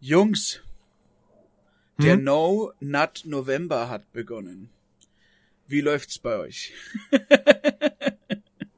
Jungs, 0.00 0.62
der 1.98 2.16
No 2.16 2.72
Nut 2.80 3.22
November 3.24 3.88
hat 3.88 4.12
begonnen. 4.12 4.70
Wie 5.66 5.80
läuft's 5.80 6.18
bei 6.18 6.38
euch? 6.38 6.72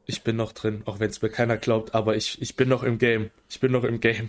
Ich 0.06 0.24
bin 0.24 0.34
noch 0.34 0.52
drin, 0.52 0.82
auch 0.86 0.98
wenn 0.98 1.08
es 1.08 1.22
mir 1.22 1.28
keiner 1.28 1.56
glaubt, 1.56 1.94
aber 1.94 2.16
ich, 2.16 2.42
ich 2.42 2.56
bin 2.56 2.68
noch 2.68 2.82
im 2.82 2.98
Game. 2.98 3.30
Ich 3.48 3.60
bin 3.60 3.70
noch 3.70 3.84
im 3.84 4.00
Game. 4.00 4.28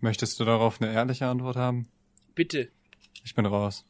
Möchtest 0.00 0.40
du 0.40 0.46
darauf 0.46 0.80
eine 0.80 0.90
ehrliche 0.90 1.26
Antwort 1.26 1.56
haben? 1.56 1.86
Bitte. 2.34 2.70
Ich 3.24 3.34
bin 3.34 3.44
raus. 3.44 3.84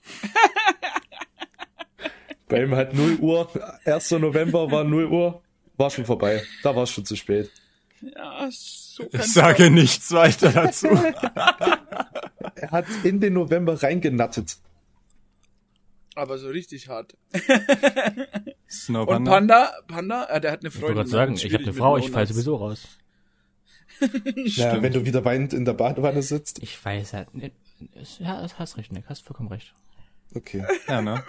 Bei 2.48 2.64
ihm 2.64 2.74
halt 2.74 2.92
0 2.92 3.18
Uhr, 3.20 3.48
1. 3.84 4.10
November 4.10 4.68
war 4.72 4.82
0 4.82 5.06
Uhr, 5.06 5.42
war 5.76 5.90
schon 5.90 6.06
vorbei. 6.06 6.42
Da 6.64 6.74
war 6.74 6.82
es 6.82 6.90
schon 6.90 7.04
zu 7.04 7.14
spät. 7.14 7.52
Ja, 8.00 8.48
so 8.50 9.04
Ich 9.12 9.22
sage 9.32 9.70
nichts 9.70 10.12
weiter 10.12 10.50
dazu. 10.52 10.88
Er 12.56 12.70
hat 12.70 12.86
in 13.02 13.20
den 13.20 13.32
November 13.34 13.82
reingenattet. 13.82 14.56
aber 16.14 16.38
so 16.38 16.48
richtig 16.48 16.88
hart. 16.88 17.16
Snow 18.70 19.08
Und 19.08 19.24
Panda. 19.24 19.72
Panda, 19.88 20.24
äh, 20.26 20.40
der 20.40 20.52
hat 20.52 20.60
eine 20.60 20.68
Ich 20.68 20.74
wollte 20.76 20.94
Freundin. 20.94 20.94
gerade 20.96 21.10
sagen, 21.10 21.34
ist 21.34 21.44
ich 21.44 21.52
habe 21.52 21.64
eine 21.64 21.72
Frau, 21.74 21.96
ich 21.98 22.10
falle 22.10 22.26
sowieso 22.26 22.56
raus. 22.56 22.86
Ja, 24.34 24.82
wenn 24.82 24.92
du 24.92 25.04
wieder 25.04 25.24
weinend 25.24 25.52
in 25.52 25.64
der 25.64 25.72
Badewanne 25.74 26.22
sitzt. 26.22 26.62
Ich 26.62 26.82
weiß 26.84 27.12
halt 27.12 27.32
nicht. 27.34 27.54
Ja, 28.18 28.46
hast 28.58 28.76
recht, 28.76 28.92
Nick, 28.92 29.04
hast 29.08 29.24
vollkommen 29.24 29.48
recht. 29.50 29.72
Okay. 30.34 30.64
Ja, 30.88 31.00
ne? 31.02 31.22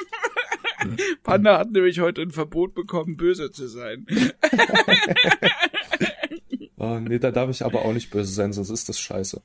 Panda 1.24 1.60
hat 1.60 1.72
nämlich 1.72 2.00
heute 2.00 2.22
ein 2.22 2.32
Verbot 2.32 2.74
bekommen, 2.74 3.18
böse 3.18 3.52
zu 3.52 3.68
sein. 3.68 4.06
Oh, 6.86 7.00
nee, 7.00 7.18
da 7.20 7.32
darf 7.32 7.50
ich 7.50 7.64
aber 7.66 7.84
auch 7.84 7.94
nicht 7.94 8.12
böse 8.12 8.32
sein, 8.32 8.54
sonst 8.54 8.70
ist 8.70 8.90
das 8.90 9.00
scheiße. 9.00 9.42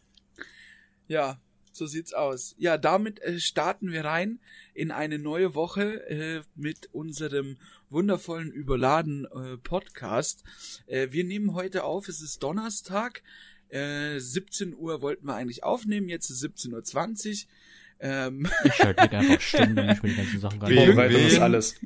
Ja, 1.09 1.41
so 1.73 1.87
sieht's 1.87 2.12
aus. 2.12 2.55
Ja, 2.59 2.77
damit 2.77 3.20
äh, 3.23 3.41
starten 3.41 3.91
wir 3.91 4.05
rein 4.05 4.41
in 4.75 4.91
eine 4.91 5.19
neue 5.19 5.55
Woche 5.55 6.06
äh, 6.11 6.42
mit 6.55 6.91
unserem 6.92 7.56
wundervollen 7.89 8.53
überladen 8.53 9.25
äh, 9.25 9.56
Podcast. 9.56 10.45
Äh, 10.87 11.09
wir 11.11 11.25
nehmen 11.25 11.55
heute 11.55 11.84
auf, 11.84 12.09
es 12.09 12.20
ist 12.20 12.42
Donnerstag. 12.42 13.23
Äh, 13.69 14.19
17 14.19 14.75
Uhr 14.75 15.01
wollten 15.01 15.27
wir 15.27 15.34
eigentlich 15.34 15.64
aufnehmen, 15.64 16.09
jetzt 16.09 16.29
ist 16.29 16.45
17.20 16.45 17.45
Uhr. 17.45 17.51
Ähm, 18.01 18.48
Ich 18.64 18.75
schalte 18.75 19.03
Nick 19.03 19.14
einfach 19.14 19.41
Stunden, 19.41 19.77
damit 19.77 19.97
ich 19.97 20.03
mir 20.03 20.09
die 20.11 20.17
ganzen 20.17 20.41
Sachen 20.41 20.59
nicht 20.59 20.84
Vorbereitung 20.84 21.27
ist 21.27 21.39
alles. 21.39 21.77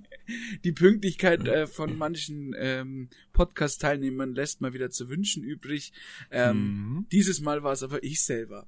Die 0.64 0.72
Pünktlichkeit 0.72 1.46
äh, 1.46 1.66
von 1.66 1.96
manchen 1.98 2.54
ähm, 2.58 3.08
Podcast-Teilnehmern 3.32 4.34
lässt 4.34 4.60
mal 4.60 4.72
wieder 4.74 4.90
zu 4.90 5.08
wünschen 5.08 5.42
übrig. 5.44 5.92
Ähm, 6.30 6.54
Mhm. 6.54 7.06
Dieses 7.12 7.40
Mal 7.40 7.62
war 7.62 7.72
es 7.72 7.82
aber 7.82 8.02
ich 8.02 8.22
selber. 8.22 8.66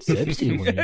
Selbstironie. 0.00 0.72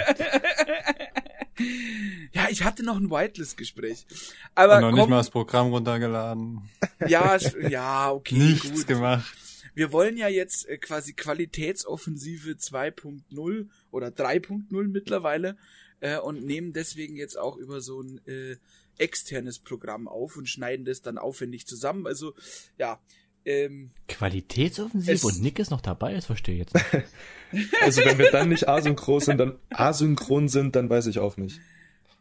Ja, 2.33 2.49
ich 2.51 2.65
hatte 2.65 2.83
noch 2.83 2.97
ein 2.97 3.11
Whitelist-Gespräch. 3.11 4.07
Aber 4.55 4.77
Und 4.77 4.81
noch 4.83 4.91
nicht 4.93 5.01
komm, 5.01 5.11
mal 5.11 5.19
das 5.19 5.31
Programm 5.31 5.69
runtergeladen. 5.69 6.63
ja, 7.07 7.37
ja, 7.69 8.11
okay, 8.11 8.35
Nichts 8.37 8.71
gut. 8.73 8.87
gemacht. 8.87 9.33
Wir 9.75 9.93
wollen 9.93 10.17
ja 10.17 10.29
jetzt 10.29 10.67
äh, 10.69 10.79
quasi 10.79 11.13
Qualitätsoffensive 11.13 12.53
2.0 12.53 13.67
oder 13.91 14.09
3.0 14.09 14.89
mittlerweile 14.89 15.57
äh, 16.01 16.19
und 16.19 16.45
nehmen 16.45 16.73
deswegen 16.73 17.17
jetzt 17.17 17.39
auch 17.39 17.57
über 17.59 17.81
so 17.81 18.01
ein 18.03 18.21
äh, 18.27 18.57
externes 18.99 19.59
Programm 19.59 20.09
auf 20.09 20.37
und 20.37 20.49
schneiden 20.49 20.85
das 20.85 21.03
dann 21.03 21.19
aufwendig 21.19 21.67
zusammen. 21.67 22.07
Also 22.07 22.35
ja, 22.79 23.01
ähm, 23.45 23.91
Qualitätsoffensiv 24.09 25.25
und 25.25 25.43
Nick 25.43 25.59
ist 25.59 25.71
noch 25.71 25.81
dabei, 25.81 26.15
das 26.15 26.27
verstehe 26.27 26.55
ich 26.55 26.61
jetzt 26.61 26.75
nicht. 26.75 27.09
Also 27.83 28.03
wenn 28.03 28.17
wir 28.17 28.31
dann 28.31 28.49
nicht 28.49 28.67
asynchron 28.67 29.21
sind, 29.21 29.37
dann 29.37 29.59
asynchron 29.69 30.49
sind, 30.49 30.75
dann 30.75 30.89
weiß 30.89 31.07
ich 31.09 31.19
auch 31.19 31.37
nicht. 31.37 31.61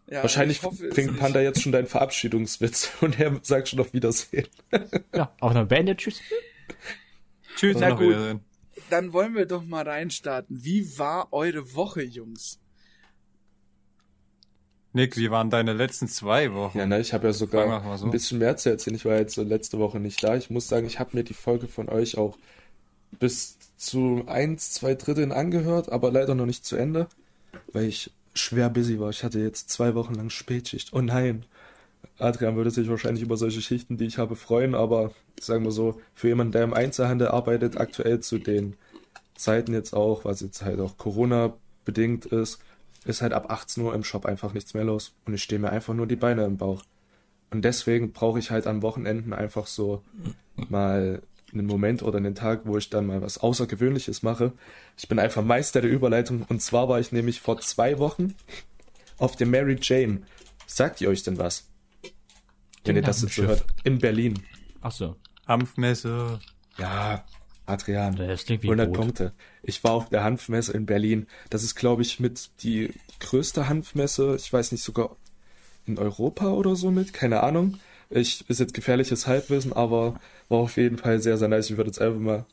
ja 0.08 0.22
Wahrscheinlich 0.24 0.58
ich 0.58 0.64
hoffe, 0.64 0.90
bringt 0.90 1.12
nicht. 1.12 1.22
Panda 1.22 1.40
jetzt 1.40 1.62
schon 1.62 1.72
deinen 1.72 1.88
Verabschiedungswitz 1.88 2.92
und 3.02 3.18
er 3.18 3.40
sagt 3.42 3.70
schon 3.70 3.80
auf 3.80 3.94
Wiedersehen. 3.94 4.48
Ja, 5.16 5.34
auch 5.40 5.54
noch 5.54 5.66
beendet, 5.68 6.00
tschüss. 6.00 6.20
Tschüss, 7.56 7.78
Na 7.80 7.92
gut. 7.92 8.10
Wiedersehen. 8.10 8.42
Dann 8.90 9.14
wollen 9.14 9.36
wir 9.36 9.46
doch 9.46 9.64
mal 9.64 9.88
reinstarten. 9.88 10.64
Wie 10.66 10.98
war 10.98 11.32
eure 11.32 11.76
Woche, 11.76 12.04
Jungs? 12.04 12.60
Nick, 14.94 15.16
wie 15.16 15.32
waren 15.32 15.50
deine 15.50 15.74
letzten 15.74 16.08
zwei 16.08 16.54
Wochen? 16.54 16.78
Ja, 16.78 16.86
ne, 16.86 17.00
ich 17.00 17.14
habe 17.14 17.28
ja 17.28 17.34
sogar 17.34 17.98
so. 17.98 18.06
ein 18.06 18.12
bisschen 18.12 18.40
mehr 18.40 18.58
zu 18.58 18.70
erzählen. 18.70 18.96
Ich 18.96 19.06
war 19.06 19.16
jetzt 19.16 19.36
so 19.36 19.44
letzte 19.44 19.80
Woche 19.80 20.00
nicht 20.00 20.24
da. 20.24 20.36
Ich 20.36 20.50
muss 20.50 20.68
sagen, 20.68 20.86
ich 20.86 21.00
habe 21.00 21.12
mir 21.14 21.24
die 21.24 21.34
Folge 21.34 21.68
von 21.68 21.88
euch 21.88 22.18
auch 22.18 22.38
bis 23.20 23.58
zu 23.78 24.24
eins, 24.28 24.72
zwei 24.72 24.96
Dritteln 24.96 25.32
angehört, 25.32 25.92
aber 25.92 26.12
leider 26.12 26.36
noch 26.36 26.46
nicht 26.46 26.66
zu 26.66 26.76
Ende, 26.76 27.08
weil 27.72 27.86
ich 27.86 28.12
schwer 28.34 28.70
busy 28.70 29.00
war. 29.00 29.10
Ich 29.10 29.24
hatte 29.24 29.40
jetzt 29.40 29.70
zwei 29.70 29.96
Wochen 29.96 30.14
lang 30.14 30.30
Spätschicht. 30.30 30.94
Oh 30.94 31.02
nein. 31.02 31.46
Adrian 32.18 32.56
würde 32.56 32.72
sich 32.72 32.90
wahrscheinlich 32.90 33.24
über 33.24 33.38
solche 33.38 33.62
Schichten, 33.62 33.98
die 33.98 34.06
ich 34.06 34.18
habe, 34.18 34.36
freuen, 34.36 34.76
aber 34.76 35.12
sagen 35.40 35.64
wir 35.64 35.72
so, 35.72 36.00
für 36.14 36.28
jemanden, 36.28 36.52
der 36.52 36.64
im 36.64 36.74
Einzelhandel 36.74 37.30
arbeitet, 37.30 37.78
aktuell 37.78 38.20
zu 38.20 38.38
den 38.38 38.76
Zeiten 39.36 39.74
jetzt 39.74 39.94
auch, 39.94 40.26
was 40.26 40.42
jetzt 40.42 40.64
halt 40.64 40.80
auch 40.80 40.98
Corona 40.98 41.54
bedingt 41.84 42.28
ist, 42.28 42.60
ist 43.06 43.22
halt 43.22 43.34
ab 43.34 43.50
18 43.50 43.84
Uhr 43.84 43.96
im 43.96 44.04
Shop 44.04 44.26
einfach 44.26 44.54
nichts 44.54 44.74
mehr 44.74 44.84
los. 44.84 45.14
Und 45.26 45.34
ich 45.34 45.44
stehe 45.44 45.60
mir 45.60 45.72
einfach 45.72 45.94
nur 45.94 46.08
die 46.08 46.16
Beine 46.16 46.46
im 46.46 46.58
Bauch. 46.58 46.84
Und 47.50 47.64
deswegen 47.64 48.14
brauche 48.14 48.40
ich 48.40 48.52
halt 48.52 48.68
an 48.68 48.82
Wochenenden 48.82 49.34
einfach 49.34 49.68
so 49.68 50.04
mal 50.56 51.22
einen 51.52 51.68
Moment 51.68 52.02
oder 52.04 52.18
einen 52.18 52.36
Tag, 52.36 52.62
wo 52.66 52.78
ich 52.78 52.90
dann 52.90 53.08
mal 53.08 53.22
was 53.22 53.40
Außergewöhnliches 53.40 54.24
mache. 54.24 54.54
Ich 54.98 55.08
bin 55.08 55.20
einfach 55.20 55.44
Meister 55.44 55.82
der 55.82 55.92
Überleitung. 55.92 56.46
Und 56.48 56.62
zwar 56.62 56.88
war 56.88 57.00
ich 57.00 57.12
nämlich 57.12 57.42
vor 57.42 57.60
zwei 57.60 58.00
Wochen 58.00 58.36
auf 59.18 59.36
der 59.36 59.48
Mary 59.48 59.78
Jane. 59.82 60.22
Sagt 60.66 61.02
ihr 61.02 61.10
euch 61.10 61.24
denn 61.24 61.38
was? 61.38 61.68
Wenn 62.86 62.96
ihr 62.96 63.02
das 63.02 63.22
jetzt 63.22 63.36
so 63.36 63.44
hört. 63.44 63.66
In 63.84 64.00
Berlin. 64.00 64.42
Ach 64.82 64.92
so. 64.92 65.16
Hanfmesse. 65.46 66.40
Ja, 66.78 67.26
Adrian. 67.72 68.16
Das 68.16 68.46
klingt 68.46 68.64
wie 68.64 68.68
100 68.68 68.88
Brot. 68.90 68.98
Punkte. 68.98 69.34
Ich 69.64 69.84
war 69.84 69.92
auf 69.94 70.10
der 70.10 70.24
Hanfmesse 70.24 70.74
in 70.74 70.86
Berlin. 70.86 71.28
Das 71.50 71.64
ist, 71.64 71.76
glaube 71.76 72.02
ich, 72.02 72.20
mit 72.20 72.50
die 72.64 72.92
größte 73.20 73.68
Hanfmesse, 73.70 74.36
ich 74.36 74.52
weiß 74.52 74.72
nicht, 74.72 74.84
sogar 74.84 75.16
in 75.86 75.98
Europa 75.98 76.50
oder 76.52 76.76
so 76.76 76.92
mit, 76.92 77.14
keine 77.14 77.42
Ahnung. 77.44 77.78
Ich, 78.10 78.48
ist 78.50 78.60
jetzt 78.60 78.74
gefährliches 78.74 79.26
Halbwissen, 79.28 79.74
aber 79.74 80.20
war 80.50 80.60
auf 80.60 80.78
jeden 80.78 80.98
Fall 80.98 81.22
sehr, 81.22 81.38
sehr 81.38 81.48
nice. 81.48 81.70
Ich 81.70 81.78
würde 81.78 81.90
jetzt 81.90 82.02
einfach 82.02 82.20
mal 82.20 82.46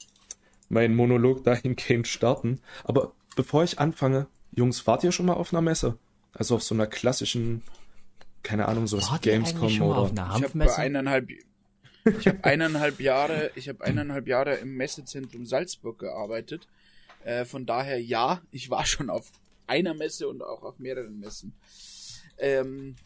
meinen 0.68 0.94
Monolog 0.94 1.44
dahingehend 1.44 2.06
starten. 2.06 2.60
Aber 2.84 3.12
bevor 3.36 3.64
ich 3.64 3.78
anfange, 3.78 4.26
Jungs, 4.54 4.86
wart 4.86 5.02
ihr 5.04 5.12
schon 5.12 5.26
mal 5.26 5.34
auf 5.34 5.52
einer 5.52 5.62
Messe? 5.62 5.98
Also 6.32 6.54
auf 6.54 6.62
so 6.62 6.74
einer 6.74 6.86
klassischen, 6.86 7.62
keine 8.42 8.68
Ahnung, 8.68 8.86
so 8.86 8.98
was 8.98 9.10
Wart 9.10 9.22
Gamescom 9.22 9.68
schon 9.70 9.88
mal 9.88 9.94
oder. 9.94 10.02
auf 10.02 10.10
einer 10.12 10.22
Ich 10.26 10.28
habe 10.34 10.42
Hanfmesse? 10.44 10.76
eineinhalb, 10.78 11.28
ich 12.04 12.26
habe 12.26 12.44
eineinhalb 12.44 13.00
Jahre, 13.00 13.50
ich 13.54 13.68
habe 13.68 13.84
eineinhalb 13.84 14.26
Jahre 14.26 14.56
im 14.56 14.76
Messezentrum 14.76 15.46
Salzburg 15.46 15.98
gearbeitet. 15.98 16.66
Äh, 17.24 17.44
von 17.44 17.66
daher 17.66 18.00
ja, 18.00 18.40
ich 18.50 18.70
war 18.70 18.86
schon 18.86 19.10
auf 19.10 19.30
einer 19.66 19.94
Messe 19.94 20.28
und 20.28 20.42
auch 20.42 20.62
auf 20.62 20.78
mehreren 20.78 21.20
Messen. 21.20 21.54
Ähm, 22.38 22.96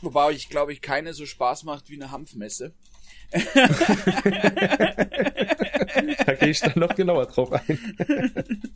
wobei 0.00 0.32
ich 0.32 0.48
glaube 0.48 0.72
ich 0.72 0.80
keine 0.80 1.12
so 1.12 1.26
Spaß 1.26 1.64
macht 1.64 1.90
wie 1.90 1.96
eine 1.96 2.10
Hanfmesse. 2.10 2.72
Da 6.26 6.34
gehe 6.34 6.50
ich 6.50 6.60
dann 6.60 6.72
noch 6.76 6.94
genauer 6.94 7.26
drauf 7.26 7.52
ein. 7.52 7.78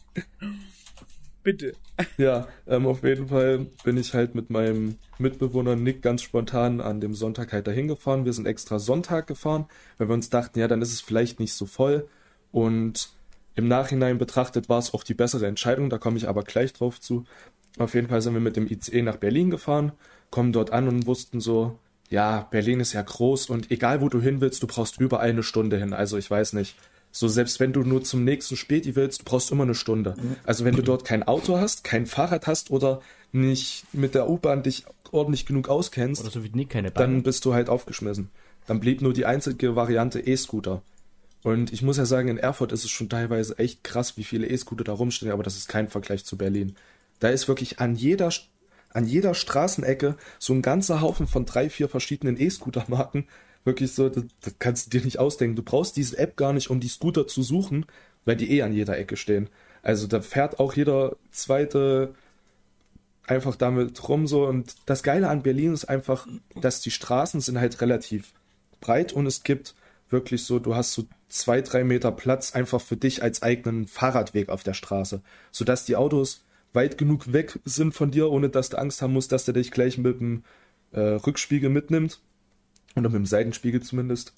Bitte. 1.46 1.74
Ja, 2.18 2.48
ähm, 2.66 2.88
auf 2.88 3.04
jeden 3.04 3.28
Fall 3.28 3.68
bin 3.84 3.96
ich 3.96 4.14
halt 4.14 4.34
mit 4.34 4.50
meinem 4.50 4.96
Mitbewohner 5.18 5.76
Nick 5.76 6.02
ganz 6.02 6.22
spontan 6.22 6.80
an 6.80 7.00
dem 7.00 7.14
Sonntag 7.14 7.52
halt 7.52 7.68
dahin 7.68 7.86
gefahren. 7.86 8.24
Wir 8.24 8.32
sind 8.32 8.46
extra 8.46 8.80
Sonntag 8.80 9.28
gefahren, 9.28 9.66
weil 9.96 10.08
wir 10.08 10.14
uns 10.14 10.28
dachten, 10.28 10.58
ja, 10.58 10.66
dann 10.66 10.82
ist 10.82 10.92
es 10.92 11.00
vielleicht 11.00 11.38
nicht 11.38 11.52
so 11.52 11.64
voll. 11.64 12.08
Und 12.50 13.10
im 13.54 13.68
Nachhinein 13.68 14.18
betrachtet 14.18 14.68
war 14.68 14.80
es 14.80 14.92
auch 14.92 15.04
die 15.04 15.14
bessere 15.14 15.46
Entscheidung, 15.46 15.88
da 15.88 15.98
komme 15.98 16.16
ich 16.16 16.28
aber 16.28 16.42
gleich 16.42 16.72
drauf 16.72 17.00
zu. 17.00 17.24
Auf 17.78 17.94
jeden 17.94 18.08
Fall 18.08 18.22
sind 18.22 18.34
wir 18.34 18.40
mit 18.40 18.56
dem 18.56 18.66
ICE 18.66 19.02
nach 19.02 19.16
Berlin 19.16 19.50
gefahren, 19.50 19.92
kommen 20.30 20.52
dort 20.52 20.72
an 20.72 20.88
und 20.88 21.06
wussten 21.06 21.40
so, 21.40 21.78
ja, 22.10 22.48
Berlin 22.50 22.80
ist 22.80 22.92
ja 22.92 23.02
groß 23.02 23.50
und 23.50 23.70
egal 23.70 24.00
wo 24.00 24.08
du 24.08 24.20
hin 24.20 24.40
willst, 24.40 24.64
du 24.64 24.66
brauchst 24.66 24.98
überall 24.98 25.30
eine 25.30 25.44
Stunde 25.44 25.78
hin. 25.78 25.92
Also 25.92 26.18
ich 26.18 26.28
weiß 26.28 26.54
nicht. 26.54 26.76
So, 27.16 27.28
selbst 27.28 27.60
wenn 27.60 27.72
du 27.72 27.80
nur 27.80 28.04
zum 28.04 28.24
nächsten 28.24 28.56
Späti 28.56 28.94
willst, 28.94 29.20
du 29.20 29.24
brauchst 29.24 29.50
immer 29.50 29.62
eine 29.62 29.74
Stunde. 29.74 30.16
Also 30.44 30.66
wenn 30.66 30.76
du 30.76 30.82
dort 30.82 31.06
kein 31.06 31.22
Auto 31.22 31.56
hast, 31.56 31.82
kein 31.82 32.04
Fahrrad 32.04 32.46
hast 32.46 32.70
oder 32.70 33.00
nicht 33.32 33.86
mit 33.94 34.14
der 34.14 34.28
U-Bahn 34.28 34.62
dich 34.62 34.84
ordentlich 35.12 35.46
genug 35.46 35.70
auskennst, 35.70 36.30
so 36.30 36.40
dann 36.92 37.22
bist 37.22 37.46
du 37.46 37.54
halt 37.54 37.70
aufgeschmissen. 37.70 38.28
Dann 38.66 38.80
blieb 38.80 39.00
nur 39.00 39.14
die 39.14 39.24
einzige 39.24 39.74
Variante 39.74 40.20
E-Scooter. 40.20 40.82
Und 41.42 41.72
ich 41.72 41.80
muss 41.80 41.96
ja 41.96 42.04
sagen, 42.04 42.28
in 42.28 42.36
Erfurt 42.36 42.72
ist 42.72 42.84
es 42.84 42.90
schon 42.90 43.08
teilweise 43.08 43.58
echt 43.58 43.82
krass, 43.82 44.18
wie 44.18 44.24
viele 44.24 44.48
E-Scooter 44.48 44.84
da 44.84 44.92
rumstehen, 44.92 45.32
aber 45.32 45.42
das 45.42 45.56
ist 45.56 45.68
kein 45.68 45.88
Vergleich 45.88 46.26
zu 46.26 46.36
Berlin. 46.36 46.76
Da 47.20 47.28
ist 47.30 47.48
wirklich 47.48 47.80
an 47.80 47.94
jeder, 47.94 48.30
an 48.90 49.06
jeder 49.06 49.32
Straßenecke 49.32 50.16
so 50.38 50.52
ein 50.52 50.60
ganzer 50.60 51.00
Haufen 51.00 51.26
von 51.26 51.46
drei, 51.46 51.70
vier 51.70 51.88
verschiedenen 51.88 52.38
E-Scooter-Marken. 52.38 53.26
Wirklich 53.66 53.92
so, 53.92 54.08
das, 54.08 54.22
das 54.42 54.54
kannst 54.60 54.86
du 54.86 54.90
dir 54.98 55.04
nicht 55.04 55.18
ausdenken. 55.18 55.56
Du 55.56 55.62
brauchst 55.64 55.96
diese 55.96 56.16
App 56.18 56.36
gar 56.36 56.52
nicht, 56.52 56.70
um 56.70 56.78
die 56.78 56.86
Scooter 56.86 57.26
zu 57.26 57.42
suchen, 57.42 57.84
weil 58.24 58.36
die 58.36 58.52
eh 58.52 58.62
an 58.62 58.72
jeder 58.72 58.96
Ecke 58.96 59.16
stehen. 59.16 59.50
Also 59.82 60.06
da 60.06 60.20
fährt 60.20 60.60
auch 60.60 60.74
jeder 60.74 61.16
zweite 61.32 62.14
einfach 63.26 63.56
damit 63.56 64.08
rum 64.08 64.28
so. 64.28 64.46
Und 64.46 64.76
das 64.86 65.02
Geile 65.02 65.28
an 65.28 65.42
Berlin 65.42 65.74
ist 65.74 65.86
einfach, 65.86 66.28
dass 66.54 66.80
die 66.80 66.92
Straßen 66.92 67.40
sind 67.40 67.58
halt 67.58 67.80
relativ 67.80 68.32
breit 68.80 69.12
und 69.12 69.26
es 69.26 69.42
gibt 69.42 69.74
wirklich 70.10 70.44
so, 70.44 70.60
du 70.60 70.76
hast 70.76 70.92
so 70.92 71.02
zwei, 71.28 71.60
drei 71.60 71.82
Meter 71.82 72.12
Platz 72.12 72.54
einfach 72.54 72.80
für 72.80 72.96
dich 72.96 73.24
als 73.24 73.42
eigenen 73.42 73.88
Fahrradweg 73.88 74.48
auf 74.48 74.62
der 74.62 74.74
Straße, 74.74 75.22
sodass 75.50 75.86
die 75.86 75.96
Autos 75.96 76.44
weit 76.72 76.98
genug 76.98 77.32
weg 77.32 77.58
sind 77.64 77.94
von 77.94 78.12
dir, 78.12 78.30
ohne 78.30 78.48
dass 78.48 78.68
du 78.68 78.78
Angst 78.78 79.02
haben 79.02 79.14
musst, 79.14 79.32
dass 79.32 79.44
der 79.44 79.54
dich 79.54 79.72
gleich 79.72 79.98
mit 79.98 80.20
dem 80.20 80.44
äh, 80.92 81.00
Rückspiegel 81.00 81.68
mitnimmt. 81.68 82.20
Oder 82.96 83.10
mit 83.10 83.16
dem 83.16 83.26
Seitenspiegel 83.26 83.82
zumindest. 83.82 84.32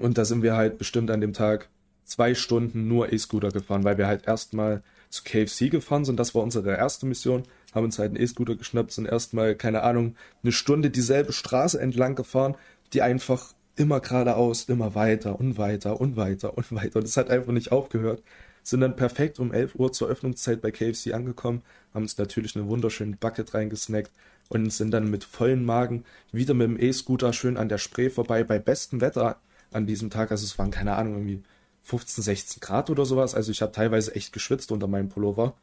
Und 0.00 0.18
da 0.18 0.24
sind 0.24 0.42
wir 0.42 0.56
halt 0.56 0.78
bestimmt 0.78 1.10
an 1.10 1.20
dem 1.20 1.32
Tag 1.32 1.68
zwei 2.04 2.34
Stunden 2.34 2.88
nur 2.88 3.12
E-Scooter 3.12 3.50
gefahren, 3.50 3.84
weil 3.84 3.98
wir 3.98 4.06
halt 4.06 4.26
erstmal 4.26 4.82
zu 5.10 5.24
KFC 5.24 5.70
gefahren 5.70 6.04
sind. 6.04 6.18
Das 6.18 6.34
war 6.34 6.42
unsere 6.42 6.76
erste 6.76 7.06
Mission. 7.06 7.42
Haben 7.74 7.84
uns 7.84 7.98
halt 7.98 8.10
einen 8.10 8.22
E-Scooter 8.22 8.54
geschnappt, 8.54 8.92
sind 8.92 9.06
erstmal, 9.06 9.54
keine 9.54 9.82
Ahnung, 9.82 10.14
eine 10.42 10.52
Stunde 10.52 10.90
dieselbe 10.90 11.32
Straße 11.32 11.80
entlang 11.80 12.14
gefahren, 12.14 12.54
die 12.92 13.02
einfach 13.02 13.52
immer 13.74 14.00
geradeaus, 14.00 14.64
immer 14.64 14.94
weiter 14.94 15.38
und 15.38 15.58
weiter 15.58 16.00
und 16.00 16.16
weiter 16.16 16.56
und 16.56 16.72
weiter. 16.72 16.98
Und 16.98 17.04
es 17.04 17.16
hat 17.16 17.28
einfach 17.28 17.52
nicht 17.52 17.72
aufgehört. 17.72 18.22
Sind 18.62 18.80
dann 18.80 18.96
perfekt 18.96 19.38
um 19.38 19.52
11 19.52 19.74
Uhr 19.76 19.92
zur 19.92 20.08
Öffnungszeit 20.08 20.60
bei 20.60 20.70
KFC 20.70 21.12
angekommen, 21.12 21.62
haben 21.94 22.02
uns 22.02 22.18
natürlich 22.18 22.56
eine 22.56 22.66
wunderschöne 22.66 23.16
Bucket 23.16 23.54
reingesnackt 23.54 24.10
und 24.48 24.72
sind 24.72 24.92
dann 24.92 25.10
mit 25.10 25.24
vollen 25.24 25.64
Magen 25.64 26.04
wieder 26.32 26.54
mit 26.54 26.68
dem 26.68 26.80
E-Scooter 26.80 27.32
schön 27.32 27.56
an 27.56 27.68
der 27.68 27.78
Spree 27.78 28.10
vorbei, 28.10 28.44
bei 28.44 28.58
bestem 28.58 29.00
Wetter 29.00 29.40
an 29.72 29.86
diesem 29.86 30.10
Tag. 30.10 30.30
Also 30.30 30.44
es 30.44 30.58
waren 30.58 30.70
keine 30.70 30.96
Ahnung, 30.96 31.14
irgendwie 31.14 31.42
15, 31.82 32.24
16 32.24 32.60
Grad 32.60 32.90
oder 32.90 33.04
sowas. 33.04 33.34
Also 33.34 33.50
ich 33.50 33.62
habe 33.62 33.72
teilweise 33.72 34.14
echt 34.14 34.32
geschwitzt 34.32 34.72
unter 34.72 34.86
meinem 34.86 35.08
Pullover. 35.08 35.54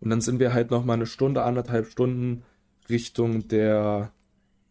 Und 0.00 0.10
dann 0.10 0.20
sind 0.20 0.40
wir 0.40 0.54
halt 0.54 0.70
noch 0.70 0.84
mal 0.84 0.94
eine 0.94 1.06
Stunde, 1.06 1.42
anderthalb 1.42 1.86
Stunden 1.90 2.42
Richtung 2.88 3.48
der. 3.48 4.10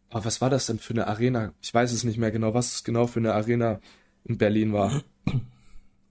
Aber 0.09 0.25
was 0.25 0.41
war 0.41 0.49
das 0.49 0.65
denn 0.65 0.79
für 0.79 0.93
eine 0.93 1.07
Arena? 1.07 1.53
Ich 1.61 1.71
weiß 1.73 1.91
es 1.91 2.03
nicht 2.03 2.17
mehr 2.17 2.31
genau, 2.31 2.55
was 2.55 2.73
es 2.73 2.83
genau 2.83 3.05
für 3.05 3.19
eine 3.19 3.33
Arena 3.33 3.79
in 4.25 4.37
Berlin 4.37 4.73
war. 4.73 5.03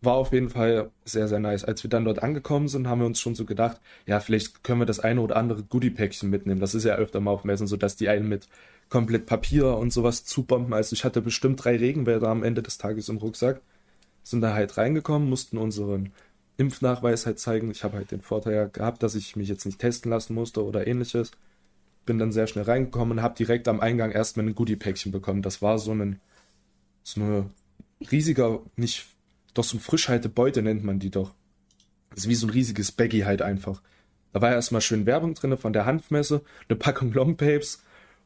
War 0.00 0.14
auf 0.14 0.32
jeden 0.32 0.50
Fall 0.50 0.90
sehr, 1.04 1.26
sehr 1.26 1.40
nice. 1.40 1.64
Als 1.64 1.82
wir 1.82 1.90
dann 1.90 2.04
dort 2.04 2.22
angekommen 2.22 2.68
sind, 2.68 2.86
haben 2.86 3.00
wir 3.00 3.06
uns 3.06 3.20
schon 3.20 3.34
so 3.34 3.44
gedacht, 3.44 3.80
ja, 4.06 4.20
vielleicht 4.20 4.62
können 4.62 4.80
wir 4.80 4.86
das 4.86 5.00
eine 5.00 5.20
oder 5.20 5.36
andere 5.36 5.64
Goodie-Päckchen 5.64 6.30
mitnehmen. 6.30 6.60
Das 6.60 6.74
ist 6.74 6.84
ja 6.84 6.94
öfter 6.94 7.20
mal 7.20 7.32
auf 7.32 7.44
Messen 7.44 7.66
so, 7.66 7.76
dass 7.76 7.96
die 7.96 8.08
einen 8.08 8.28
mit 8.28 8.48
komplett 8.88 9.26
Papier 9.26 9.76
und 9.76 9.92
sowas 9.92 10.24
zubomben. 10.24 10.72
Also 10.72 10.94
ich 10.94 11.04
hatte 11.04 11.20
bestimmt 11.20 11.64
drei 11.64 11.76
Regenwälder 11.76 12.28
am 12.28 12.44
Ende 12.44 12.62
des 12.62 12.78
Tages 12.78 13.08
im 13.08 13.18
Rucksack 13.18 13.60
sind 14.28 14.42
da 14.42 14.52
halt 14.52 14.76
reingekommen, 14.76 15.28
mussten 15.28 15.58
unseren 15.58 16.12
Impfnachweis 16.58 17.26
halt 17.26 17.38
zeigen. 17.38 17.70
Ich 17.70 17.84
habe 17.84 17.96
halt 17.96 18.10
den 18.10 18.20
Vorteil 18.20 18.68
gehabt, 18.68 19.02
dass 19.02 19.14
ich 19.14 19.36
mich 19.36 19.48
jetzt 19.48 19.64
nicht 19.64 19.78
testen 19.78 20.10
lassen 20.10 20.34
musste 20.34 20.64
oder 20.64 20.86
ähnliches. 20.86 21.30
Bin 22.04 22.18
dann 22.18 22.32
sehr 22.32 22.46
schnell 22.46 22.64
reingekommen 22.64 23.18
und 23.18 23.22
habe 23.22 23.36
direkt 23.36 23.68
am 23.68 23.80
Eingang 23.80 24.10
erstmal 24.10 24.46
ein 24.46 24.54
Goodie-Päckchen 24.54 25.12
bekommen. 25.12 25.42
Das 25.42 25.62
war 25.62 25.78
so 25.78 25.92
ein 25.92 26.20
so 27.02 27.22
eine 27.22 27.50
riesiger, 28.12 28.60
nicht, 28.76 29.06
doch 29.58 29.64
so 29.64 29.76
ein 29.76 29.80
Frischhaltebeute 29.80 30.62
nennt 30.62 30.84
man 30.84 30.98
die 30.98 31.10
doch. 31.10 31.34
Das 32.10 32.20
ist 32.20 32.28
wie 32.28 32.34
so 32.34 32.46
ein 32.46 32.50
riesiges 32.50 32.92
Baggy 32.92 33.20
halt 33.20 33.42
einfach. 33.42 33.82
Da 34.32 34.40
war 34.40 34.52
erstmal 34.52 34.80
schön 34.80 35.06
Werbung 35.06 35.34
drin 35.34 35.56
von 35.56 35.72
der 35.72 35.86
Hanfmesse, 35.86 36.42
eine 36.68 36.76
Packung 36.76 37.12
Longpapes 37.12 37.82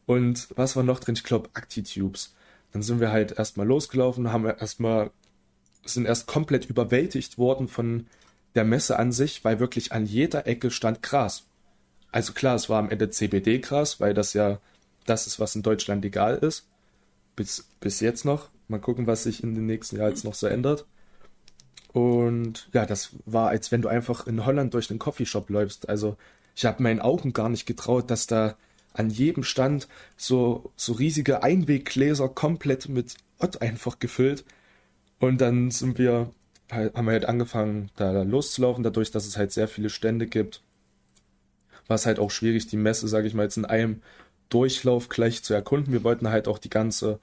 und 0.07 0.49
was 0.57 0.77
war 0.77 0.83
noch 0.83 1.01
drin? 1.01 1.15
Ich 1.15 1.25
glaube 1.25 1.51
Actitubes. 1.55 2.35
Dann 2.73 2.83
sind 2.83 3.01
wir 3.01 3.13
halt 3.13 3.39
erstmal 3.39 3.67
losgelaufen, 3.67 4.33
haben 4.33 4.47
erstmal 4.47 5.11
sind 5.85 6.07
erst 6.07 6.27
komplett 6.27 6.67
überwältigt 6.67 7.39
worden 7.39 7.69
von 7.69 8.07
der 8.55 8.65
Messe 8.65 8.99
an 8.99 9.13
sich, 9.13 9.45
weil 9.45 9.59
wirklich 9.59 9.93
an 9.93 10.07
jeder 10.07 10.47
Ecke 10.47 10.71
stand 10.71 11.03
Gras. 11.03 11.45
Also 12.13 12.33
klar, 12.33 12.55
es 12.55 12.69
war 12.69 12.79
am 12.79 12.91
Ende 12.91 13.11
CBD-Gras, 13.11 14.01
weil 14.01 14.15
das 14.15 14.35
ja 14.35 14.61
das 15.07 15.27
ist, 15.27 15.41
was 15.41 15.57
in 15.57 15.63
Deutschland 15.63 16.05
legal 16.05 16.37
ist. 16.37 16.67
Bis, 17.35 17.67
bis 17.81 18.01
jetzt 18.01 18.25
noch. 18.25 18.51
Mal 18.69 18.81
gucken, 18.81 19.07
was 19.07 19.25
sich 19.25 19.43
in 19.43 19.55
den 19.55 19.67
nächsten 19.67 19.97
Jahren 19.97 20.11
jetzt 20.11 20.25
noch 20.25 20.35
so 20.35 20.47
ändert. 20.47 20.87
Und 21.93 22.69
ja, 22.73 22.87
das 22.87 23.11
war, 23.27 23.49
als 23.49 23.71
wenn 23.71 23.83
du 23.83 23.89
einfach 23.89 24.27
in 24.27 24.47
Holland 24.47 24.73
durch 24.75 24.89
den 24.89 24.99
Coffeeshop 24.99 25.51
läufst. 25.51 25.89
Also 25.89 26.17
ich 26.55 26.65
habe 26.65 26.83
meinen 26.83 27.01
Augen 27.01 27.33
gar 27.33 27.49
nicht 27.49 27.67
getraut, 27.67 28.11
dass 28.11 28.27
da 28.27 28.57
an 28.95 29.11
jedem 29.11 29.43
Stand 29.43 29.89
so, 30.17 30.73
so 30.77 30.93
riesige 30.93 31.43
Einweggläser 31.43 32.29
komplett 32.29 32.89
mit 32.89 33.17
Ott 33.39 33.63
einfach 33.63 33.99
gefüllt 33.99 34.45
und 35.19 35.41
dann 35.41 35.71
sind 35.71 35.99
wir, 35.99 36.31
haben 36.71 37.07
wir 37.07 37.13
halt 37.13 37.27
angefangen, 37.27 37.91
da 37.97 38.23
loszulaufen, 38.23 38.83
dadurch, 38.83 39.11
dass 39.11 39.27
es 39.27 39.37
halt 39.37 39.53
sehr 39.53 39.69
viele 39.69 39.89
Stände 39.89 40.27
gibt. 40.27 40.63
War 41.87 41.95
es 41.95 42.07
halt 42.07 42.19
auch 42.19 42.31
schwierig, 42.31 42.67
die 42.67 42.77
Messe, 42.77 43.09
sage 43.09 43.27
ich 43.29 43.35
mal, 43.35 43.45
jetzt 43.45 43.57
in 43.57 43.65
einem 43.65 44.03
Durchlauf 44.49 45.09
gleich 45.09 45.43
zu 45.43 45.55
erkunden. 45.55 45.93
Wir 45.93 46.05
wollten 46.05 46.29
halt 46.29 46.49
auch 46.49 46.59
die 46.59 46.71
ganze, 46.71 47.21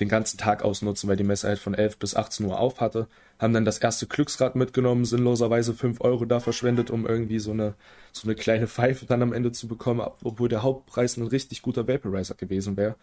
den 0.00 0.08
ganzen 0.08 0.38
Tag 0.38 0.62
ausnutzen, 0.62 1.08
weil 1.08 1.16
die 1.16 1.24
Messe 1.24 1.48
halt 1.48 1.58
von 1.58 1.74
11 1.74 1.98
bis 1.98 2.16
18 2.16 2.46
Uhr 2.46 2.58
auf 2.58 2.80
hatte. 2.80 3.06
Haben 3.38 3.54
dann 3.54 3.64
das 3.64 3.78
erste 3.78 4.06
Glücksrad 4.06 4.56
mitgenommen, 4.56 5.04
sinnloserweise 5.04 5.74
5 5.74 6.00
Euro 6.00 6.24
da 6.24 6.40
verschwendet, 6.40 6.90
um 6.90 7.06
irgendwie 7.06 7.38
so 7.38 7.52
eine, 7.52 7.74
so 8.12 8.26
eine 8.26 8.34
kleine 8.34 8.66
Pfeife 8.66 9.06
dann 9.06 9.22
am 9.22 9.32
Ende 9.32 9.52
zu 9.52 9.68
bekommen, 9.68 10.06
obwohl 10.24 10.48
der 10.48 10.62
Hauptpreis 10.62 11.16
ein 11.16 11.26
richtig 11.26 11.62
guter 11.62 11.86
Vaporizer 11.86 12.34
gewesen 12.34 12.76
wäre. 12.76 12.96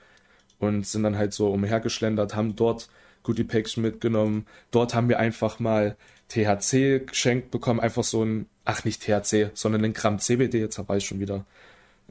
Und 0.60 0.88
sind 0.88 1.04
dann 1.04 1.18
halt 1.18 1.34
so 1.34 1.52
umhergeschlendert, 1.52 2.36
haben 2.36 2.56
dort 2.56 2.90
Goodie 3.22 3.44
Päckchen 3.44 3.84
mitgenommen. 3.84 4.48
Dort 4.72 4.96
haben 4.96 5.10
wir 5.10 5.20
einfach 5.20 5.60
mal 5.60 5.96
THC 6.30 7.06
geschenkt 7.06 7.52
bekommen, 7.52 7.80
einfach 7.80 8.04
so 8.04 8.24
ein, 8.24 8.48
ach 8.66 8.84
nicht 8.84 9.04
THC, 9.04 9.52
sondern 9.54 9.86
ein 9.86 9.94
Gramm 9.94 10.20
CBD, 10.20 10.60
jetzt 10.60 10.80
war 10.88 10.98
ich 10.98 11.06
schon 11.06 11.20
wieder 11.20 11.46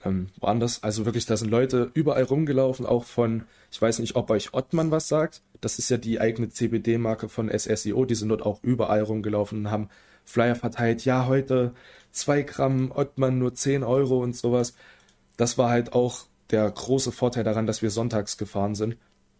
ähm, 0.07 0.29
woanders. 0.41 0.83
Also 0.83 1.05
wirklich, 1.05 1.27
da 1.27 1.37
sind 1.37 1.51
Leute 1.51 1.91
überall 1.95 2.25
rumgelaufen, 2.25 2.87
auch 2.87 3.05
von, 3.05 3.45
ich 3.71 3.81
weiß 3.81 3.99
nicht, 3.99 4.17
ob 4.17 4.31
euch 4.31 4.55
Ottmann 4.55 4.91
was 4.91 5.09
sagt. 5.09 5.43
Das 5.61 5.79
ist 5.79 5.89
ja 5.89 5.97
die 5.97 6.21
eigene 6.21 6.49
CBD-Marke 6.49 7.29
von 7.29 7.51
SSIO, 7.51 8.05
die 8.05 8.15
sind 8.15 8.29
dort 8.29 8.43
auch 8.43 8.63
überall 8.63 9.03
rumgelaufen 9.03 9.59
und 9.59 9.71
haben 9.71 9.89
Flyer 10.25 10.57
verteilt. 10.57 11.05
Ja, 11.05 11.27
heute 11.27 11.75
zwei 12.11 12.43
Gramm 12.43 12.91
Ottmann 12.95 13.39
nur 13.39 13.55
10 13.55 13.85
Euro 13.85 14.23
und 14.23 14.37
sowas. 14.37 14.75
Das 15.37 15.59
war 15.59 15.71
halt 15.71 15.93
auch 15.93 16.27
der 16.51 16.71
große 16.71 17.13
Vorteil 17.13 17.45
daran, 17.45 17.67
dass 17.67 17.83
wir 17.83 17.91
sonntags 17.91 18.37
gefahren 18.37 18.75
sind 18.75 18.97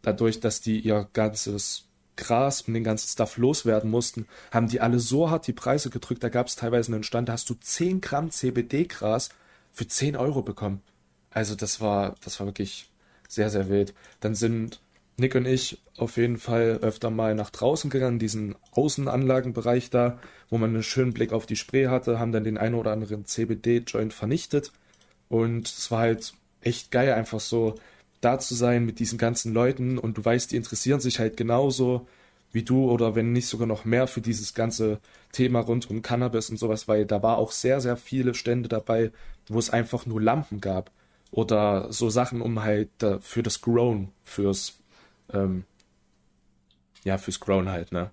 dadurch, 0.07 0.41
dass 0.41 0.61
die 0.61 0.79
ihr 0.81 1.09
ganzes 1.13 1.85
Gras 2.17 2.63
und 2.63 2.75
den 2.75 2.85
ganzen 2.85 3.09
Stuff 3.09 3.37
loswerden 3.37 3.91
mussten, 3.91 4.27
haben 4.51 4.69
die 4.69 4.81
alle 4.81 5.01
so 5.01 5.31
hart 5.31 5.47
die 5.47 5.53
Preise 5.53 5.91
gedrückt. 5.91 6.23
Da 6.23 6.31
gab 6.31 6.47
es 6.47 6.57
teilweise 6.57 6.95
einen 6.95 7.03
Stand, 7.03 7.29
da 7.29 7.35
hast 7.35 7.51
du 7.51 7.55
10 7.55 8.01
Gramm 8.01 8.31
CBD-Gras 8.31 9.31
für 9.77 9.87
10 9.87 10.17
Euro 10.17 10.41
bekommen. 10.41 10.81
Also 11.31 11.55
das 11.55 11.83
war, 11.83 12.15
das 12.25 12.41
war 12.41 12.47
wirklich 12.47 12.89
sehr, 13.29 13.51
sehr 13.51 13.69
wild. 13.69 13.93
Dann 14.21 14.35
sind 14.35 14.81
Nick 15.19 15.35
und 15.35 15.45
ich 15.45 15.83
auf 15.99 16.17
jeden 16.17 16.39
Fall 16.39 16.79
öfter 16.81 17.11
mal 17.11 17.35
nach 17.35 17.51
draußen 17.51 17.91
gegangen, 17.91 18.19
diesen 18.19 18.55
Außenanlagenbereich 18.73 19.91
da, 19.91 20.19
wo 20.49 20.57
man 20.57 20.71
einen 20.71 20.83
schönen 20.83 21.13
Blick 21.13 21.35
auf 21.35 21.45
die 21.45 21.57
Spree 21.57 21.89
hatte, 21.89 22.19
haben 22.19 22.33
dann 22.33 22.45
den 22.45 22.57
einen 22.57 22.75
oder 22.75 22.93
anderen 22.93 23.27
CBD-Joint 23.27 24.15
vernichtet. 24.15 24.73
Und 25.29 25.69
es 25.69 25.91
war 25.91 26.01
halt 26.01 26.33
echt 26.63 26.91
geil, 26.91 27.13
einfach 27.13 27.41
so 27.41 27.75
da 28.23 28.39
zu 28.39 28.55
sein 28.55 28.87
mit 28.87 28.99
diesen 28.99 29.19
ganzen 29.19 29.53
Leuten 29.53 29.99
und 29.99 30.17
du 30.17 30.25
weißt, 30.25 30.53
die 30.53 30.57
interessieren 30.57 31.01
sich 31.01 31.19
halt 31.19 31.37
genauso 31.37 32.07
wie 32.51 32.63
du 32.63 32.91
oder 32.91 33.15
wenn 33.15 33.33
nicht 33.33 33.47
sogar 33.49 33.67
noch 33.67 33.85
mehr 33.85 34.07
für 34.07 34.23
dieses 34.23 34.55
ganze 34.55 35.01
Thema 35.33 35.61
rund 35.61 35.91
um 35.91 36.01
Cannabis 36.01 36.49
und 36.49 36.57
sowas, 36.57 36.89
weil 36.89 37.05
da 37.05 37.23
war 37.23 37.37
auch 37.37 37.53
sehr, 37.53 37.83
sehr 37.83 37.99
viele 37.99 38.33
Stände 38.33 38.71
dabei, 38.71 39.13
wo 39.49 39.59
es 39.59 39.71
einfach 39.71 40.07
nur 40.07 40.21
Lampen 40.21 40.61
gab 40.61 40.91
oder 41.31 41.93
so 41.93 42.11
Sachen 42.11 42.41
um 42.41 42.63
halt 42.63 43.03
äh, 43.03 43.21
für 43.21 43.43
das 43.43 43.61
Grown, 43.61 44.09
fürs 44.23 44.79
ähm, 45.33 45.65
ja, 47.05 47.19
fürs 47.19 47.41
Grown 47.41 47.69
halt, 47.69 47.93
ne? 47.93 48.11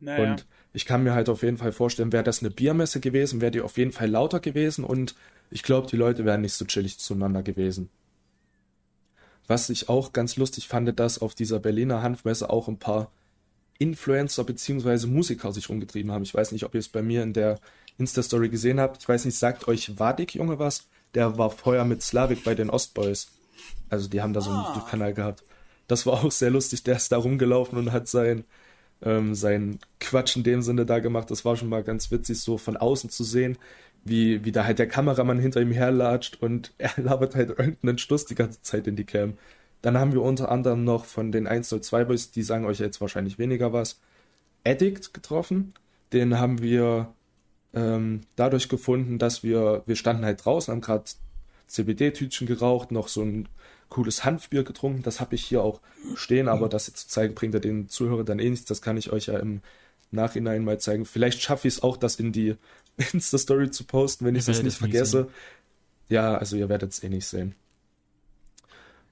Naja. 0.00 0.32
Und 0.32 0.46
ich 0.72 0.86
kann 0.86 1.04
mir 1.04 1.14
halt 1.14 1.28
auf 1.28 1.42
jeden 1.42 1.58
Fall 1.58 1.72
vorstellen, 1.72 2.12
wäre 2.12 2.24
das 2.24 2.40
eine 2.40 2.50
Biermesse 2.50 3.00
gewesen, 3.00 3.40
wäre 3.40 3.50
die 3.50 3.60
auf 3.60 3.76
jeden 3.76 3.92
Fall 3.92 4.08
lauter 4.08 4.40
gewesen 4.40 4.84
und 4.84 5.14
ich 5.50 5.62
glaube, 5.62 5.86
die 5.86 5.96
Leute 5.96 6.24
wären 6.24 6.40
nicht 6.40 6.54
so 6.54 6.64
chillig 6.64 6.98
zueinander 6.98 7.42
gewesen. 7.42 7.90
Was 9.46 9.68
ich 9.68 9.88
auch 9.88 10.12
ganz 10.12 10.36
lustig 10.36 10.66
fand, 10.66 10.98
dass 10.98 11.20
auf 11.20 11.34
dieser 11.34 11.58
Berliner 11.58 12.02
Hanfmesse 12.02 12.48
auch 12.48 12.68
ein 12.68 12.78
paar 12.78 13.10
Influencer 13.78 14.44
bzw. 14.44 15.06
Musiker 15.06 15.52
sich 15.52 15.68
rumgetrieben 15.68 16.10
haben. 16.10 16.22
Ich 16.22 16.34
weiß 16.34 16.52
nicht, 16.52 16.64
ob 16.64 16.74
ihr 16.74 16.80
es 16.80 16.88
bei 16.88 17.02
mir 17.02 17.22
in 17.22 17.32
der 17.32 17.58
Insta-Story 17.98 18.48
gesehen 18.48 18.80
habt. 18.80 19.02
Ich 19.02 19.08
weiß 19.08 19.24
nicht, 19.24 19.38
sagt 19.38 19.68
euch 19.68 19.98
Vadik 19.98 20.34
Junge 20.34 20.58
was? 20.58 20.88
Der 21.14 21.38
war 21.38 21.50
vorher 21.50 21.84
mit 21.84 22.02
Slavik 22.02 22.44
bei 22.44 22.54
den 22.54 22.70
Ostboys. 22.70 23.28
Also 23.90 24.08
die 24.08 24.22
haben 24.22 24.32
da 24.32 24.40
so 24.40 24.50
einen 24.50 24.60
ah. 24.60 24.68
YouTube-Kanal 24.68 25.14
gehabt. 25.14 25.44
Das 25.86 26.06
war 26.06 26.24
auch 26.24 26.32
sehr 26.32 26.50
lustig. 26.50 26.82
Der 26.84 26.96
ist 26.96 27.12
da 27.12 27.18
rumgelaufen 27.18 27.78
und 27.78 27.92
hat 27.92 28.08
sein, 28.08 28.44
ähm, 29.02 29.34
sein 29.34 29.78
Quatsch 30.00 30.36
in 30.36 30.42
dem 30.42 30.62
Sinne 30.62 30.86
da 30.86 31.00
gemacht. 31.00 31.30
Das 31.30 31.44
war 31.44 31.56
schon 31.56 31.68
mal 31.68 31.82
ganz 31.82 32.10
witzig, 32.10 32.40
so 32.40 32.56
von 32.56 32.76
außen 32.76 33.10
zu 33.10 33.24
sehen, 33.24 33.58
wie, 34.04 34.44
wie 34.44 34.52
da 34.52 34.64
halt 34.64 34.78
der 34.78 34.88
Kameramann 34.88 35.38
hinter 35.38 35.60
ihm 35.60 35.72
herlatscht 35.72 36.40
und 36.40 36.72
er 36.78 36.92
labert 36.96 37.34
halt 37.34 37.50
irgendeinen 37.50 37.98
Stuss 37.98 38.24
die 38.24 38.34
ganze 38.34 38.62
Zeit 38.62 38.86
in 38.86 38.96
die 38.96 39.04
Cam. 39.04 39.34
Dann 39.82 39.98
haben 39.98 40.12
wir 40.12 40.22
unter 40.22 40.50
anderem 40.50 40.84
noch 40.84 41.04
von 41.04 41.32
den 41.32 41.46
102 41.46 42.04
Boys, 42.04 42.30
die 42.30 42.42
sagen 42.42 42.64
euch 42.64 42.78
jetzt 42.78 43.00
wahrscheinlich 43.00 43.38
weniger 43.38 43.72
was, 43.72 44.00
Addict 44.64 45.12
getroffen. 45.12 45.74
den 46.12 46.38
haben 46.38 46.62
wir 46.62 47.12
ähm, 47.74 48.22
dadurch 48.36 48.68
gefunden, 48.68 49.18
dass 49.18 49.42
wir, 49.42 49.82
wir 49.86 49.96
standen 49.96 50.24
halt 50.24 50.44
draußen, 50.44 50.72
haben 50.72 50.80
gerade 50.80 51.04
CBD-Tütchen 51.68 52.46
geraucht, 52.46 52.92
noch 52.92 53.08
so 53.08 53.22
ein 53.22 53.48
cooles 53.88 54.24
Hanfbier 54.24 54.62
getrunken. 54.62 55.02
Das 55.02 55.20
habe 55.20 55.34
ich 55.34 55.44
hier 55.44 55.62
auch 55.62 55.80
stehen, 56.14 56.48
aber 56.48 56.68
das 56.68 56.86
jetzt 56.86 57.00
zu 57.00 57.08
zeigen, 57.08 57.34
bringt 57.34 57.54
ja 57.54 57.60
den 57.60 57.88
Zuhörern 57.88 58.26
dann 58.26 58.38
eh 58.38 58.50
nichts. 58.50 58.66
Das 58.66 58.82
kann 58.82 58.96
ich 58.96 59.12
euch 59.12 59.26
ja 59.26 59.38
im 59.38 59.60
Nachhinein 60.10 60.64
mal 60.64 60.78
zeigen. 60.78 61.06
Vielleicht 61.06 61.40
schaffe 61.40 61.68
ich 61.68 61.74
es 61.74 61.82
auch, 61.82 61.96
das 61.96 62.16
in 62.16 62.32
die 62.32 62.56
Insta-Story 63.12 63.70
zu 63.70 63.84
posten, 63.84 64.24
wenn 64.24 64.36
ich 64.36 64.46
es 64.46 64.62
nicht 64.62 64.78
vergesse. 64.78 65.28
Ja, 66.08 66.36
also 66.36 66.56
ihr 66.56 66.68
werdet 66.68 66.92
es 66.92 67.02
eh 67.02 67.08
nicht 67.08 67.26
sehen. 67.26 67.54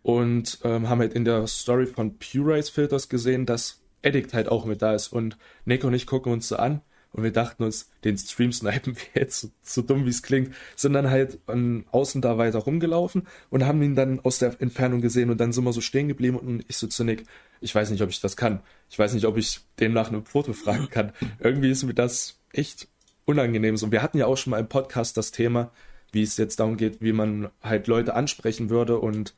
Und 0.02 0.58
ähm, 0.64 0.88
haben 0.88 1.00
halt 1.00 1.14
in 1.14 1.24
der 1.24 1.46
Story 1.46 1.86
von 1.86 2.18
Pure 2.18 2.54
Race 2.54 2.70
Filters 2.70 3.08
gesehen, 3.08 3.46
dass 3.46 3.80
Addict 4.02 4.32
halt 4.32 4.48
auch 4.48 4.64
mit 4.64 4.82
da 4.82 4.94
ist. 4.94 5.08
Und 5.08 5.36
Nick 5.64 5.84
und 5.84 5.94
ich 5.94 6.06
gucken 6.06 6.32
uns 6.32 6.48
so 6.48 6.56
an 6.56 6.80
und 7.12 7.22
wir 7.24 7.32
dachten 7.32 7.64
uns, 7.64 7.90
den 8.04 8.16
Stream 8.16 8.52
snipen 8.52 8.96
wir 9.14 9.22
jetzt, 9.22 9.40
so, 9.40 9.48
so 9.62 9.82
dumm 9.82 10.04
wie 10.04 10.10
es 10.10 10.22
klingt, 10.22 10.54
sind 10.76 10.92
dann 10.92 11.10
halt 11.10 11.38
an 11.46 11.84
außen 11.90 12.22
da 12.22 12.38
weiter 12.38 12.60
rumgelaufen 12.60 13.26
und 13.50 13.66
haben 13.66 13.82
ihn 13.82 13.96
dann 13.96 14.20
aus 14.20 14.38
der 14.38 14.60
Entfernung 14.60 15.00
gesehen 15.00 15.30
und 15.30 15.38
dann 15.40 15.52
sind 15.52 15.64
wir 15.64 15.72
so 15.72 15.80
stehen 15.80 16.08
geblieben 16.08 16.38
und 16.38 16.64
ich 16.68 16.76
so 16.76 16.86
zu 16.86 17.04
Nick, 17.04 17.24
ich 17.60 17.74
weiß 17.74 17.90
nicht, 17.90 18.02
ob 18.02 18.10
ich 18.10 18.20
das 18.20 18.36
kann. 18.36 18.60
Ich 18.88 18.98
weiß 18.98 19.12
nicht, 19.14 19.26
ob 19.26 19.36
ich 19.36 19.60
den 19.78 19.92
nach 19.92 20.08
einem 20.08 20.24
Foto 20.24 20.52
fragen 20.52 20.88
kann. 20.88 21.12
Irgendwie 21.40 21.70
ist 21.70 21.82
mir 21.82 21.94
das 21.94 22.38
echt 22.52 22.88
unangenehm. 23.24 23.76
Und 23.80 23.92
wir 23.92 24.02
hatten 24.02 24.18
ja 24.18 24.26
auch 24.26 24.36
schon 24.36 24.52
mal 24.52 24.60
im 24.60 24.68
Podcast 24.68 25.16
das 25.16 25.30
Thema, 25.30 25.70
wie 26.12 26.22
es 26.22 26.36
jetzt 26.36 26.60
darum 26.60 26.76
geht, 26.76 27.00
wie 27.00 27.12
man 27.12 27.50
halt 27.62 27.86
Leute 27.86 28.14
ansprechen 28.14 28.70
würde 28.70 28.98
und 28.98 29.34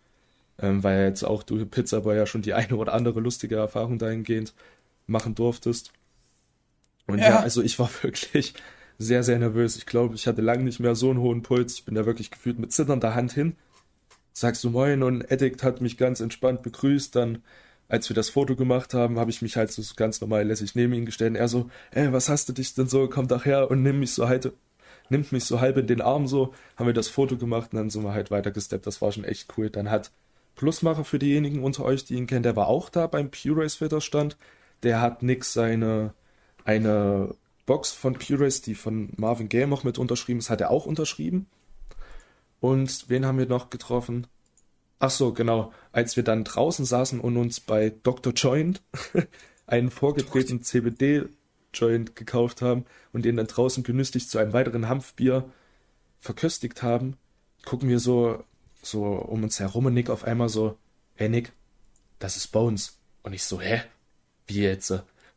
ähm, 0.59 0.83
weil 0.83 1.07
jetzt 1.07 1.25
auch 1.25 1.43
du 1.43 1.65
Pizzaboy 1.67 2.17
ja 2.17 2.27
schon 2.27 2.43
die 2.43 2.55
eine 2.55 2.77
oder 2.77 2.95
andere 2.95 3.21
lustige 3.21 3.57
Erfahrung 3.57 3.99
dahingehend 3.99 4.55
machen 5.07 5.35
durftest. 5.35 5.93
Und 7.07 7.19
ja. 7.19 7.31
ja, 7.31 7.41
also 7.41 7.63
ich 7.63 7.79
war 7.79 7.91
wirklich 8.03 8.55
sehr, 8.99 9.23
sehr 9.23 9.39
nervös. 9.39 9.77
Ich 9.77 9.87
glaube, 9.87 10.15
ich 10.15 10.27
hatte 10.27 10.43
lange 10.43 10.65
nicht 10.65 10.81
mehr 10.81 10.95
so 10.95 11.11
einen 11.11 11.21
hohen 11.21 11.43
Puls. 11.43 11.75
Ich 11.75 11.85
bin 11.85 11.95
da 11.95 12.07
wirklich 12.07 12.31
gefühlt 12.31 12.59
mit 12.59 12.73
zitternder 12.73 13.15
Hand 13.15 13.33
hin. 13.33 13.57
Sagst 14.33 14.65
du 14.65 14.71
Moin 14.71 15.03
und 15.03 15.31
Addict 15.31 15.63
hat 15.63 15.81
mich 15.81 15.99
ganz 15.99 16.21
entspannt 16.21 16.63
begrüßt. 16.63 17.15
Dann, 17.15 17.43
als 17.89 18.09
wir 18.09 18.15
das 18.15 18.31
Foto 18.31 18.57
gemacht 18.57 18.95
haben, 18.95 19.19
habe 19.19 19.31
ich 19.31 19.43
mich 19.43 19.57
halt 19.57 19.71
so 19.71 19.83
ganz 19.97 20.21
normal 20.21 20.47
lässig 20.47 20.75
neben 20.75 20.93
ihn 20.95 21.05
gestellt. 21.05 21.31
Und 21.31 21.37
er 21.37 21.49
so, 21.49 21.71
ey, 21.91 22.13
was 22.13 22.29
hast 22.29 22.49
du 22.49 22.53
dich 22.53 22.75
denn 22.75 22.87
so? 22.87 23.09
Komm 23.09 23.29
doch 23.29 23.45
her 23.45 23.71
und 23.71 23.83
nimm 23.83 23.99
mich 24.01 24.15
so 24.15 24.29
halt, 24.29 24.53
nimmt 25.11 25.33
mich 25.33 25.45
so 25.45 25.61
halb 25.61 25.77
in 25.77 25.87
den 25.87 26.01
Arm 26.01 26.27
so. 26.27 26.55
Haben 26.77 26.87
wir 26.87 26.95
das 26.95 27.09
Foto 27.09 27.37
gemacht 27.37 27.73
und 27.73 27.79
dann 27.79 27.91
sind 27.91 28.05
wir 28.05 28.15
halt 28.15 28.31
weitergesteppt. 28.31 28.87
Das 28.87 29.03
war 29.03 29.13
schon 29.13 29.25
echt 29.25 29.53
cool. 29.59 29.69
Dann 29.69 29.91
hat 29.91 30.13
Plusmacher 30.55 31.05
für 31.05 31.19
diejenigen 31.19 31.63
unter 31.63 31.85
euch, 31.85 32.05
die 32.05 32.15
ihn 32.15 32.27
kennen, 32.27 32.43
der 32.43 32.57
war 32.57 32.69
auch 32.69 32.89
da 32.89 33.07
beim 33.07 33.31
Pure 33.31 33.63
Race 33.63 33.77
Filter 33.77 34.01
stand. 34.01 34.37
Der 34.83 35.01
hat 35.01 35.23
nix 35.23 35.53
seine 35.53 36.15
eine 36.65 37.35
Box 37.67 37.93
von 37.93 38.15
Purist, 38.15 38.67
die 38.67 38.75
von 38.75 39.11
Marvin 39.17 39.49
Gaye 39.49 39.67
noch 39.67 39.85
mit 39.85 39.99
unterschrieben 39.99 40.41
ist, 40.41 40.51
hat 40.51 40.61
er 40.61 40.71
auch 40.71 40.87
unterschrieben. 40.87 41.47
Und 42.61 43.09
wen 43.09 43.27
haben 43.27 43.39
wir 43.39 43.47
noch 43.47 43.71
getroffen? 43.71 44.27
Ach 44.99 45.11
so, 45.11 45.33
genau. 45.33 45.73
Als 45.91 46.17
wir 46.17 46.23
dann 46.23 46.45
draußen 46.45 46.85
saßen 46.85 47.21
und 47.21 47.37
uns 47.37 47.61
bei 47.61 47.93
Dr. 48.03 48.33
Joint 48.35 48.83
einen 49.67 49.91
vorgetretenen 49.91 50.63
CBD-Joint 50.63 52.15
gekauft 52.15 52.63
haben 52.63 52.85
und 53.13 53.25
den 53.25 53.37
dann 53.37 53.49
draußen 53.49 53.83
genüsslich 53.83 54.29
zu 54.29 54.39
einem 54.39 54.53
weiteren 54.53 54.89
Hanfbier 54.89 55.51
verköstigt 56.21 56.83
haben, 56.83 57.17
gucken 57.65 57.89
wir 57.89 57.99
so, 57.99 58.45
so 58.81 59.05
um 59.05 59.43
uns 59.43 59.59
herum 59.59 59.87
und 59.87 59.95
Nick 59.95 60.09
auf 60.09 60.25
einmal 60.25 60.49
so, 60.49 60.79
hey 61.17 61.29
Nick, 61.29 61.53
das 62.19 62.37
ist 62.37 62.49
Bones. 62.49 62.99
Und 63.25 63.33
ich 63.33 63.43
so, 63.43 63.61
hä? 63.61 63.83
Wie 64.47 64.61
jetzt? 64.61 64.93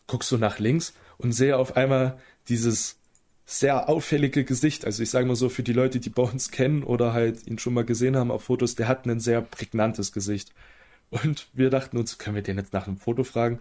Guckst 0.05 0.31
du 0.31 0.37
nach 0.37 0.59
links 0.59 0.93
und 1.17 1.31
sehe 1.31 1.57
auf 1.57 1.75
einmal 1.77 2.17
dieses 2.49 2.97
sehr 3.45 3.89
auffällige 3.89 4.43
Gesicht. 4.43 4.85
Also 4.85 5.03
ich 5.03 5.09
sage 5.09 5.27
mal 5.27 5.35
so, 5.35 5.49
für 5.49 5.63
die 5.63 5.73
Leute, 5.73 5.99
die 5.99 6.09
Bones 6.09 6.51
kennen 6.51 6.83
oder 6.83 7.13
halt 7.13 7.45
ihn 7.47 7.59
schon 7.59 7.73
mal 7.73 7.85
gesehen 7.85 8.17
haben 8.17 8.31
auf 8.31 8.45
Fotos, 8.45 8.75
der 8.75 8.87
hat 8.87 9.05
ein 9.05 9.19
sehr 9.19 9.41
prägnantes 9.41 10.11
Gesicht. 10.11 10.51
Und 11.11 11.47
wir 11.53 11.69
dachten 11.69 11.97
uns, 11.97 12.17
können 12.17 12.35
wir 12.35 12.43
den 12.43 12.57
jetzt 12.57 12.73
nach 12.73 12.87
einem 12.87 12.97
Foto 12.97 13.23
fragen? 13.23 13.59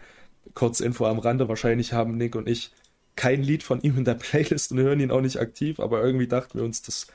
Kurz 0.54 0.80
Info 0.80 1.06
am 1.06 1.18
Rande, 1.18 1.48
wahrscheinlich 1.48 1.92
haben 1.92 2.16
Nick 2.16 2.34
und 2.34 2.48
ich 2.48 2.72
kein 3.16 3.42
Lied 3.42 3.62
von 3.62 3.80
ihm 3.82 3.98
in 3.98 4.04
der 4.04 4.14
Playlist 4.14 4.72
und 4.72 4.78
hören 4.78 5.00
ihn 5.00 5.10
auch 5.10 5.20
nicht 5.20 5.38
aktiv, 5.38 5.80
aber 5.80 6.02
irgendwie 6.02 6.26
dachten 6.26 6.58
wir 6.58 6.64
uns, 6.64 6.82
das, 6.82 7.06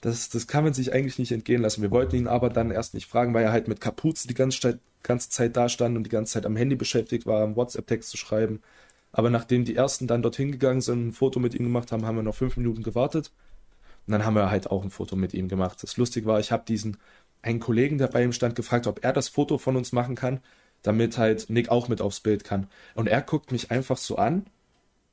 das, 0.00 0.28
das 0.28 0.46
kann 0.46 0.64
man 0.64 0.74
sich 0.74 0.92
eigentlich 0.92 1.18
nicht 1.18 1.32
entgehen 1.32 1.62
lassen. 1.62 1.82
Wir 1.82 1.90
wollten 1.90 2.16
ihn 2.16 2.28
aber 2.28 2.50
dann 2.50 2.70
erst 2.70 2.94
nicht 2.94 3.06
fragen, 3.06 3.34
weil 3.34 3.44
er 3.44 3.52
halt 3.52 3.68
mit 3.68 3.80
Kapuze 3.80 4.28
die 4.28 4.34
ganze 4.34 4.60
Zeit, 4.60 4.78
ganze 5.02 5.30
Zeit 5.30 5.56
da 5.56 5.68
stand 5.68 5.96
und 5.96 6.04
die 6.04 6.10
ganze 6.10 6.34
Zeit 6.34 6.46
am 6.46 6.56
Handy 6.56 6.76
beschäftigt 6.76 7.26
war, 7.26 7.42
am 7.42 7.56
WhatsApp-Text 7.56 8.10
zu 8.10 8.16
schreiben. 8.16 8.62
Aber 9.16 9.30
nachdem 9.30 9.64
die 9.64 9.74
ersten 9.74 10.06
dann 10.06 10.20
dorthin 10.20 10.52
gegangen 10.52 10.82
sind, 10.82 11.06
ein 11.08 11.12
Foto 11.12 11.40
mit 11.40 11.54
ihm 11.54 11.64
gemacht 11.64 11.90
haben, 11.90 12.04
haben 12.04 12.16
wir 12.16 12.22
noch 12.22 12.34
fünf 12.34 12.58
Minuten 12.58 12.82
gewartet. 12.82 13.32
Und 14.06 14.12
dann 14.12 14.26
haben 14.26 14.34
wir 14.34 14.50
halt 14.50 14.70
auch 14.70 14.84
ein 14.84 14.90
Foto 14.90 15.16
mit 15.16 15.32
ihm 15.32 15.48
gemacht. 15.48 15.82
Das 15.82 15.96
lustig 15.96 16.26
war, 16.26 16.38
ich 16.38 16.52
habe 16.52 16.64
diesen 16.68 16.98
einen 17.40 17.58
Kollegen, 17.58 17.96
der 17.96 18.08
bei 18.08 18.22
ihm 18.22 18.34
stand, 18.34 18.56
gefragt, 18.56 18.86
ob 18.86 19.02
er 19.02 19.14
das 19.14 19.30
Foto 19.30 19.56
von 19.56 19.74
uns 19.74 19.92
machen 19.92 20.16
kann, 20.16 20.40
damit 20.82 21.16
halt 21.16 21.48
Nick 21.48 21.70
auch 21.70 21.88
mit 21.88 22.02
aufs 22.02 22.20
Bild 22.20 22.44
kann. 22.44 22.66
Und 22.94 23.08
er 23.08 23.22
guckt 23.22 23.52
mich 23.52 23.70
einfach 23.70 23.96
so 23.96 24.16
an 24.16 24.44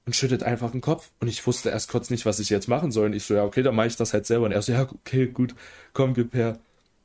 und 0.05 0.17
schüttet 0.17 0.43
einfach 0.43 0.71
den 0.71 0.81
Kopf. 0.81 1.11
Und 1.21 1.29
ich 1.29 1.47
wusste 1.47 1.69
erst 1.69 1.89
kurz 1.89 2.09
nicht, 2.09 2.25
was 2.25 2.39
ich 2.39 2.49
jetzt 2.49 2.67
machen 2.67 2.91
soll. 2.91 3.05
Und 3.05 3.13
ich 3.13 3.23
so, 3.23 3.35
ja, 3.35 3.45
okay, 3.45 3.63
dann 3.63 3.73
mache 3.73 3.87
ich 3.87 3.95
das 3.95 4.11
halt 4.11 4.25
selber. 4.25 4.47
Und 4.47 4.51
er 4.51 4.61
so, 4.61 4.73
ja, 4.73 4.81
okay, 4.81 5.27
gut, 5.27 5.55
komm, 5.93 6.13
gib 6.13 6.33
her. 6.33 6.59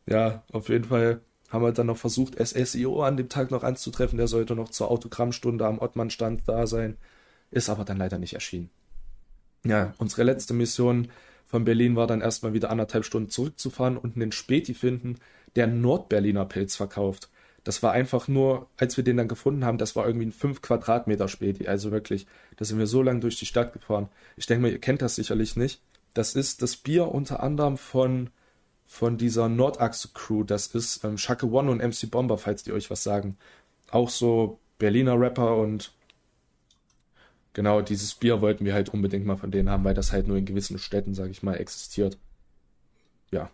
Ja, 0.06 0.42
auf 0.50 0.68
jeden 0.68 0.86
Fall 0.86 1.20
haben 1.48 1.62
wir 1.62 1.72
dann 1.72 1.86
noch 1.86 1.96
versucht, 1.96 2.36
SSIO 2.38 3.02
an 3.02 3.16
dem 3.16 3.28
Tag 3.28 3.50
noch 3.50 3.62
anzutreffen. 3.62 4.18
Der 4.18 4.28
sollte 4.28 4.54
noch 4.54 4.68
zur 4.68 4.90
Autogrammstunde 4.90 5.66
am 5.66 5.78
Ottmannstand 5.78 6.42
da 6.46 6.66
sein. 6.66 6.96
Ist 7.50 7.70
aber 7.70 7.84
dann 7.84 7.96
leider 7.96 8.18
nicht 8.18 8.34
erschienen. 8.34 8.70
Ja, 9.64 9.94
unsere 9.98 10.22
letzte 10.24 10.54
Mission 10.54 11.08
von 11.46 11.64
Berlin 11.64 11.96
war 11.96 12.06
dann 12.06 12.20
erstmal 12.20 12.52
wieder 12.52 12.70
anderthalb 12.70 13.04
Stunden 13.04 13.30
zurückzufahren 13.30 13.96
und 13.96 14.16
einen 14.16 14.32
Späti 14.32 14.74
finden, 14.74 15.16
der 15.56 15.66
Nordberliner 15.66 16.44
Pilz 16.44 16.76
verkauft. 16.76 17.30
Das 17.64 17.82
war 17.82 17.92
einfach 17.92 18.28
nur, 18.28 18.68
als 18.76 18.96
wir 18.96 19.04
den 19.04 19.16
dann 19.16 19.28
gefunden 19.28 19.64
haben, 19.64 19.78
das 19.78 19.96
war 19.96 20.06
irgendwie 20.06 20.26
ein 20.26 20.32
5 20.32 20.62
Quadratmeter 20.62 21.28
Späti. 21.28 21.66
Also 21.66 21.90
wirklich, 21.90 22.26
da 22.56 22.64
sind 22.64 22.78
wir 22.78 22.86
so 22.86 23.02
lang 23.02 23.20
durch 23.20 23.38
die 23.38 23.46
Stadt 23.46 23.72
gefahren. 23.72 24.08
Ich 24.36 24.46
denke 24.46 24.62
mal, 24.62 24.72
ihr 24.72 24.78
kennt 24.78 25.02
das 25.02 25.16
sicherlich 25.16 25.56
nicht. 25.56 25.80
Das 26.14 26.34
ist 26.34 26.62
das 26.62 26.76
Bier 26.76 27.08
unter 27.08 27.42
anderem 27.42 27.76
von 27.78 28.30
von 28.88 29.18
dieser 29.18 29.50
Nordachse-Crew. 29.50 30.44
Das 30.44 30.68
ist 30.68 31.04
ähm, 31.04 31.18
Shaka 31.18 31.46
One 31.46 31.70
und 31.70 31.78
MC 31.78 32.10
Bomber, 32.10 32.38
falls 32.38 32.64
die 32.64 32.72
euch 32.72 32.90
was 32.90 33.04
sagen. 33.04 33.36
Auch 33.90 34.08
so 34.08 34.58
Berliner 34.78 35.20
Rapper 35.20 35.56
und 35.56 35.92
genau 37.52 37.82
dieses 37.82 38.14
Bier 38.14 38.40
wollten 38.40 38.64
wir 38.64 38.72
halt 38.72 38.88
unbedingt 38.88 39.26
mal 39.26 39.36
von 39.36 39.50
denen 39.50 39.68
haben, 39.68 39.84
weil 39.84 39.94
das 39.94 40.10
halt 40.10 40.26
nur 40.26 40.38
in 40.38 40.46
gewissen 40.46 40.78
Städten, 40.78 41.12
sag 41.12 41.30
ich 41.30 41.42
mal, 41.42 41.56
existiert. 41.56 42.16
Ja. 43.30 43.50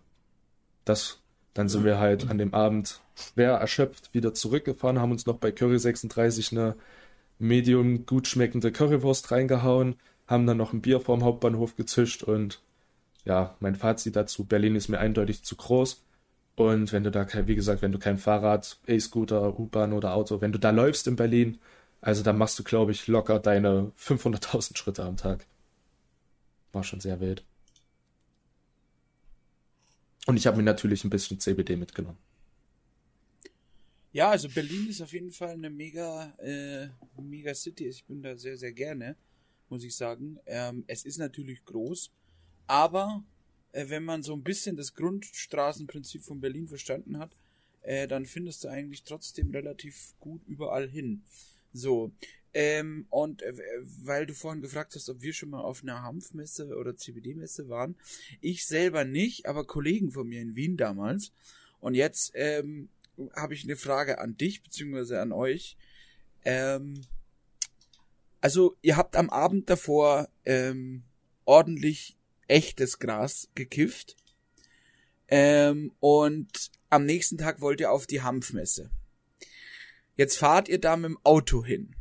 Das, 0.85 1.19
dann 1.53 1.69
sind 1.69 1.85
wir 1.85 1.99
halt 1.99 2.31
an 2.31 2.39
dem 2.39 2.55
Abend 2.55 3.01
schwer 3.17 3.55
erschöpft 3.55 4.15
wieder 4.15 4.35
zurückgefahren, 4.35 5.01
haben 5.01 5.13
uns 5.13 5.27
noch 5.27 5.39
bei 5.39 5.51
Curry 5.51 5.81
36 5.81 6.53
eine 6.53 6.77
medium 7.41 8.07
gut 8.07 8.29
schmeckende 8.29 8.71
Currywurst 8.71 9.33
reingehauen, 9.33 9.97
haben 10.29 10.47
dann 10.47 10.59
noch 10.59 10.73
ein 10.73 10.81
Bier 10.81 11.01
vorm 11.01 11.25
Hauptbahnhof 11.25 11.75
gezischt 11.75 12.23
und 12.23 12.63
ja, 13.25 13.57
mein 13.61 13.75
Fazit 13.75 14.17
dazu, 14.17 14.45
Berlin 14.45 14.77
ist 14.77 14.89
mir 14.89 14.99
eindeutig 14.99 15.43
zu 15.45 15.57
groß. 15.57 16.03
Und 16.57 16.93
wenn 16.93 17.03
du 17.03 17.11
da, 17.11 17.27
wie 17.47 17.55
gesagt, 17.57 17.83
wenn 17.83 17.93
du 17.93 17.99
kein 17.99 18.19
Fahrrad, 18.19 18.79
E-Scooter, 18.87 19.59
U-Bahn 19.59 19.93
oder 19.93 20.15
Auto, 20.15 20.41
wenn 20.41 20.53
du 20.53 20.59
da 20.59 20.71
läufst 20.71 21.07
in 21.09 21.17
Berlin, 21.17 21.59
also 22.01 22.23
dann 22.23 22.39
machst 22.39 22.59
du, 22.59 22.63
glaube 22.63 22.93
ich, 22.93 23.07
locker 23.09 23.41
deine 23.41 23.93
500.000 23.99 24.77
Schritte 24.77 25.05
am 25.05 25.17
Tag. 25.17 25.47
War 26.73 26.85
schon 26.85 27.01
sehr 27.01 27.19
wild. 27.21 27.45
Und 30.27 30.37
ich 30.37 30.47
habe 30.47 30.57
mir 30.57 30.63
natürlich 30.63 31.05
ein 31.05 31.11
bisschen 31.11 31.41
CBD 31.41 31.77
mitgenommen. 31.77 32.19
Ja, 34.13 34.31
also 34.31 34.49
Berlin 34.49 34.89
ist 34.89 35.03
auf 35.03 35.13
jeden 35.13 35.33
Fall 35.33 35.51
eine 35.51 35.71
mega, 35.71 36.33
äh, 36.39 36.89
mega 37.21 37.53
City. 37.55 37.89
Ich 37.89 38.05
bin 38.05 38.23
da 38.23 38.37
sehr, 38.37 38.57
sehr 38.57 38.73
gerne, 38.73 39.17
muss 39.69 39.83
ich 39.83 39.97
sagen. 39.97 40.39
Ähm, 40.47 40.85
es 40.87 41.05
ist 41.05 41.19
natürlich 41.19 41.65
groß 41.65 42.13
aber 42.67 43.25
äh, 43.73 43.89
wenn 43.89 44.05
man 44.05 44.23
so 44.23 44.35
ein 44.35 44.43
bisschen 44.43 44.77
das 44.77 44.95
Grundstraßenprinzip 44.95 46.23
von 46.23 46.41
Berlin 46.41 46.69
verstanden 46.69 47.19
hat, 47.19 47.37
äh, 47.83 48.07
dann 48.07 48.27
findest 48.27 48.65
du 48.65 48.69
eigentlich 48.69 49.05
trotzdem 49.05 49.51
relativ 49.51 50.15
gut 50.21 50.43
überall 50.47 50.89
hin. 50.89 51.23
So. 51.73 52.13
Ähm, 52.55 53.07
und 53.11 53.43
äh, 53.43 53.53
weil 54.05 54.27
du 54.27 54.35
vorhin 54.35 54.63
gefragt 54.63 54.95
hast, 54.95 55.09
ob 55.09 55.21
wir 55.21 55.33
schon 55.33 55.51
mal 55.51 55.61
auf 55.61 55.83
einer 55.83 56.03
Hanfmesse 56.03 56.77
oder 56.77 56.97
CBD-Messe 56.97 57.69
waren, 57.69 57.97
ich 58.41 58.65
selber 58.65 59.05
nicht, 59.05 59.47
aber 59.47 59.67
Kollegen 59.67 60.13
von 60.13 60.29
mir 60.29 60.41
in 60.41 60.55
Wien 60.55 60.77
damals. 60.77 61.33
Und 61.81 61.95
jetzt 61.95 62.31
ähm, 62.35 62.89
habe 63.35 63.55
ich 63.55 63.65
eine 63.65 63.77
Frage 63.77 64.19
an 64.19 64.37
dich 64.37 64.63
beziehungsweise 64.63 65.21
an 65.21 65.33
euch. 65.33 65.77
Ähm, 66.45 67.03
also 68.41 68.77
ihr 68.83 68.97
habt 68.97 69.17
am 69.17 69.31
Abend 69.31 69.69
davor 69.69 70.29
ähm, 70.45 71.03
ordentlich 71.45 72.17
echtes 72.49 72.99
Gras 72.99 73.49
gekifft. 73.55 74.17
Ähm, 75.29 75.93
und 76.01 76.71
am 76.91 77.05
nächsten 77.07 77.39
Tag 77.39 77.61
wollt 77.61 77.81
ihr 77.81 77.91
auf 77.91 78.07
die 78.07 78.23
Hanfmesse. 78.23 78.91
Jetzt 80.17 80.39
fahrt 80.39 80.69
ihr 80.69 80.81
da 80.81 80.97
mit 80.97 81.11
dem 81.11 81.19
Auto 81.25 81.65
hin. 81.65 81.97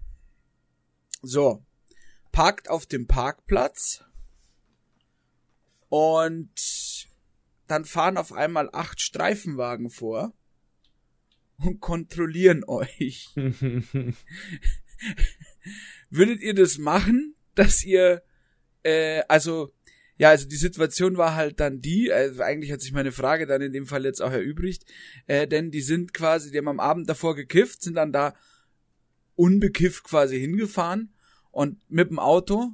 So. 1.21 1.63
parkt 2.31 2.69
auf 2.69 2.85
dem 2.85 3.07
Parkplatz 3.07 4.03
und 5.89 7.07
dann 7.67 7.85
fahren 7.85 8.17
auf 8.17 8.33
einmal 8.33 8.69
acht 8.73 8.99
Streifenwagen 8.99 9.89
vor 9.89 10.33
und 11.57 11.79
kontrollieren 11.79 12.63
euch. 12.65 13.29
Würdet 16.09 16.41
ihr 16.41 16.53
das 16.53 16.77
machen, 16.77 17.35
dass 17.55 17.83
ihr, 17.83 18.23
äh, 18.83 19.21
also, 19.27 19.73
ja, 20.17 20.29
also 20.29 20.47
die 20.47 20.55
Situation 20.55 21.17
war 21.17 21.35
halt 21.35 21.59
dann 21.59 21.81
die, 21.81 22.11
also 22.11 22.41
eigentlich 22.43 22.71
hat 22.71 22.81
sich 22.81 22.91
meine 22.91 23.11
Frage 23.11 23.47
dann 23.47 23.61
in 23.61 23.73
dem 23.73 23.87
Fall 23.87 24.05
jetzt 24.05 24.21
auch 24.21 24.31
erübrigt, 24.31 24.83
äh, 25.27 25.47
denn 25.47 25.71
die 25.71 25.81
sind 25.81 26.13
quasi, 26.13 26.51
die 26.51 26.57
haben 26.57 26.67
am 26.67 26.79
Abend 26.79 27.09
davor 27.09 27.35
gekifft, 27.35 27.81
sind 27.81 27.95
dann 27.95 28.11
da 28.11 28.35
unbekifft 29.35 30.03
quasi 30.03 30.39
hingefahren 30.39 31.13
und 31.51 31.79
mit 31.89 32.09
dem 32.09 32.19
Auto 32.19 32.71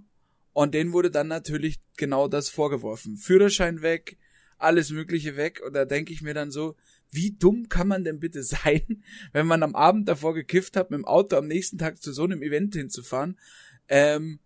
und 0.51 0.73
denen 0.73 0.91
wurde 0.91 1.11
dann 1.11 1.27
natürlich 1.27 1.79
genau 1.95 2.27
das 2.27 2.49
vorgeworfen. 2.49 3.15
Führerschein 3.15 3.81
weg, 3.81 4.17
alles 4.57 4.89
Mögliche 4.89 5.37
weg 5.37 5.61
und 5.65 5.73
da 5.73 5.85
denke 5.85 6.11
ich 6.11 6.21
mir 6.21 6.33
dann 6.33 6.51
so, 6.51 6.75
wie 7.11 7.31
dumm 7.31 7.69
kann 7.69 7.87
man 7.87 8.03
denn 8.03 8.19
bitte 8.19 8.43
sein, 8.43 9.03
wenn 9.31 9.47
man 9.47 9.63
am 9.63 9.75
Abend 9.75 10.09
davor 10.09 10.33
gekifft 10.33 10.75
hat, 10.75 10.91
mit 10.91 10.97
dem 10.97 11.05
Auto 11.05 11.37
am 11.37 11.47
nächsten 11.47 11.77
Tag 11.77 12.01
zu 12.01 12.11
so 12.11 12.23
einem 12.23 12.41
Event 12.41 12.75
hinzufahren? 12.75 13.39
Ähm, 13.87 14.39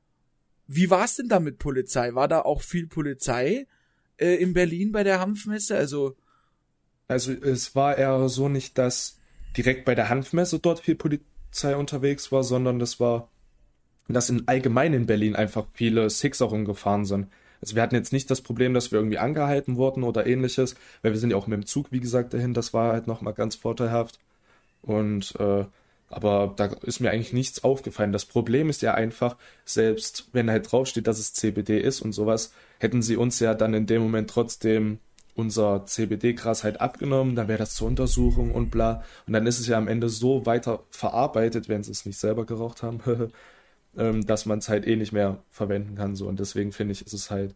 wie 0.68 0.90
war 0.90 1.06
es 1.06 1.16
denn 1.16 1.30
da 1.30 1.40
mit 1.40 1.60
Polizei? 1.60 2.14
War 2.16 2.28
da 2.28 2.42
auch 2.42 2.62
viel 2.62 2.88
Polizei 2.88 3.68
äh, 4.18 4.36
in 4.36 4.54
Berlin 4.54 4.92
bei 4.92 5.04
der 5.04 5.20
Hanfmesse? 5.20 5.76
Also 5.76 6.16
Also 7.08 7.32
es 7.32 7.76
war 7.76 7.98
eher 7.98 8.30
so 8.30 8.50
nicht, 8.50 8.78
dass 8.78 9.20
direkt 9.58 9.86
bei 9.86 9.96
der 9.96 10.10
Hanfmesse 10.10 10.60
dort 10.60 10.80
viel 10.80 10.96
Polizei 10.96 11.76
unterwegs 11.76 12.32
war, 12.32 12.44
sondern 12.44 12.80
das 12.80 13.00
war, 13.00 13.30
dass 14.08 14.30
in 14.30 14.48
allgemein 14.48 14.94
in 14.94 15.06
Berlin 15.06 15.36
einfach 15.36 15.68
viele 15.74 16.10
Sixer 16.10 16.46
rumgefahren 16.46 17.06
sind. 17.06 17.28
Also 17.62 17.76
wir 17.76 17.82
hatten 17.82 17.96
jetzt 17.96 18.12
nicht 18.12 18.30
das 18.30 18.42
Problem, 18.42 18.74
dass 18.74 18.92
wir 18.92 19.00
irgendwie 19.00 19.20
angehalten 19.20 19.78
wurden 19.78 20.04
oder 20.04 20.26
ähnliches, 20.26 20.76
weil 21.02 21.14
wir 21.14 21.20
sind 21.20 21.30
ja 21.30 21.38
auch 21.38 21.48
mit 21.48 21.58
dem 21.58 21.66
Zug, 21.66 21.92
wie 21.92 22.02
gesagt, 22.02 22.34
dahin. 22.34 22.54
Das 22.54 22.74
war 22.74 22.92
halt 22.92 23.08
nochmal 23.08 23.34
ganz 23.34 23.56
vorteilhaft. 23.56 24.20
Und 24.82 25.36
äh, 25.40 25.66
aber 26.16 26.54
da 26.56 26.66
ist 26.84 27.00
mir 27.00 27.12
eigentlich 27.12 27.34
nichts 27.34 27.64
aufgefallen. 27.64 28.12
Das 28.12 28.26
Problem 28.26 28.70
ist 28.70 28.82
ja 28.82 28.94
einfach, 28.94 29.38
selbst 29.66 30.30
wenn 30.34 30.50
halt 30.50 30.72
draufsteht, 30.72 31.08
dass 31.08 31.20
es 31.20 31.34
CBD 31.34 31.80
ist 31.80 32.02
und 32.02 32.14
sowas, 32.14 32.54
hätten 32.80 33.02
sie 33.02 33.18
uns 33.18 33.40
ja 33.40 33.54
dann 33.54 33.74
in 33.74 33.86
dem 33.86 34.02
Moment 34.02 34.30
trotzdem 34.30 35.00
unser 35.36 35.86
CBD-Gras 35.86 36.64
halt 36.64 36.82
abgenommen, 36.82 37.36
dann 37.36 37.48
wäre 37.48 37.60
das 37.60 37.74
zur 37.74 37.88
Untersuchung 37.88 38.52
und 38.52 38.70
bla. 38.70 39.04
Und 39.28 39.34
dann 39.34 39.48
ist 39.48 39.60
es 39.60 39.68
ja 39.68 39.78
am 39.78 39.88
Ende 39.88 40.10
so 40.10 40.46
weiter 40.46 40.84
verarbeitet, 40.92 41.70
wenn 41.70 41.84
sie 41.84 41.92
es 41.92 42.06
nicht 42.06 42.20
selber 42.20 42.46
geraucht 42.46 42.84
haben, 42.84 43.00
ähm, 43.98 44.26
dass 44.26 44.46
man 44.46 44.60
es 44.60 44.70
halt 44.70 44.88
eh 44.88 44.96
nicht 44.96 45.12
mehr 45.12 45.40
verwenden 45.50 45.96
kann. 45.96 46.16
So. 46.16 46.28
Und 46.28 46.40
deswegen 46.40 46.72
finde 46.72 46.94
ich, 46.94 47.06
ist 47.06 47.14
es 47.14 47.32
halt, 47.32 47.56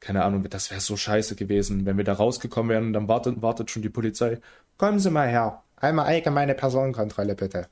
keine 0.00 0.24
Ahnung, 0.24 0.48
das 0.48 0.70
wäre 0.70 0.80
so 0.80 0.96
scheiße 0.96 1.36
gewesen, 1.36 1.86
wenn 1.86 1.96
wir 1.96 2.04
da 2.04 2.14
rausgekommen 2.14 2.70
wären 2.70 2.86
und 2.86 2.92
dann 2.92 3.08
wartet, 3.08 3.42
wartet 3.42 3.70
schon 3.70 3.82
die 3.82 3.88
Polizei. 3.88 4.38
Kommen 4.78 4.98
Sie 4.98 5.10
mal 5.10 5.28
her. 5.28 5.62
Einmal 5.76 6.06
allgemeine 6.06 6.54
Personenkontrolle, 6.54 7.34
bitte. 7.34 7.68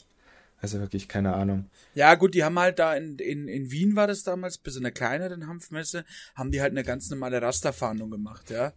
Also 0.60 0.78
wirklich 0.78 1.08
keine 1.08 1.34
Ahnung. 1.34 1.70
Ja, 1.94 2.14
gut, 2.14 2.34
die 2.34 2.44
haben 2.44 2.58
halt 2.58 2.78
da 2.78 2.94
in, 2.94 3.18
in, 3.18 3.48
in 3.48 3.70
Wien 3.70 3.96
war 3.96 4.06
das 4.06 4.22
damals, 4.22 4.58
bis 4.58 4.76
in 4.76 4.84
einer 4.84 4.92
kleineren 4.92 5.46
Hanfmesse, 5.46 6.04
haben 6.34 6.50
die 6.50 6.60
halt 6.60 6.72
eine 6.72 6.84
ganz 6.84 7.08
normale 7.10 7.40
Rasterfahndung 7.40 8.10
gemacht, 8.10 8.50
ja. 8.50 8.72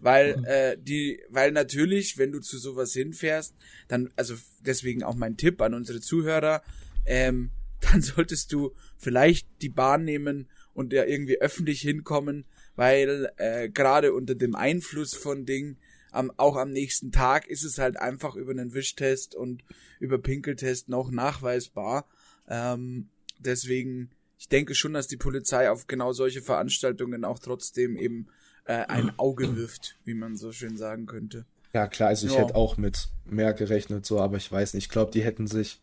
Weil, 0.00 0.44
äh, 0.46 0.78
die, 0.80 1.20
weil 1.28 1.52
natürlich, 1.52 2.16
wenn 2.16 2.32
du 2.32 2.40
zu 2.40 2.58
sowas 2.58 2.92
hinfährst, 2.92 3.54
dann, 3.88 4.10
also 4.16 4.34
deswegen 4.60 5.02
auch 5.02 5.14
mein 5.14 5.36
Tipp 5.36 5.60
an 5.60 5.74
unsere 5.74 6.00
Zuhörer, 6.00 6.62
ähm, 7.04 7.50
dann 7.80 8.00
solltest 8.00 8.52
du 8.52 8.72
vielleicht 8.96 9.46
die 9.60 9.68
Bahn 9.68 10.04
nehmen 10.04 10.48
und 10.72 10.92
ja 10.92 11.04
irgendwie 11.04 11.40
öffentlich 11.40 11.80
hinkommen, 11.80 12.44
weil 12.76 13.30
äh, 13.36 13.68
gerade 13.68 14.14
unter 14.14 14.34
dem 14.34 14.54
Einfluss 14.54 15.14
von 15.14 15.44
Dingen, 15.44 15.78
am, 16.14 16.30
auch 16.36 16.56
am 16.56 16.70
nächsten 16.70 17.12
Tag 17.12 17.46
ist 17.46 17.64
es 17.64 17.78
halt 17.78 17.96
einfach 17.96 18.36
über 18.36 18.52
einen 18.52 18.72
Wischtest 18.74 19.34
und 19.34 19.64
über 20.00 20.18
Pinkeltest 20.18 20.88
noch 20.88 21.10
nachweisbar. 21.10 22.08
Ähm, 22.48 23.08
deswegen, 23.38 24.10
ich 24.38 24.48
denke 24.48 24.74
schon, 24.74 24.92
dass 24.94 25.08
die 25.08 25.16
Polizei 25.16 25.70
auf 25.70 25.86
genau 25.86 26.12
solche 26.12 26.42
Veranstaltungen 26.42 27.24
auch 27.24 27.38
trotzdem 27.38 27.96
eben 27.96 28.28
äh, 28.64 28.74
ein 28.86 29.12
Auge 29.18 29.56
wirft, 29.56 29.96
wie 30.04 30.14
man 30.14 30.36
so 30.36 30.52
schön 30.52 30.76
sagen 30.76 31.06
könnte. 31.06 31.46
Ja, 31.72 31.88
klar, 31.88 32.10
also 32.10 32.26
ich 32.26 32.32
Ja. 32.34 32.40
hätte 32.42 32.54
auch 32.54 32.76
mit 32.76 33.08
mehr 33.24 33.52
gerechnet, 33.52 34.06
so, 34.06 34.20
aber 34.20 34.36
ich 34.36 34.50
weiß 34.50 34.74
nicht. 34.74 34.84
Ich 34.84 34.90
glaube, 34.90 35.10
die 35.10 35.22
hätten 35.24 35.46
sich 35.48 35.80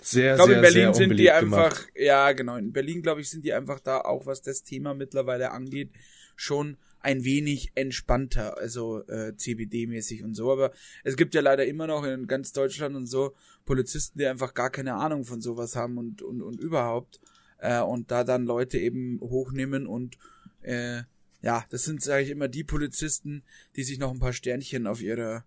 sehr, 0.00 0.34
Ich 0.34 0.36
glaube, 0.36 0.50
sehr, 0.52 0.58
in 0.58 0.62
Berlin 0.62 0.94
sehr 0.94 1.08
sind 1.08 1.16
die 1.16 1.30
einfach, 1.30 1.70
gemacht. 1.70 1.88
ja 1.96 2.32
genau, 2.32 2.56
in 2.56 2.72
Berlin, 2.72 3.02
glaube 3.02 3.20
ich, 3.20 3.30
sind 3.30 3.44
die 3.44 3.52
einfach 3.52 3.80
da, 3.80 4.00
auch 4.00 4.26
was 4.26 4.42
das 4.42 4.62
Thema 4.62 4.94
mittlerweile 4.94 5.50
angeht, 5.50 5.90
schon 6.36 6.76
ein 7.02 7.24
wenig 7.24 7.72
entspannter, 7.74 8.58
also 8.58 9.02
äh, 9.06 9.34
CBD-mäßig 9.36 10.24
und 10.24 10.34
so. 10.34 10.52
Aber 10.52 10.72
es 11.04 11.16
gibt 11.16 11.34
ja 11.34 11.40
leider 11.40 11.66
immer 11.66 11.86
noch 11.86 12.04
in 12.04 12.26
ganz 12.26 12.52
Deutschland 12.52 12.96
und 12.96 13.06
so 13.06 13.34
Polizisten, 13.64 14.18
die 14.18 14.26
einfach 14.26 14.54
gar 14.54 14.70
keine 14.70 14.94
Ahnung 14.94 15.24
von 15.24 15.40
sowas 15.40 15.76
haben 15.76 15.98
und, 15.98 16.22
und, 16.22 16.42
und 16.42 16.60
überhaupt. 16.60 17.20
Äh, 17.58 17.80
und 17.80 18.10
da 18.10 18.24
dann 18.24 18.44
Leute 18.44 18.78
eben 18.78 19.20
hochnehmen 19.20 19.86
und 19.86 20.18
äh, 20.62 21.02
ja, 21.42 21.64
das 21.70 21.84
sind, 21.84 22.02
sage 22.02 22.22
ich 22.22 22.30
immer, 22.30 22.48
die 22.48 22.64
Polizisten, 22.64 23.42
die 23.74 23.82
sich 23.82 23.98
noch 23.98 24.12
ein 24.12 24.20
paar 24.20 24.32
Sternchen 24.32 24.86
auf 24.86 25.02
ihrer 25.02 25.44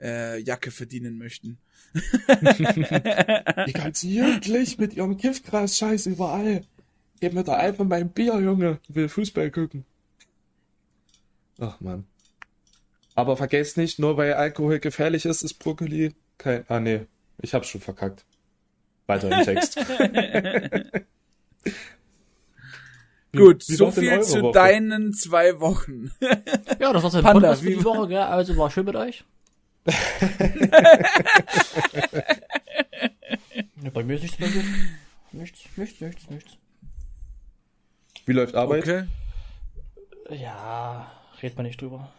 äh, 0.00 0.40
Jacke 0.40 0.70
verdienen 0.70 1.18
möchten. 1.18 1.58
Die 3.66 3.72
ganz 3.72 4.02
jugendlich 4.02 4.78
mit 4.78 4.94
ihrem 4.94 5.16
Giftgras 5.16 5.78
scheiß 5.78 6.06
überall. 6.06 6.64
Gib 7.20 7.34
mir 7.34 7.44
da 7.44 7.56
einfach 7.56 7.84
mein 7.84 8.10
Bier, 8.10 8.40
Junge. 8.40 8.80
Will 8.88 9.08
Fußball 9.08 9.50
gucken. 9.50 9.84
Ach 11.60 11.80
man. 11.80 12.06
Aber 13.14 13.36
vergesst 13.36 13.76
nicht, 13.76 13.98
nur 13.98 14.16
weil 14.16 14.34
Alkohol 14.34 14.80
gefährlich 14.80 15.24
ist, 15.24 15.42
ist 15.42 15.54
Brokkoli 15.54 16.14
kein. 16.38 16.64
Ah 16.68 16.80
nee, 16.80 17.06
ich 17.40 17.54
hab's 17.54 17.68
schon 17.68 17.80
verkackt. 17.80 18.24
Weiter 19.06 19.30
im 19.30 19.44
Text. 19.44 19.76
Gut, 23.32 23.68
wie 23.68 23.74
so 23.74 23.90
viel 23.90 24.22
zu 24.22 24.42
Woche? 24.42 24.52
deinen 24.52 25.12
zwei 25.12 25.58
Wochen. 25.60 26.12
Ja, 26.80 26.92
das 26.92 27.02
war's 27.02 27.14
mit 27.14 27.24
Panda, 27.24 27.40
Podcast 27.40 27.62
für 27.62 27.68
wie 27.68 27.76
die 27.76 27.84
Woche, 27.84 28.08
gell? 28.08 28.18
Also 28.18 28.56
war 28.56 28.70
schön 28.70 28.84
mit 28.84 28.96
euch. 28.96 29.24
ja, 29.86 29.94
bei 33.92 34.02
mir 34.02 34.14
ist 34.14 34.22
nichts 34.22 34.36
passiert. 34.36 34.64
Nichts, 35.32 35.60
nichts, 35.76 36.00
nichts, 36.00 36.30
nichts. 36.30 36.52
Wie 38.26 38.32
läuft 38.32 38.54
Arbeit? 38.54 38.82
Okay. 38.82 39.04
Ja, 40.30 41.10
red 41.44 41.56
mal 41.56 41.62
nicht 41.62 41.80
drüber. 41.80 42.10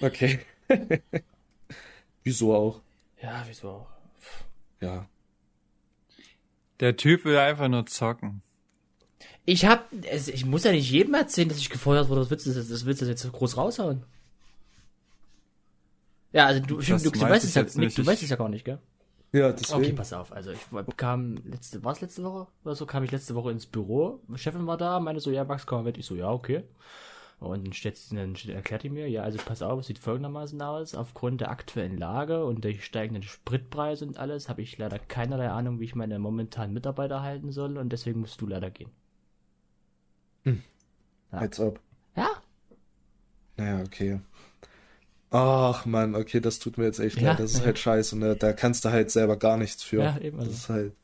Okay. 0.00 0.40
Wieso 2.24 2.54
auch? 2.54 2.80
Ja, 3.22 3.44
wieso 3.46 3.68
auch? 3.70 3.86
Ja. 4.80 5.06
Der 6.80 6.96
Typ 6.96 7.24
will 7.24 7.36
einfach 7.36 7.68
nur 7.68 7.86
zocken. 7.86 8.42
Ich 9.44 9.64
hab, 9.66 9.88
also 10.10 10.32
ich 10.32 10.44
muss 10.46 10.64
ja 10.64 10.72
nicht 10.72 10.90
jedem 10.90 11.14
erzählen, 11.14 11.48
dass 11.48 11.58
ich 11.58 11.70
gefeuert 11.70 12.08
wurde. 12.08 12.20
Das 12.22 12.30
willst 12.30 12.46
du, 12.46 12.52
das 12.54 12.84
willst 12.86 13.02
du 13.02 13.06
jetzt 13.06 13.30
groß 13.30 13.56
raushauen. 13.56 14.04
Ja, 16.32 16.46
also 16.46 16.60
du, 16.60 16.80
stimmt, 16.80 17.04
du, 17.04 17.10
du 17.10 17.20
weißt 17.20 17.44
ich 17.44 17.50
es 17.50 17.54
ja, 17.56 17.62
Nick, 17.62 17.76
nicht. 17.76 17.98
du 17.98 18.02
Ich- 18.02 18.08
weißt 18.08 18.22
es 18.22 18.30
ja 18.30 18.36
gar 18.36 18.48
nicht, 18.48 18.64
gell? 18.64 18.78
Ja, 19.32 19.52
deswegen. 19.52 19.80
Okay, 19.84 19.92
pass 19.92 20.12
auf. 20.12 20.32
Also 20.32 20.50
ich 20.52 20.60
kam 20.96 21.36
letzte, 21.44 21.84
war 21.84 21.92
es 21.92 22.00
letzte 22.00 22.24
Woche 22.24 22.48
oder 22.64 22.74
so, 22.74 22.84
kam 22.86 23.04
ich 23.04 23.12
letzte 23.12 23.34
Woche 23.34 23.50
ins 23.52 23.66
Büro. 23.66 24.20
Meine 24.26 24.38
Chefin 24.38 24.66
war 24.66 24.76
da, 24.76 24.98
meinte 24.98 25.20
so, 25.20 25.30
ja, 25.30 25.44
Max, 25.44 25.66
komm 25.66 25.78
mal 25.80 25.84
mit. 25.84 25.98
Ich 25.98 26.06
so, 26.06 26.14
ja, 26.16 26.30
okay. 26.30 26.64
Und 27.40 27.84
dann, 28.12 28.34
erklärt 28.54 28.82
die 28.82 28.90
mir, 28.90 29.08
ja, 29.08 29.22
also 29.22 29.38
pass 29.44 29.62
auf, 29.62 29.80
es 29.80 29.86
sieht 29.86 29.98
folgendermaßen 29.98 30.60
aus. 30.62 30.94
Aufgrund 30.94 31.40
der 31.40 31.50
aktuellen 31.50 31.96
Lage 31.98 32.44
und 32.44 32.64
der 32.64 32.74
steigenden 32.74 33.22
Spritpreise 33.22 34.06
und 34.06 34.18
alles, 34.18 34.48
habe 34.48 34.62
ich 34.62 34.76
leider 34.78 34.98
keinerlei 34.98 35.48
Ahnung, 35.50 35.80
wie 35.80 35.84
ich 35.84 35.94
meine 35.94 36.18
momentanen 36.18 36.74
Mitarbeiter 36.74 37.22
halten 37.22 37.50
soll 37.52 37.78
und 37.78 37.90
deswegen 37.90 38.20
musst 38.20 38.40
du 38.40 38.46
leider 38.46 38.70
gehen. 38.70 38.90
Als 41.32 41.58
ob. 41.60 41.80
Ja, 42.16 42.42
Naja, 43.56 43.80
okay. 43.82 44.20
Ach 45.30 45.86
man, 45.86 46.14
okay, 46.14 46.40
das 46.40 46.58
tut 46.58 46.76
mir 46.78 46.84
jetzt 46.84 46.98
echt 47.00 47.20
Ja, 47.20 47.30
leid. 47.30 47.38
Das 47.38 47.52
ist 47.52 47.60
ja. 47.60 47.66
halt 47.66 47.78
scheiße. 47.78 48.18
Ne? 48.18 48.36
Da 48.36 48.52
kannst 48.52 48.84
du 48.84 48.90
halt 48.90 49.10
selber 49.10 49.36
gar 49.36 49.56
nichts 49.56 49.82
für. 49.82 50.02
Ja, 50.02 50.18
eben, 50.18 50.38
also. 50.38 50.50
Das 50.50 50.60
ist 50.60 50.68
halt. 50.68 50.94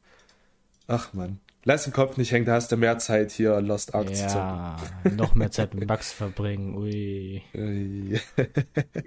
Ach 0.88 1.12
man. 1.14 1.40
Lass 1.68 1.82
den 1.82 1.92
Kopf 1.92 2.16
nicht 2.16 2.30
hängen, 2.30 2.46
da 2.46 2.52
hast 2.54 2.70
du 2.70 2.76
mehr 2.76 2.96
Zeit 2.98 3.32
hier 3.32 3.60
Lost 3.60 3.92
Ark 3.94 4.14
zu 4.14 4.26
zocken. 4.28 4.38
ja, 4.38 4.76
noch 5.16 5.34
mehr 5.34 5.50
Zeit 5.50 5.74
mit 5.74 5.88
Max 5.88 6.12
verbringen, 6.12 6.76
ui. 6.76 7.42
Äh, 7.54 8.20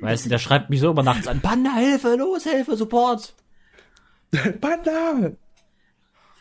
Weißt 0.02 0.26
du, 0.26 0.30
der 0.30 0.40
schreibt 0.40 0.70
mich 0.70 0.82
so 0.82 0.92
immer 0.92 1.02
nachts 1.04 1.26
an, 1.28 1.40
Panda, 1.40 1.74
Hilfe, 1.78 2.16
los, 2.18 2.44
Hilfe, 2.44 2.76
Support. 2.76 3.34
Panda! 4.62 5.32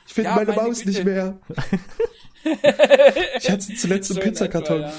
Ich 0.09 0.15
finde 0.15 0.31
Ja, 0.31 0.35
meine, 0.37 0.51
meine 0.53 0.63
Maus 0.69 0.79
Güte. 0.81 0.89
nicht 0.91 1.05
mehr. 1.05 1.39
ich 3.39 3.51
hatte 3.51 3.63
sie 3.63 3.75
zuletzt 3.77 4.09
So 4.09 4.15
in 4.21 4.21
Pizzakarton. 4.27 4.83
etwa, 4.83 4.93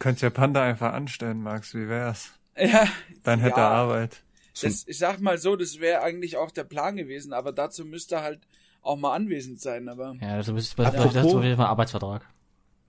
Könntest 0.00 0.22
ja 0.22 0.30
Panda 0.30 0.62
einfach 0.64 0.92
anstellen, 0.94 1.42
Max, 1.42 1.74
wie 1.74 1.88
wär's? 1.88 2.30
Ja, 2.56 2.64
ja 2.66 2.88
Dann 3.22 3.38
hätte 3.40 3.60
Ja. 3.60 3.68
er 3.68 3.72
Arbeit. 3.72 4.22
Das, 4.60 4.84
ich 4.86 4.98
sag 4.98 5.20
mal 5.20 5.38
so, 5.38 5.54
das 5.56 5.78
wäre 5.80 6.02
eigentlich 6.02 6.36
auch 6.36 6.50
der 6.50 6.64
Plan 6.64 6.96
gewesen, 6.96 7.32
aber 7.32 7.52
dazu 7.52 7.84
müsste 7.84 8.22
halt 8.22 8.40
auch 8.84 8.96
mal 8.96 9.14
anwesend 9.14 9.60
sein, 9.60 9.88
aber 9.88 10.14
Ja, 10.20 10.34
also 10.34 10.52
das 10.52 10.64
ist 10.64 10.78
das 10.78 10.94
ist 10.94 11.34
mal 11.58 11.66
Arbeitsvertrag. 11.66 12.26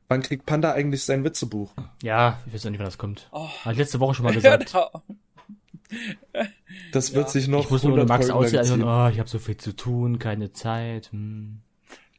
Wann 0.07 0.21
kriegt 0.21 0.45
Panda 0.45 0.71
eigentlich 0.73 1.03
sein 1.03 1.23
Witzebuch? 1.23 1.73
Ja, 2.03 2.39
ich 2.45 2.53
weiß 2.53 2.65
auch 2.67 2.69
nicht, 2.69 2.77
wann 2.79 2.85
das 2.85 2.97
kommt. 2.99 3.27
Oh. 3.31 3.47
Hat 3.63 3.71
ich 3.73 3.79
letzte 3.79 3.99
Woche 3.99 4.13
schon 4.13 4.25
mal 4.25 4.29
ja, 4.39 4.55
gesagt. 4.57 4.73
da, 4.73 4.91
Das 6.91 7.09
Ja. 7.09 7.15
wird 7.15 7.29
sich 7.29 7.47
noch 7.47 7.65
ich 7.65 7.69
muss 7.71 7.83
nur 7.83 7.93
den 7.93 8.09
100 8.09 8.09
Max 8.09 8.29
aussehen. 8.29 8.63
ziehen. 8.63 8.83
Oh, 8.83 9.07
ich 9.09 9.19
habe 9.19 9.29
so 9.29 9.39
viel 9.39 9.57
zu 9.57 9.75
tun, 9.75 10.19
keine 10.19 10.51
Zeit. 10.53 11.11
Hm. 11.11 11.61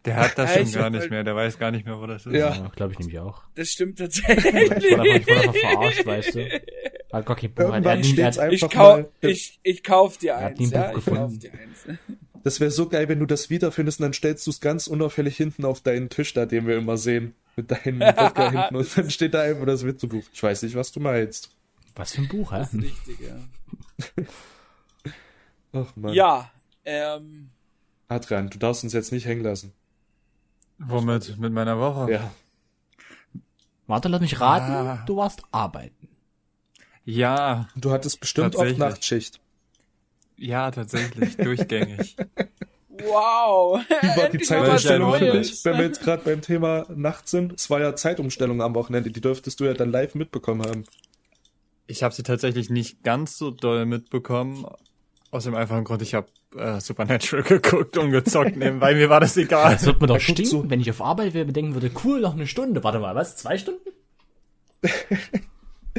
Der 0.04 0.16
hat 0.16 0.38
das 0.38 0.54
Ja, 0.54 0.62
schon 0.66 0.72
gar 0.72 0.90
nicht 0.90 1.10
mehr. 1.10 1.24
Der 1.24 1.34
weiß 1.36 1.58
gar 1.58 1.70
nicht 1.70 1.84
mehr, 1.86 2.00
wo 2.00 2.06
das 2.06 2.26
ist. 2.26 2.32
Ja. 2.32 2.54
Ja, 2.54 2.68
glaube 2.74 2.92
ich 2.92 2.98
nämlich 2.98 3.18
auch. 3.18 3.42
das 3.54 3.68
stimmt 3.70 4.00
Ich 4.00 4.22
tatsächlich. 4.22 4.44
wurde 4.54 5.02
einfach, 5.02 5.04
ich 5.04 5.26
wurde 5.26 5.40
einfach 5.40 5.54
verarscht, 5.54 6.06
weißt 6.06 6.34
du. 6.36 6.48
Hat 7.12 7.26
gar 7.26 7.36
kein 7.36 7.54
Buch. 7.54 7.62
Irgendwann 7.64 7.84
hat 7.84 7.98
nie, 8.00 8.04
er 8.04 8.12
steht's 8.32 8.38
hat, 8.38 8.52
Ich, 8.52 8.62
einfach 8.64 8.76
kau 8.76 8.96
mal. 8.96 9.08
ich, 9.20 9.60
ich 9.62 9.82
kauf 9.84 10.18
dir 10.18 10.32
Er 10.32 10.36
hat 10.38 10.44
eins, 10.52 10.58
nie 10.58 10.66
ein 10.66 10.72
ja, 10.72 10.90
Buch 10.92 10.98
ich 10.98 11.04
kauf 11.04 11.14
gefunden. 11.14 11.38
dir 11.40 11.52
eins. 11.52 11.98
Das 12.46 12.60
wäre 12.60 12.70
so 12.70 12.88
geil, 12.88 13.08
wenn 13.08 13.18
du 13.18 13.26
das 13.26 13.50
wiederfindest 13.50 13.98
und 13.98 14.04
dann 14.04 14.12
stellst 14.12 14.46
du 14.46 14.52
es 14.52 14.60
ganz 14.60 14.86
unauffällig 14.86 15.36
hinten 15.36 15.64
auf 15.64 15.80
deinen 15.80 16.10
Tisch 16.10 16.32
da, 16.32 16.46
den 16.46 16.68
wir 16.68 16.76
immer 16.76 16.96
sehen. 16.96 17.34
Mit 17.56 17.72
deinem 17.72 17.98
Wodka 18.00 18.50
hinten 18.52 18.76
und 18.76 18.96
dann 18.96 19.10
steht 19.10 19.34
da 19.34 19.42
einfach 19.42 19.66
das 19.66 19.84
Witzebuch. 19.84 20.22
Ich 20.32 20.44
weiß 20.44 20.62
nicht, 20.62 20.76
was 20.76 20.92
du 20.92 21.00
meinst. 21.00 21.50
was 21.96 22.12
für 22.12 22.20
ein 22.20 22.28
Buch, 22.28 22.52
hä? 22.52 22.58
Das 22.58 22.72
ist 22.72 22.84
richtig, 22.84 23.18
ja. 23.18 24.24
Ach 25.72 25.96
man. 25.96 26.14
Ja, 26.14 26.48
ähm, 26.84 27.50
Adrian, 28.06 28.48
du 28.48 28.58
darfst 28.58 28.84
uns 28.84 28.92
jetzt 28.92 29.10
nicht 29.10 29.26
hängen 29.26 29.42
lassen. 29.42 29.72
Womit? 30.78 31.36
Mit 31.38 31.52
meiner 31.52 31.80
Woche? 31.80 32.12
Ja. 32.12 32.30
Warte, 33.88 34.06
lass 34.06 34.20
mich 34.20 34.38
raten. 34.38 34.70
Ah. 34.70 35.02
Du 35.04 35.16
warst 35.16 35.42
arbeiten. 35.50 36.06
Ja, 37.04 37.68
Du 37.74 37.90
hattest 37.90 38.20
bestimmt 38.20 38.54
oft 38.54 38.58
Tatsächlich. 38.58 38.78
Nachtschicht. 38.78 39.40
Ja, 40.36 40.70
tatsächlich. 40.70 41.36
Durchgängig. 41.38 42.16
wow. 43.02 43.80
Wie 43.88 44.20
war 44.20 44.28
die 44.28 44.38
Zeitumstellung 44.38 45.14
für 45.14 45.32
dich, 45.32 45.64
wenn 45.64 45.78
wir 45.78 45.84
jetzt 45.84 46.02
gerade 46.02 46.22
beim 46.24 46.40
Thema 46.40 46.86
Nacht 46.94 47.28
sind? 47.28 47.52
Es 47.54 47.68
war 47.70 47.80
ja 47.80 47.94
Zeitumstellung 47.94 48.62
am 48.62 48.74
Wochenende, 48.74 49.10
die 49.10 49.20
dürftest 49.20 49.60
du 49.60 49.64
ja 49.64 49.74
dann 49.74 49.90
live 49.90 50.14
mitbekommen 50.14 50.62
haben. 50.66 50.84
Ich 51.86 52.02
habe 52.02 52.14
sie 52.14 52.22
tatsächlich 52.22 52.68
nicht 52.70 53.02
ganz 53.02 53.38
so 53.38 53.50
doll 53.50 53.86
mitbekommen. 53.86 54.66
Aus 55.30 55.44
dem 55.44 55.54
einfachen 55.54 55.84
Grund, 55.84 56.02
ich 56.02 56.14
habe 56.14 56.26
äh, 56.56 56.80
Supernatural 56.80 57.42
geguckt 57.48 57.96
und 57.98 58.10
gezockt 58.10 58.56
nebenbei. 58.56 58.94
Mir 58.94 59.10
war 59.10 59.20
das 59.20 59.36
egal. 59.36 59.72
Das 59.74 59.84
wird 59.86 60.00
mir 60.00 60.06
doch 60.06 60.20
stinken, 60.20 60.62
du- 60.62 60.70
wenn 60.70 60.80
ich 60.80 60.90
auf 60.90 61.02
Arbeit 61.02 61.34
wäre, 61.34 61.52
denken 61.52 61.74
würde, 61.74 61.90
cool, 62.04 62.20
noch 62.20 62.34
eine 62.34 62.46
Stunde. 62.46 62.82
Warte 62.82 62.98
mal, 62.98 63.14
was? 63.14 63.36
Zwei 63.36 63.58
Stunden? 63.58 63.80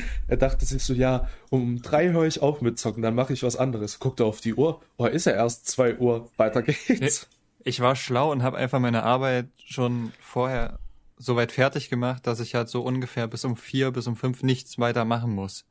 Er 0.28 0.38
dachte 0.38 0.66
sich 0.66 0.84
so, 0.84 0.94
ja, 0.94 1.30
um 1.50 1.82
drei 1.82 2.10
höre 2.10 2.26
ich 2.26 2.42
auf 2.42 2.62
mit 2.62 2.78
Zocken, 2.78 3.02
dann 3.02 3.16
mache 3.16 3.34
ich 3.34 3.44
was 3.44 3.56
anderes. 3.56 4.00
Guckt 4.00 4.20
er 4.20 4.26
auf 4.26 4.42
die 4.42 4.54
Uhr, 4.54 4.82
oh, 4.98 5.06
ist 5.06 5.26
er 5.28 5.36
erst 5.36 5.68
zwei 5.68 5.96
Uhr, 5.98 6.30
weiter 6.38 6.62
geht's. 6.62 7.28
Ich 7.64 7.80
war 7.80 7.96
schlau 7.96 8.32
und 8.32 8.44
habe 8.44 8.58
einfach 8.58 8.80
meine 8.80 9.04
Arbeit 9.04 9.48
schon 9.66 10.12
vorher 10.20 10.80
so 11.18 11.36
weit 11.36 11.52
fertig 11.52 11.90
gemacht, 11.90 12.28
dass 12.28 12.40
ich 12.40 12.56
halt 12.56 12.70
so 12.70 12.82
ungefähr 12.82 13.28
bis 13.28 13.44
um 13.44 13.56
vier, 13.56 13.92
bis 13.92 14.08
um 14.08 14.16
fünf 14.16 14.44
nichts 14.44 14.78
weiter 14.80 15.04
machen 15.06 15.34
muss. 15.34 15.66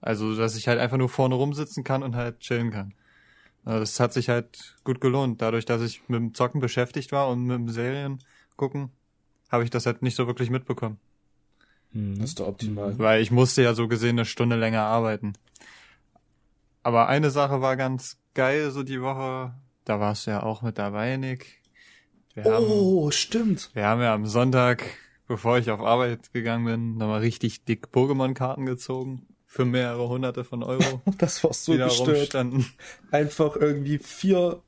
Also, 0.00 0.36
dass 0.36 0.56
ich 0.56 0.68
halt 0.68 0.78
einfach 0.78 0.96
nur 0.96 1.08
vorne 1.08 1.34
rumsitzen 1.34 1.84
kann 1.84 2.02
und 2.02 2.16
halt 2.16 2.40
chillen 2.40 2.70
kann. 2.70 2.94
Also, 3.64 3.80
Das 3.80 4.00
hat 4.00 4.12
sich 4.12 4.28
halt 4.28 4.76
gut 4.84 5.00
gelohnt. 5.00 5.42
Dadurch, 5.42 5.64
dass 5.64 5.82
ich 5.82 6.02
mit 6.08 6.20
dem 6.20 6.34
Zocken 6.34 6.60
beschäftigt 6.60 7.12
war 7.12 7.28
und 7.28 7.44
mit 7.44 7.56
dem 7.56 7.68
Serien 7.68 8.18
gucken, 8.56 8.90
habe 9.50 9.64
ich 9.64 9.70
das 9.70 9.86
halt 9.86 10.02
nicht 10.02 10.16
so 10.16 10.26
wirklich 10.26 10.50
mitbekommen. 10.50 10.98
Hm. 11.92 12.18
Das 12.18 12.30
ist 12.30 12.40
doch 12.40 12.48
optimal. 12.48 12.98
Weil 12.98 13.20
ich 13.22 13.30
musste 13.30 13.62
ja 13.62 13.74
so 13.74 13.88
gesehen 13.88 14.10
eine 14.18 14.24
Stunde 14.24 14.56
länger 14.56 14.82
arbeiten. 14.82 15.32
Aber 16.82 17.08
eine 17.08 17.30
Sache 17.30 17.60
war 17.60 17.76
ganz 17.76 18.18
geil, 18.34 18.70
so 18.70 18.82
die 18.82 19.02
Woche. 19.02 19.54
Da 19.84 20.00
warst 20.00 20.26
du 20.26 20.30
ja 20.30 20.42
auch 20.42 20.62
mit 20.62 20.78
dabei, 20.78 21.16
Nick. 21.16 21.60
Wir 22.34 22.44
haben, 22.44 22.64
Oh, 22.68 23.10
stimmt. 23.10 23.70
wir 23.74 23.86
haben 23.86 24.00
ja 24.00 24.14
am 24.14 24.26
Sonntag, 24.26 24.84
bevor 25.26 25.58
ich 25.58 25.70
auf 25.70 25.80
Arbeit 25.80 26.32
gegangen 26.32 26.64
bin, 26.64 26.96
nochmal 26.96 27.20
richtig 27.20 27.64
dick 27.64 27.88
Pokémon-Karten 27.92 28.66
gezogen. 28.66 29.26
Für 29.46 29.64
mehrere 29.64 30.08
hunderte 30.08 30.44
von 30.44 30.62
Euro. 30.62 31.02
Das 31.18 31.42
war 31.42 31.52
so 31.52 31.72
gestört. 31.76 32.36
Einfach 33.10 33.56
irgendwie 33.56 33.98
vier 33.98 34.62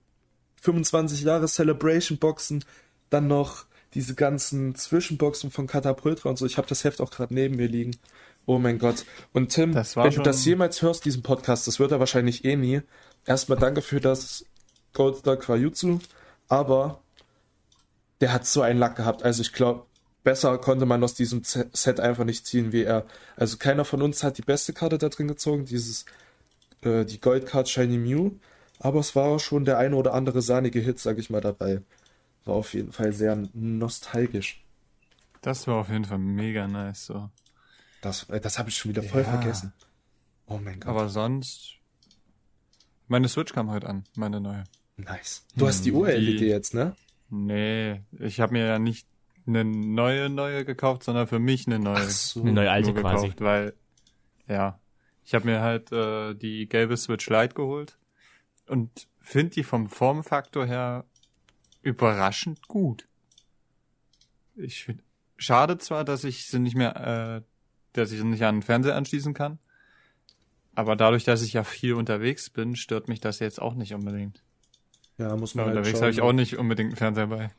25 0.60 1.22
Jahre 1.22 1.46
Celebration 1.46 2.18
Boxen, 2.18 2.64
dann 3.10 3.28
noch 3.28 3.66
diese 3.94 4.14
ganzen 4.14 4.74
Zwischenboxen 4.74 5.50
von 5.50 5.66
Katapultra 5.66 6.28
und 6.30 6.38
so. 6.38 6.46
Ich 6.46 6.56
habe 6.58 6.68
das 6.68 6.84
Heft 6.84 7.00
auch 7.00 7.10
gerade 7.10 7.34
neben 7.34 7.56
mir 7.56 7.68
liegen. 7.68 7.96
Oh 8.46 8.58
mein 8.58 8.78
Gott. 8.78 9.04
Und 9.32 9.50
Tim, 9.50 9.72
Das 9.72 9.94
war 9.96 10.04
wenn 10.04 10.10
du 10.10 10.16
schon- 10.16 10.24
das 10.24 10.44
jemals 10.44 10.82
hörst, 10.82 11.04
diesen 11.04 11.22
Podcast, 11.22 11.66
das 11.66 11.78
wird 11.78 11.92
er 11.92 12.00
wahrscheinlich 12.00 12.44
eh 12.44 12.56
nie. 12.56 12.80
Erstmal 13.26 13.58
danke 13.58 13.82
für 13.82 14.00
das 14.00 14.44
Goldstar 14.94 15.36
Kwajutsu, 15.36 16.00
aber 16.48 17.00
der 18.20 18.32
hat 18.32 18.46
so 18.46 18.62
einen 18.62 18.78
Lack 18.78 18.96
gehabt. 18.96 19.22
Also 19.22 19.42
ich 19.42 19.52
glaube, 19.52 19.84
besser 20.24 20.58
konnte 20.58 20.86
man 20.86 21.02
aus 21.04 21.14
diesem 21.14 21.42
Set 21.44 22.00
einfach 22.00 22.24
nicht 22.24 22.46
ziehen 22.46 22.72
wie 22.72 22.82
er. 22.82 23.06
Also 23.36 23.56
keiner 23.58 23.84
von 23.84 24.02
uns 24.02 24.22
hat 24.22 24.38
die 24.38 24.42
beste 24.42 24.72
Karte 24.72 24.98
da 24.98 25.08
drin 25.08 25.28
gezogen, 25.28 25.64
dieses 25.64 26.04
äh, 26.82 27.04
die 27.04 27.20
Goldcard 27.20 27.68
Shiny 27.68 27.98
Mew, 27.98 28.32
aber 28.80 29.00
es 29.00 29.14
war 29.14 29.38
schon 29.38 29.64
der 29.64 29.78
eine 29.78 29.94
oder 29.96 30.14
andere 30.14 30.42
sahnige 30.42 30.80
Hit, 30.80 30.98
sag 30.98 31.18
ich 31.18 31.30
mal, 31.30 31.40
dabei. 31.40 31.80
War 32.44 32.54
auf 32.54 32.74
jeden 32.74 32.92
Fall 32.92 33.12
sehr 33.12 33.36
nostalgisch. 33.54 34.62
Das 35.42 35.66
war 35.66 35.76
auf 35.76 35.88
jeden 35.88 36.04
Fall 36.04 36.18
mega 36.18 36.66
nice, 36.68 37.06
so. 37.06 37.30
Das, 38.00 38.28
äh, 38.30 38.40
das 38.40 38.58
habe 38.58 38.68
ich 38.68 38.76
schon 38.76 38.90
wieder 38.90 39.02
voll 39.02 39.22
Ja. 39.22 39.28
vergessen. 39.30 39.72
Oh 40.46 40.58
mein 40.58 40.80
Gott. 40.80 40.88
Aber 40.90 41.08
sonst, 41.08 41.74
meine 43.08 43.28
Switch 43.28 43.52
kam 43.52 43.70
heute 43.70 43.88
an, 43.88 44.04
meine 44.16 44.40
neue. 44.40 44.64
nice. 44.96 45.44
Du 45.56 45.66
hast 45.66 45.84
die 45.84 45.90
Hm, 45.90 45.96
OLED 45.98 46.40
die- 46.40 46.46
jetzt, 46.46 46.74
ne? 46.74 46.94
Nee, 47.30 48.02
ich 48.18 48.40
habe 48.40 48.52
mir 48.52 48.66
ja 48.66 48.78
nicht 48.78 49.06
eine 49.46 49.64
neue 49.64 50.28
neue 50.28 50.64
gekauft, 50.64 51.02
sondern 51.04 51.26
für 51.26 51.38
mich 51.38 51.66
eine 51.66 51.78
neue. 51.78 51.96
Ach 52.04 52.10
so. 52.10 52.40
Eine 52.42 52.52
neue 52.52 52.70
alte 52.70 52.92
quasi. 52.92 53.26
gekauft, 53.28 53.40
weil 53.40 53.74
ja, 54.46 54.78
ich 55.24 55.34
habe 55.34 55.46
mir 55.46 55.60
halt 55.60 55.90
äh, 55.92 56.34
die 56.34 56.68
gelbe 56.68 56.96
Switch 56.96 57.28
Lite 57.30 57.54
geholt 57.54 57.96
und 58.66 59.08
finde 59.20 59.54
die 59.54 59.64
vom 59.64 59.88
Formfaktor 59.88 60.66
her 60.66 61.04
überraschend 61.82 62.66
gut. 62.68 63.08
Ich 64.56 64.84
finde 64.84 65.02
schade 65.36 65.78
zwar, 65.78 66.04
dass 66.04 66.24
ich 66.24 66.46
sie 66.46 66.58
nicht 66.58 66.76
mehr, 66.76 66.96
äh, 66.96 67.42
dass 67.92 68.12
ich 68.12 68.18
sie 68.18 68.24
nicht 68.24 68.42
an 68.44 68.56
den 68.56 68.62
Fernseher 68.62 68.96
anschließen 68.96 69.34
kann, 69.34 69.58
aber 70.74 70.96
dadurch, 70.96 71.24
dass 71.24 71.42
ich 71.42 71.52
ja 71.54 71.64
viel 71.64 71.94
unterwegs 71.94 72.50
bin, 72.50 72.76
stört 72.76 73.08
mich 73.08 73.20
das 73.20 73.38
jetzt 73.38 73.60
auch 73.60 73.74
nicht 73.74 73.94
unbedingt. 73.94 74.42
Ja, 75.18 75.36
muss 75.36 75.54
Ja, 75.54 75.58
man 75.58 75.66
halt 75.68 75.78
unterwegs 75.78 76.00
habe 76.00 76.10
ich 76.10 76.20
auch 76.20 76.32
nicht 76.32 76.56
unbedingt 76.56 76.88
einen 76.90 76.96
Fernseher 76.96 77.26
bei. 77.26 77.50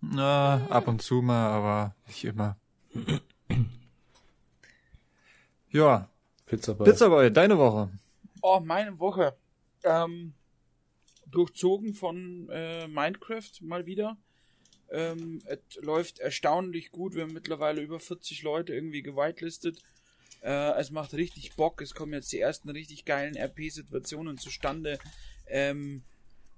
Na, 0.00 0.66
ab 0.68 0.88
und 0.88 1.00
zu 1.00 1.22
mal, 1.22 1.46
aber 1.50 1.94
nicht 2.08 2.24
immer. 2.24 2.56
ja, 5.70 6.08
Pizza 6.46 6.74
Boy. 6.74 6.86
Pizzaboy, 6.90 7.30
deine 7.30 7.56
Woche. 7.56 7.90
Oh, 8.40 8.60
meine 8.60 8.98
Woche. 8.98 9.36
Ähm, 9.84 10.34
durchzogen 11.32 11.94
von 11.94 12.48
äh, 12.50 12.86
Minecraft 12.86 13.50
mal 13.60 13.86
wieder. 13.86 14.16
Ähm, 14.90 15.42
es 15.46 15.58
läuft 15.80 16.20
erstaunlich 16.20 16.92
gut. 16.92 17.14
Wir 17.14 17.22
haben 17.22 17.32
mittlerweile 17.32 17.80
über 17.80 17.98
40 17.98 18.42
Leute 18.42 18.74
irgendwie 18.74 19.02
gewitelistet. 19.02 19.82
Äh, 20.42 20.78
es 20.78 20.90
macht 20.90 21.14
richtig 21.14 21.54
Bock. 21.56 21.80
Es 21.80 21.94
kommen 21.94 22.12
jetzt 22.12 22.32
die 22.32 22.40
ersten 22.40 22.68
richtig 22.68 23.04
geilen 23.04 23.36
RP-Situationen 23.36 24.38
zustande. 24.38 24.98
Ähm, 25.46 26.02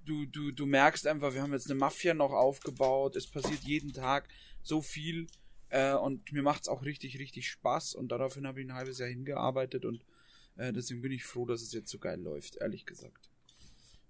du, 0.05 0.25
du, 0.25 0.51
du 0.51 0.65
merkst 0.65 1.07
einfach, 1.07 1.33
wir 1.33 1.41
haben 1.41 1.53
jetzt 1.53 1.69
eine 1.71 1.79
Mafia 1.79 2.13
noch 2.13 2.33
aufgebaut. 2.33 3.15
Es 3.15 3.27
passiert 3.27 3.61
jeden 3.63 3.93
Tag 3.93 4.27
so 4.61 4.81
viel. 4.81 5.27
Äh, 5.69 5.93
und 5.93 6.31
mir 6.33 6.43
macht's 6.43 6.67
auch 6.67 6.83
richtig, 6.83 7.17
richtig 7.19 7.49
Spaß. 7.49 7.95
Und 7.95 8.09
daraufhin 8.09 8.45
habe 8.45 8.59
ich 8.59 8.67
ein 8.67 8.73
halbes 8.73 8.99
Jahr 8.99 9.09
hingearbeitet 9.09 9.85
und 9.85 10.03
äh, 10.57 10.73
deswegen 10.73 11.01
bin 11.01 11.11
ich 11.11 11.23
froh, 11.23 11.45
dass 11.45 11.61
es 11.61 11.73
jetzt 11.73 11.89
so 11.89 11.99
geil 11.99 12.19
läuft, 12.19 12.57
ehrlich 12.57 12.85
gesagt. 12.85 13.29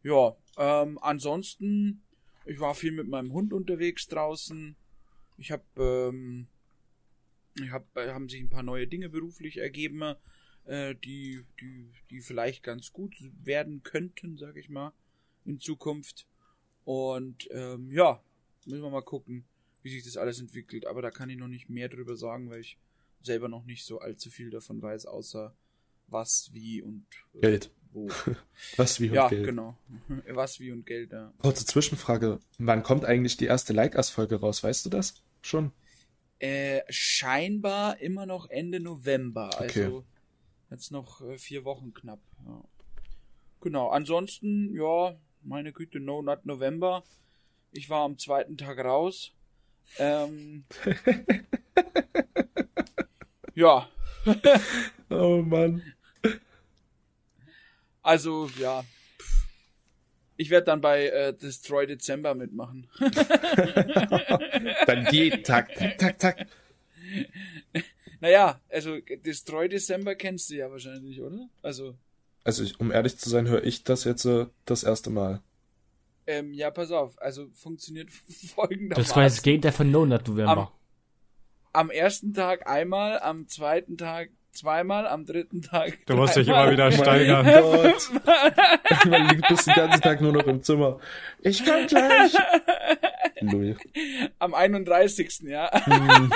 Ja, 0.05 0.37
ähm, 0.57 0.99
ansonsten, 1.01 2.03
ich 2.45 2.59
war 2.59 2.75
viel 2.75 2.91
mit 2.91 3.07
meinem 3.07 3.33
Hund 3.33 3.53
unterwegs 3.53 4.07
draußen. 4.07 4.75
Ich 5.39 5.51
habe, 5.51 5.63
ähm, 5.79 6.45
ich 7.55 7.71
hab, 7.71 7.97
äh, 7.97 8.11
haben 8.11 8.29
sich 8.29 8.39
ein 8.39 8.51
paar 8.51 8.61
neue 8.61 8.85
Dinge 8.85 9.09
beruflich 9.09 9.57
ergeben, 9.57 10.13
äh, 10.65 10.93
die, 10.93 11.43
die, 11.59 11.91
die 12.11 12.21
vielleicht 12.21 12.61
ganz 12.61 12.93
gut 12.93 13.15
werden 13.43 13.81
könnten, 13.81 14.37
sag 14.37 14.57
ich 14.57 14.69
mal, 14.69 14.93
in 15.43 15.59
Zukunft. 15.59 16.27
Und 16.83 17.49
ähm, 17.49 17.89
ja, 17.91 18.21
müssen 18.67 18.83
wir 18.83 18.91
mal 18.91 19.01
gucken, 19.01 19.43
wie 19.81 19.89
sich 19.89 20.03
das 20.03 20.17
alles 20.17 20.39
entwickelt. 20.39 20.85
Aber 20.85 21.01
da 21.01 21.09
kann 21.09 21.31
ich 21.31 21.37
noch 21.37 21.47
nicht 21.47 21.67
mehr 21.67 21.89
drüber 21.89 22.15
sagen, 22.15 22.51
weil 22.51 22.61
ich 22.61 22.77
selber 23.23 23.49
noch 23.49 23.65
nicht 23.65 23.83
so 23.83 23.97
allzu 23.97 24.29
viel 24.29 24.51
davon 24.51 24.83
weiß, 24.83 25.07
außer 25.07 25.55
was, 26.05 26.51
wie 26.53 26.83
und 26.83 27.07
äh, 27.33 27.41
Geld. 27.41 27.71
Wo. 27.95 28.07
Was 28.77 28.99
wie 28.99 29.09
und 29.09 29.15
ja, 29.15 29.27
Geld. 29.27 29.45
genau. 29.45 29.77
Was, 30.27 30.59
wie 30.59 30.71
und 30.71 30.85
Geld, 30.85 31.11
ja. 31.11 31.33
Kurze 31.39 31.65
Zwischenfrage. 31.65 32.39
Wann 32.57 32.83
kommt 32.83 33.05
eigentlich 33.05 33.37
die 33.37 33.45
erste 33.45 33.73
Like-Us-Folge 33.73 34.39
raus? 34.39 34.63
Weißt 34.63 34.85
du 34.85 34.89
das? 34.89 35.23
Schon? 35.41 35.71
Äh, 36.39 36.81
scheinbar 36.89 37.99
immer 37.99 38.25
noch 38.25 38.49
Ende 38.49 38.79
November. 38.79 39.49
Okay. 39.59 39.85
Also 39.85 40.05
jetzt 40.69 40.91
noch 40.91 41.21
äh, 41.21 41.37
vier 41.37 41.65
Wochen 41.65 41.93
knapp. 41.93 42.19
Ja. 42.45 42.63
Genau. 43.61 43.89
Ansonsten, 43.89 44.75
ja, 44.75 45.15
meine 45.41 45.71
Güte, 45.71 45.99
No 45.99 46.21
Not 46.21 46.45
November. 46.45 47.03
Ich 47.71 47.89
war 47.89 48.03
am 48.03 48.17
zweiten 48.17 48.57
Tag 48.57 48.79
raus. 48.79 49.31
Ähm, 49.97 50.65
ja, 53.55 53.87
Oh 55.09 55.41
Mann. 55.43 55.83
Also 58.05 58.49
ja. 58.59 58.83
Ich 60.37 60.49
werde 60.49 60.65
dann 60.65 60.81
bei 60.81 61.07
äh, 61.07 61.33
Destroy 61.33 61.87
Dezember 61.87 62.35
mitmachen. 62.35 62.87
Dann 64.85 65.07
jeden 65.11 65.43
Tag, 65.43 65.73
tak, 65.75 65.97
tak, 65.97 66.19
tak. 66.19 66.47
naja, 68.19 68.59
also 68.69 68.97
Destroy 69.25 69.69
Dezember 69.69 70.15
kennst 70.15 70.49
du 70.49 70.55
ja 70.55 70.69
wahrscheinlich, 70.69 71.21
oder? 71.21 71.49
Also, 71.61 71.95
Also, 72.43 72.63
ich, 72.63 72.79
um 72.79 72.91
ehrlich 72.91 73.17
zu 73.17 73.29
sein, 73.29 73.47
höre 73.47 73.63
ich 73.63 73.83
das 73.83 74.03
jetzt 74.03 74.25
äh, 74.25 74.47
das 74.65 74.83
erste 74.83 75.09
Mal. 75.09 75.41
ähm, 76.27 76.53
ja, 76.53 76.69
pass 76.71 76.91
auf. 76.91 77.21
Also 77.21 77.47
funktioniert 77.53 78.09
folgendermaßen. 78.55 79.03
Das 79.03 79.15
war 79.15 79.23
das 79.23 79.41
Gegenteil 79.41 79.71
von 79.71 79.89
No 79.91 80.05
Nut 80.05 80.27
November. 80.27 80.71
am 81.71 81.89
ersten 81.89 82.33
Tag 82.33 82.67
einmal, 82.67 83.19
am 83.19 83.47
zweiten 83.47 83.97
Tag 83.97 84.31
zweimal, 84.55 85.07
am 85.07 85.25
dritten 85.25 85.61
Tag. 85.61 86.05
Du 86.05 86.15
musst 86.15 86.35
dich 86.35 86.47
immer 86.47 86.71
wieder 86.71 86.91
steigern. 86.91 87.45
Mein 87.45 87.63
Gott. 87.63 88.11
Man 89.05 89.29
liegt 89.29 89.47
bis 89.47 89.65
den 89.65 89.73
ganzen 89.73 90.01
Tag 90.01 90.21
nur 90.21 90.33
noch 90.33 90.45
im 90.47 90.63
Zimmer. 90.63 90.99
Ich 91.41 91.63
komm 91.63 91.87
gleich. 91.87 92.33
Louis. 93.41 93.77
Am 94.39 94.53
31. 94.53 95.41
Ja. 95.43 95.69
Hm, 95.85 96.31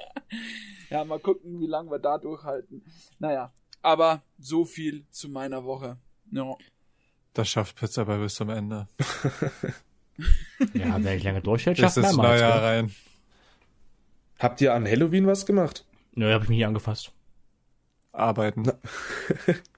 ja, 0.90 1.04
mal 1.04 1.18
gucken, 1.18 1.60
wie 1.60 1.66
lange 1.66 1.90
wir 1.90 1.98
da 1.98 2.18
durchhalten. 2.18 2.84
Naja, 3.18 3.52
aber 3.82 4.22
so 4.38 4.64
viel 4.64 5.06
zu 5.10 5.28
meiner 5.28 5.64
Woche. 5.64 5.98
Ja. 6.30 6.54
Das 7.34 7.48
schafft 7.48 7.76
Pizza 7.76 8.04
bei 8.04 8.18
bis 8.18 8.34
zum 8.34 8.50
Ende. 8.50 8.88
Ja, 10.74 11.02
wer 11.02 11.14
nicht 11.14 11.24
lange 11.24 11.40
durchhält, 11.40 11.78
schafft 11.78 11.96
mehrmals. 11.96 12.16
Neujahr 12.16 12.60
gell? 12.60 12.68
rein. 12.68 12.94
Habt 14.38 14.60
ihr 14.60 14.74
an 14.74 14.86
Halloween 14.86 15.26
was 15.26 15.46
gemacht? 15.46 15.84
Nö, 16.12 16.32
hab 16.32 16.42
ich 16.42 16.48
mich 16.48 16.58
nie 16.58 16.64
angefasst. 16.64 17.12
Arbeiten. 18.12 18.70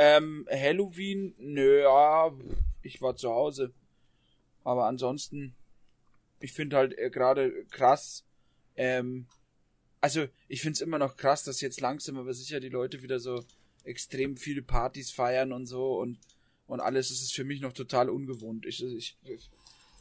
Ähm, 0.00 0.46
Halloween, 0.48 1.34
nö, 1.38 1.80
ja, 1.82 2.32
ich 2.82 3.02
war 3.02 3.16
zu 3.16 3.30
Hause. 3.30 3.72
Aber 4.62 4.86
ansonsten, 4.86 5.56
ich 6.38 6.52
finde 6.52 6.76
halt 6.76 6.96
äh, 6.96 7.10
gerade 7.10 7.64
krass, 7.72 8.24
ähm, 8.76 9.26
also 10.00 10.28
ich 10.46 10.62
finde 10.62 10.74
es 10.74 10.82
immer 10.82 11.00
noch 11.00 11.16
krass, 11.16 11.42
dass 11.42 11.60
jetzt 11.60 11.80
langsam 11.80 12.16
aber 12.16 12.32
sicher 12.32 12.60
die 12.60 12.68
Leute 12.68 13.02
wieder 13.02 13.18
so 13.18 13.44
extrem 13.82 14.36
viele 14.36 14.62
Partys 14.62 15.10
feiern 15.10 15.52
und 15.52 15.66
so 15.66 15.98
und 15.98 16.20
und 16.68 16.78
alles. 16.78 17.08
Das 17.08 17.20
ist 17.20 17.34
für 17.34 17.42
mich 17.42 17.60
noch 17.60 17.72
total 17.72 18.08
ungewohnt. 18.08 18.66
Ich, 18.66 18.84
ich, 18.84 19.18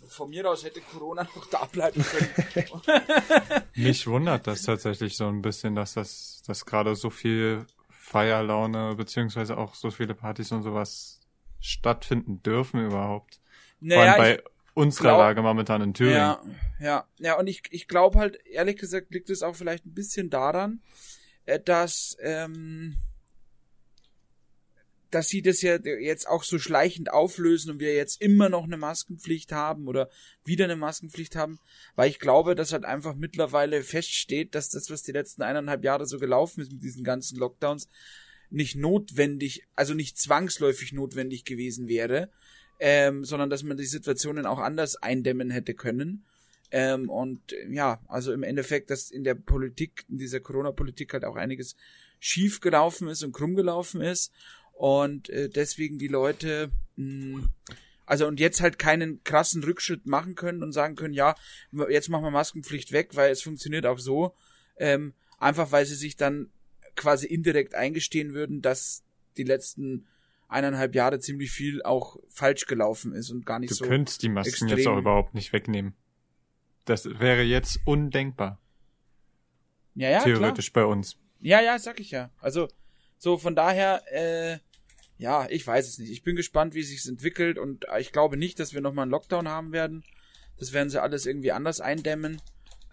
von 0.07 0.29
mir 0.29 0.49
aus 0.49 0.63
hätte 0.63 0.81
Corona 0.81 1.23
noch 1.23 1.45
da 1.49 1.65
bleiben 1.65 2.03
können. 2.03 2.81
Mich 3.75 4.07
wundert 4.07 4.47
das 4.47 4.63
tatsächlich 4.63 5.15
so 5.17 5.27
ein 5.27 5.41
bisschen, 5.41 5.75
dass 5.75 5.93
das, 5.93 6.41
dass 6.45 6.65
gerade 6.65 6.95
so 6.95 7.09
viel 7.09 7.65
Feierlaune 7.89 8.95
beziehungsweise 8.95 9.57
auch 9.57 9.75
so 9.75 9.91
viele 9.91 10.15
Partys 10.15 10.51
und 10.51 10.63
sowas 10.63 11.19
stattfinden 11.59 12.41
dürfen 12.43 12.85
überhaupt. 12.85 13.39
Vor 13.79 13.97
allem 13.97 13.99
naja, 13.99 14.17
bei 14.17 14.43
unserer 14.73 15.09
glaub- 15.09 15.19
Lage 15.19 15.41
momentan 15.41 15.81
in 15.81 15.93
Thüringen. 15.93 16.17
Ja, 16.17 16.41
ja, 16.79 17.07
ja, 17.19 17.39
und 17.39 17.47
ich, 17.47 17.63
ich 17.71 17.87
glaube 17.87 18.19
halt, 18.19 18.37
ehrlich 18.45 18.77
gesagt, 18.77 19.11
liegt 19.11 19.29
es 19.29 19.41
auch 19.41 19.55
vielleicht 19.55 19.85
ein 19.85 19.93
bisschen 19.93 20.29
daran, 20.29 20.81
äh, 21.45 21.59
dass, 21.59 22.15
ähm, 22.21 22.97
dass 25.11 25.29
sie 25.29 25.41
das 25.41 25.61
ja 25.61 25.77
jetzt 25.77 26.27
auch 26.27 26.43
so 26.43 26.59
schleichend 26.59 27.11
auflösen 27.11 27.71
und 27.71 27.79
wir 27.79 27.95
jetzt 27.95 28.21
immer 28.21 28.49
noch 28.49 28.63
eine 28.63 28.77
Maskenpflicht 28.77 29.51
haben 29.51 29.87
oder 29.87 30.09
wieder 30.43 30.65
eine 30.65 30.75
Maskenpflicht 30.75 31.35
haben, 31.35 31.59
weil 31.95 32.09
ich 32.09 32.19
glaube, 32.19 32.55
dass 32.55 32.73
halt 32.73 32.85
einfach 32.85 33.15
mittlerweile 33.15 33.83
feststeht, 33.83 34.55
dass 34.55 34.69
das, 34.69 34.89
was 34.89 35.03
die 35.03 35.11
letzten 35.11 35.41
eineinhalb 35.41 35.83
Jahre 35.83 36.05
so 36.05 36.19
gelaufen 36.19 36.61
ist 36.61 36.71
mit 36.71 36.83
diesen 36.83 37.03
ganzen 37.03 37.37
Lockdowns, 37.37 37.89
nicht 38.49 38.75
notwendig, 38.75 39.63
also 39.75 39.93
nicht 39.93 40.17
zwangsläufig 40.17 40.93
notwendig 40.93 41.45
gewesen 41.45 41.87
wäre, 41.87 42.29
ähm, 42.79 43.25
sondern 43.25 43.49
dass 43.49 43.63
man 43.63 43.77
die 43.77 43.85
Situationen 43.85 44.45
auch 44.45 44.59
anders 44.59 44.95
eindämmen 44.95 45.49
hätte 45.49 45.73
können. 45.73 46.25
Ähm, 46.69 47.09
und 47.09 47.53
äh, 47.53 47.69
ja, 47.69 48.01
also 48.07 48.33
im 48.33 48.43
Endeffekt, 48.43 48.89
dass 48.89 49.09
in 49.09 49.23
der 49.23 49.35
Politik, 49.35 50.05
in 50.09 50.17
dieser 50.17 50.39
Corona-Politik 50.39 51.13
halt 51.13 51.25
auch 51.25 51.35
einiges 51.35 51.75
schief 52.19 52.59
gelaufen 52.59 53.07
ist 53.07 53.23
und 53.23 53.31
krumm 53.31 53.55
gelaufen 53.55 54.01
ist. 54.01 54.31
Und 54.77 55.29
äh, 55.29 55.49
deswegen 55.49 55.97
die 55.97 56.07
Leute, 56.07 56.71
mh, 56.97 57.47
also 58.05 58.27
und 58.27 58.39
jetzt 58.39 58.61
halt 58.61 58.77
keinen 58.77 59.23
krassen 59.23 59.63
Rückschritt 59.63 60.05
machen 60.05 60.35
können 60.35 60.61
und 60.61 60.71
sagen 60.71 60.95
können, 60.95 61.13
ja, 61.15 61.35
jetzt 61.89 62.09
machen 62.09 62.23
wir 62.23 62.31
Maskenpflicht 62.31 62.91
weg, 62.91 63.09
weil 63.15 63.31
es 63.31 63.41
funktioniert 63.41 63.85
auch 63.85 63.99
so. 63.99 64.35
Ähm, 64.77 65.13
einfach 65.39 65.71
weil 65.71 65.85
sie 65.85 65.95
sich 65.95 66.15
dann 66.15 66.51
quasi 66.95 67.25
indirekt 67.25 67.73
eingestehen 67.73 68.33
würden, 68.33 68.61
dass 68.61 69.03
die 69.35 69.43
letzten 69.43 70.07
eineinhalb 70.47 70.95
Jahre 70.95 71.19
ziemlich 71.19 71.51
viel 71.51 71.81
auch 71.81 72.17
falsch 72.29 72.67
gelaufen 72.67 73.13
ist 73.13 73.31
und 73.31 73.45
gar 73.45 73.59
nicht 73.59 73.71
Du 73.71 73.75
so. 73.75 73.85
könntest 73.85 74.21
die 74.21 74.29
Masken 74.29 74.49
extrem- 74.67 74.77
jetzt 74.77 74.87
auch 74.87 74.97
überhaupt 74.97 75.33
nicht 75.33 75.51
wegnehmen. 75.53 75.93
Das 76.85 77.05
wäre 77.19 77.41
jetzt 77.41 77.79
undenkbar, 77.83 78.59
ja, 79.95 80.09
ja, 80.09 80.19
klar. 80.21 80.37
theoretisch 80.37 80.71
bei 80.71 80.85
uns. 80.85 81.17
Ja, 81.41 81.61
ja, 81.61 81.77
sag 81.79 81.99
ich 81.99 82.11
ja. 82.11 82.31
Also, 82.39 82.67
so 83.17 83.37
von 83.37 83.55
daher, 83.55 84.01
äh, 84.11 84.59
ja, 85.17 85.47
ich 85.49 85.65
weiß 85.65 85.87
es 85.87 85.97
nicht. 85.97 86.11
Ich 86.11 86.23
bin 86.23 86.35
gespannt, 86.35 86.73
wie 86.75 86.83
sich's 86.83 87.07
entwickelt 87.07 87.57
und 87.57 87.85
ich 87.99 88.11
glaube 88.11 88.37
nicht, 88.37 88.59
dass 88.59 88.73
wir 88.73 88.81
nochmal 88.81 89.03
einen 89.03 89.11
Lockdown 89.11 89.47
haben 89.47 89.71
werden. 89.71 90.03
Das 90.59 90.73
werden 90.73 90.89
sie 90.89 91.01
alles 91.01 91.25
irgendwie 91.25 91.51
anders 91.51 91.81
eindämmen. 91.81 92.41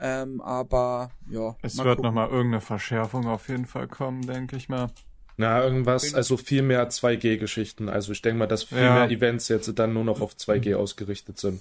Ähm, 0.01 0.41
aber 0.41 1.11
ja. 1.31 1.57
Es 1.63 1.77
mal 1.77 1.85
wird 1.85 2.03
nochmal 2.03 2.29
irgendeine 2.29 2.61
Verschärfung 2.61 3.27
auf 3.27 3.49
jeden 3.49 3.67
Fall 3.67 3.89
kommen, 3.89 4.27
denke 4.27 4.57
ich 4.57 4.69
mal. 4.69 4.91
Na, 5.37 5.63
irgendwas, 5.65 6.15
also 6.15 6.37
viel 6.37 6.63
mehr 6.63 6.89
2G-Geschichten. 6.91 7.89
Also 7.89 8.13
ich 8.13 8.23
denke 8.23 8.39
mal, 8.39 8.47
dass 8.47 8.65
viel 8.65 8.79
Ja. 8.79 8.95
mehr 8.95 9.11
Events 9.11 9.49
jetzt 9.49 9.73
dann 9.79 9.93
nur 9.93 10.05
noch 10.05 10.21
auf 10.21 10.35
2G 10.35 10.75
ausgerichtet 10.77 11.39
sind. 11.39 11.61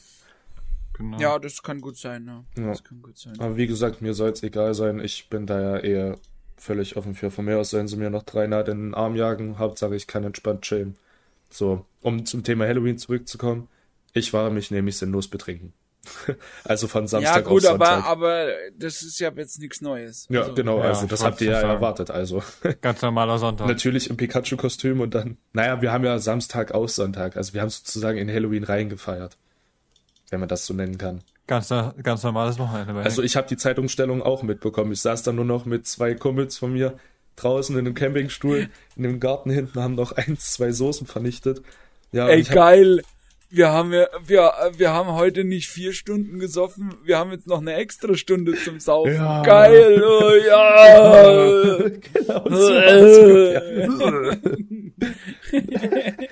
Genau. 0.93 1.19
Ja, 1.19 1.39
das 1.39 1.63
kann 1.63 1.81
gut 1.81 1.97
sein, 1.97 2.27
ja. 2.27 2.43
Ja. 2.61 2.69
Das 2.69 2.83
kann 2.83 3.01
gut 3.01 3.17
sein. 3.17 3.39
Aber 3.39 3.57
wie 3.57 3.65
gesagt, 3.65 4.01
mir 4.01 4.13
soll 4.13 4.29
es 4.31 4.43
egal 4.43 4.75
sein. 4.75 4.99
Ich 4.99 5.27
bin 5.29 5.47
da 5.47 5.59
ja 5.59 5.77
eher 5.79 6.17
völlig 6.63 6.95
offen 6.97 7.13
für. 7.13 7.29
Von 7.29 7.45
mir 7.45 7.59
aus 7.59 7.69
sollen 7.71 7.87
sie 7.87 7.97
mir 7.97 8.09
noch 8.09 8.23
drei 8.23 8.47
Naht 8.47 8.69
in 8.69 8.77
den 8.79 8.93
Arm 8.95 9.15
jagen. 9.15 9.59
Hauptsache, 9.59 9.95
ich 9.95 10.07
kann 10.07 10.23
entspannt 10.23 10.61
chillen. 10.61 10.95
So, 11.49 11.85
um 12.01 12.25
zum 12.25 12.43
Thema 12.43 12.65
Halloween 12.65 12.97
zurückzukommen. 12.97 13.67
Ich 14.13 14.33
war 14.33 14.49
mich 14.49 14.71
nämlich 14.71 14.97
sinnlos 14.97 15.27
betrinken. 15.27 15.73
also 16.65 16.87
von 16.87 17.07
Samstag 17.07 17.35
ja, 17.45 17.49
gut, 17.49 17.65
auf 17.65 17.73
aber, 17.75 17.85
Sonntag. 17.85 18.05
aber 18.09 18.47
das 18.77 19.03
ist 19.03 19.19
ja 19.19 19.31
jetzt 19.35 19.59
nichts 19.59 19.79
Neues. 19.81 20.27
ja, 20.29 20.41
Also, 20.41 20.53
genau, 20.53 20.79
Ja, 20.79 20.85
also 20.89 21.05
das 21.07 21.23
habt 21.23 21.39
ihr 21.41 21.51
ja 21.51 21.61
sagen. 21.61 21.69
erwartet. 21.73 22.11
Also 22.11 22.43
Ganz 22.81 23.01
normaler 23.01 23.37
Sonntag. 23.37 23.67
natürlich 23.67 24.09
im 24.09 24.17
Pikachu-Kostüm 24.17 24.99
und 24.99 25.15
dann, 25.15 25.37
naja, 25.53 25.81
wir 25.81 25.91
haben 25.91 26.03
ja 26.03 26.19
Samstag 26.19 26.73
aus 26.73 26.95
Sonntag. 26.95 27.37
Also 27.37 27.53
wir 27.53 27.61
haben 27.61 27.69
sozusagen 27.69 28.17
in 28.17 28.29
Halloween 28.29 28.63
reingefeiert. 28.63 29.37
Wenn 30.29 30.39
man 30.39 30.49
das 30.49 30.65
so 30.65 30.73
nennen 30.73 30.97
kann. 30.97 31.21
Ganz, 31.45 31.73
ganz 32.01 32.23
normales 32.23 32.57
Wochenende. 32.57 33.01
Also 33.01 33.21
ich 33.21 33.35
habe 33.35 33.47
die 33.47 33.57
Zeitumstellung 33.57 34.21
auch 34.21 34.43
mitbekommen. 34.43 34.93
Ich 34.93 35.01
saß 35.01 35.23
dann 35.23 35.35
nur 35.35 35.45
noch 35.45 35.65
mit 35.65 35.85
zwei 35.85 36.13
Kumpels 36.13 36.57
von 36.57 36.71
mir 36.73 36.97
draußen 37.35 37.77
in 37.77 37.85
einem 37.85 37.95
Campingstuhl 37.95 38.69
in 38.95 39.03
dem 39.03 39.19
Garten 39.19 39.49
hinten, 39.49 39.81
haben 39.81 39.95
noch 39.95 40.11
eins, 40.15 40.53
zwei 40.53 40.71
Soßen 40.71 41.07
vernichtet. 41.07 41.61
Ja, 42.11 42.27
Ey, 42.27 42.43
hab, 42.43 42.55
geil. 42.55 43.01
Wir 43.49 43.71
haben 43.71 43.93
ja, 43.93 44.07
wir, 44.25 44.51
wir 44.77 44.93
haben 44.93 45.11
heute 45.11 45.43
nicht 45.43 45.67
vier 45.67 45.93
Stunden 45.93 46.39
gesoffen, 46.39 46.95
wir 47.03 47.19
haben 47.19 47.31
jetzt 47.31 47.45
noch 47.45 47.61
eine 47.61 47.75
extra 47.75 48.15
Stunde 48.15 48.55
zum 48.55 48.79
Saufen. 48.79 49.13
Ja. 49.13 49.43
Geil, 49.43 50.03
oh, 50.03 50.31
ja. 50.47 51.77
genau 52.13 52.49
so. 52.49 52.71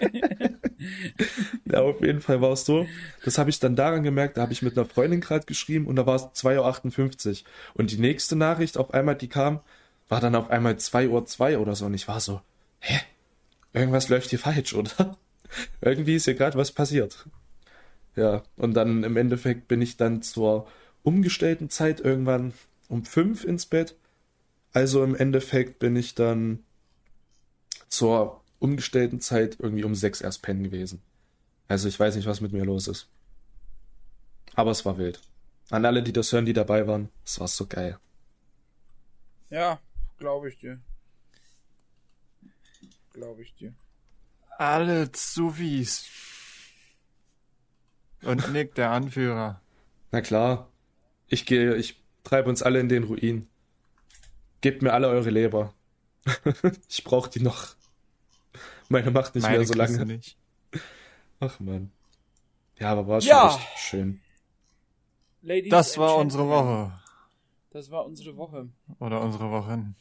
ja, 1.71 1.81
auf 1.81 2.01
jeden 2.01 2.21
Fall 2.21 2.41
war 2.41 2.51
es 2.51 2.65
so. 2.65 2.85
Das 3.23 3.37
habe 3.37 3.49
ich 3.49 3.59
dann 3.59 3.75
daran 3.75 4.03
gemerkt, 4.03 4.37
da 4.37 4.41
habe 4.41 4.53
ich 4.53 4.61
mit 4.61 4.77
einer 4.77 4.87
Freundin 4.87 5.21
gerade 5.21 5.45
geschrieben 5.45 5.87
und 5.87 5.95
da 5.95 6.05
war 6.05 6.15
es 6.15 6.23
2.58 6.23 7.29
Uhr. 7.29 7.47
Und 7.73 7.91
die 7.91 7.97
nächste 7.97 8.35
Nachricht 8.35 8.77
auf 8.77 8.93
einmal, 8.93 9.15
die 9.15 9.29
kam, 9.29 9.61
war 10.09 10.19
dann 10.19 10.35
auf 10.35 10.49
einmal 10.49 10.73
2.02 10.73 11.55
Uhr 11.55 11.61
oder 11.61 11.75
so. 11.75 11.85
Und 11.85 11.93
ich 11.93 12.07
war 12.07 12.19
so, 12.19 12.41
hä? 12.79 12.99
Irgendwas 13.73 14.09
läuft 14.09 14.29
hier 14.29 14.39
falsch, 14.39 14.73
oder? 14.73 15.17
Irgendwie 15.81 16.15
ist 16.15 16.25
hier 16.25 16.33
gerade 16.33 16.57
was 16.57 16.71
passiert. 16.71 17.25
Ja, 18.15 18.43
und 18.57 18.73
dann 18.73 19.03
im 19.03 19.15
Endeffekt 19.15 19.69
bin 19.69 19.81
ich 19.81 19.95
dann 19.95 20.21
zur 20.21 20.67
umgestellten 21.03 21.69
Zeit 21.69 22.01
irgendwann 22.01 22.53
um 22.89 23.05
fünf 23.05 23.45
ins 23.45 23.65
Bett. 23.65 23.95
Also 24.73 25.03
im 25.03 25.15
Endeffekt 25.15 25.79
bin 25.79 25.95
ich 25.95 26.15
dann 26.15 26.59
zur 27.87 28.41
umgestellten 28.59 29.21
Zeit 29.21 29.57
irgendwie 29.59 29.85
um 29.85 29.95
sechs 29.95 30.21
erst 30.21 30.41
pennen 30.41 30.63
gewesen. 30.63 31.01
Also 31.67 31.87
ich 31.87 31.99
weiß 31.99 32.15
nicht, 32.15 32.25
was 32.27 32.41
mit 32.41 32.51
mir 32.51 32.65
los 32.65 32.87
ist. 32.87 33.07
Aber 34.55 34.71
es 34.71 34.85
war 34.85 34.97
wild. 34.97 35.21
An 35.69 35.85
alle, 35.85 36.03
die 36.03 36.13
das 36.13 36.31
hören, 36.33 36.45
die 36.45 36.53
dabei 36.53 36.85
waren, 36.87 37.09
es 37.25 37.39
war 37.39 37.47
so 37.47 37.65
geil. 37.65 37.97
Ja, 39.49 39.79
glaube 40.17 40.49
ich 40.49 40.57
dir. 40.57 40.79
Glaube 43.13 43.41
ich 43.41 43.53
dir. 43.55 43.73
Alle 44.57 45.11
Zufis. 45.11 46.05
Und 48.23 48.51
Nick, 48.51 48.75
der 48.75 48.91
Anführer. 48.91 49.61
Na 50.11 50.21
klar. 50.21 50.69
Ich 51.27 51.45
gehe, 51.45 51.75
ich 51.75 52.01
treibe 52.23 52.49
uns 52.49 52.61
alle 52.61 52.79
in 52.79 52.89
den 52.89 53.03
Ruin. 53.03 53.47
Gebt 54.59 54.81
mir 54.81 54.93
alle 54.93 55.07
eure 55.07 55.29
Leber. 55.29 55.73
ich 56.89 57.03
brauche 57.03 57.29
die 57.29 57.41
noch. 57.41 57.75
Meine 58.89 59.11
macht 59.11 59.35
nicht 59.35 59.43
Meine 59.43 59.57
mehr 59.57 59.67
so 59.67 59.73
lange. 59.73 60.05
Nicht. 60.05 60.37
Ach 61.41 61.59
man. 61.59 61.91
Ja, 62.79 62.91
aber 62.91 63.07
war 63.07 63.19
schon 63.19 63.29
Ja. 63.29 63.47
richtig 63.47 63.67
schön. 63.77 64.21
Ladies 65.41 65.71
Das 65.71 65.97
war 65.97 66.17
unsere 66.17 66.47
Woche. 66.47 66.99
Das 67.71 67.89
war 67.89 68.05
unsere 68.05 68.37
Woche. 68.37 68.69
Oder 68.99 69.21
unsere 69.21 69.49
Wochen. 69.49 69.95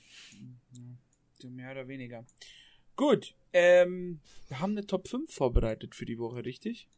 So 1.39 1.49
mehr 1.49 1.71
oder 1.73 1.89
weniger. 1.89 2.25
Gut, 2.95 3.35
ähm, 3.55 4.21
wir 4.49 4.61
haben 4.61 4.73
eine 4.73 4.87
Top 4.87 5.09
5 5.09 5.33
vorbereitet 5.33 5.95
für 5.95 6.05
die 6.05 6.19
Woche, 6.19 6.45
richtig? 6.45 6.89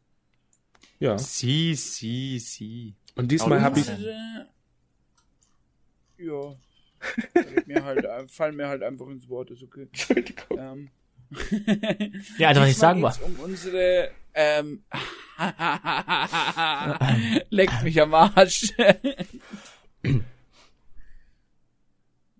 Ja. 0.99 1.17
Sie, 1.17 1.75
sie, 1.75 2.39
sie. 2.39 2.95
Und 3.15 3.31
diesmal 3.31 3.61
habe 3.61 3.79
ich. 3.79 3.87
Ja. 6.17 6.57
Mir 7.65 7.83
halt, 7.83 8.31
fallen 8.31 8.55
mir 8.55 8.67
halt 8.67 8.81
einfach 8.83 9.07
ins 9.07 9.27
Wort, 9.29 9.51
ist 9.51 9.63
okay. 9.63 9.83
Entschuldigung. 9.83 10.57
Ähm. 10.57 10.89
Ja, 12.37 12.49
also 12.49 12.61
was 12.61 12.69
ich 12.69 12.77
sagen 12.77 13.01
war. 13.01 13.17
um 13.23 13.35
unsere, 13.39 14.09
ähm, 14.33 14.83
leckt 17.49 17.83
mich 17.83 18.01
am 18.01 18.13
Arsch. 18.13 18.73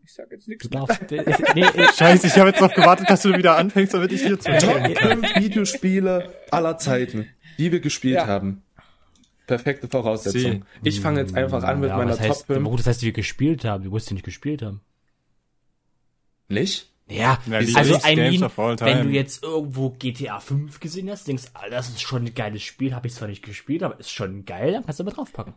ich 0.03 0.13
sag 0.13 0.31
jetzt 0.31 0.47
nichts 0.47 0.67
Du 0.67 0.69
darfst, 0.69 1.01
nee, 1.11 1.21
nee, 1.55 1.65
Scheiße, 1.95 2.27
ich 2.27 2.37
habe 2.37 2.49
jetzt 2.49 2.61
darauf 2.61 2.75
gewartet, 2.75 3.09
dass 3.09 3.21
du 3.23 3.35
wieder 3.35 3.57
anfängst, 3.57 3.93
damit 3.93 4.11
ich 4.11 4.21
zuhören 4.21 4.93
kann. 4.93 5.23
5 5.23 5.35
Videospiele 5.37 6.33
aller 6.51 6.77
Zeiten, 6.77 7.29
die 7.57 7.71
wir 7.71 7.79
gespielt 7.79 8.15
Ja. 8.15 8.27
haben. 8.27 8.61
Perfekte 9.47 9.89
Voraussetzung. 9.89 10.65
Ich 10.83 11.01
fange 11.01 11.19
jetzt 11.19 11.35
einfach 11.35 11.63
an 11.63 11.81
mit 11.81 11.89
ja, 11.89 11.97
meiner 11.97 12.17
heißt, 12.17 12.47
Top 12.47 12.55
5. 12.55 12.65
aber 12.65 12.77
Das 12.77 12.87
heißt, 12.87 13.01
wir 13.01 13.11
gespielt 13.11 13.65
haben. 13.65 13.83
Du 13.83 13.89
musst 13.89 14.09
ja 14.09 14.13
nicht 14.13 14.23
gespielt 14.23 14.61
haben. 14.61 14.79
Nicht? 16.47 16.92
Ja, 17.13 17.39
Ja, 17.47 17.57
also 17.75 17.95
I 18.05 18.15
mean, 18.15 18.41
wenn 18.79 19.07
du 19.07 19.09
jetzt 19.13 19.43
irgendwo 19.43 19.89
GTA 19.91 20.39
5 20.39 20.79
gesehen 20.79 21.09
hast, 21.09 21.27
denkst, 21.27 21.45
ah, 21.53 21.69
das 21.69 21.89
ist 21.89 22.01
schon 22.01 22.25
ein 22.25 22.33
geiles 22.33 22.63
Spiel, 22.63 22.93
habe 22.93 23.07
ich 23.07 23.13
zwar 23.13 23.27
nicht 23.27 23.43
gespielt, 23.43 23.83
aber 23.83 23.99
ist 23.99 24.11
schon 24.11 24.45
geil, 24.45 24.71
dann 24.73 24.85
kannst 24.85 24.99
du 24.99 25.03
aber 25.03 25.11
draufpacken. 25.11 25.53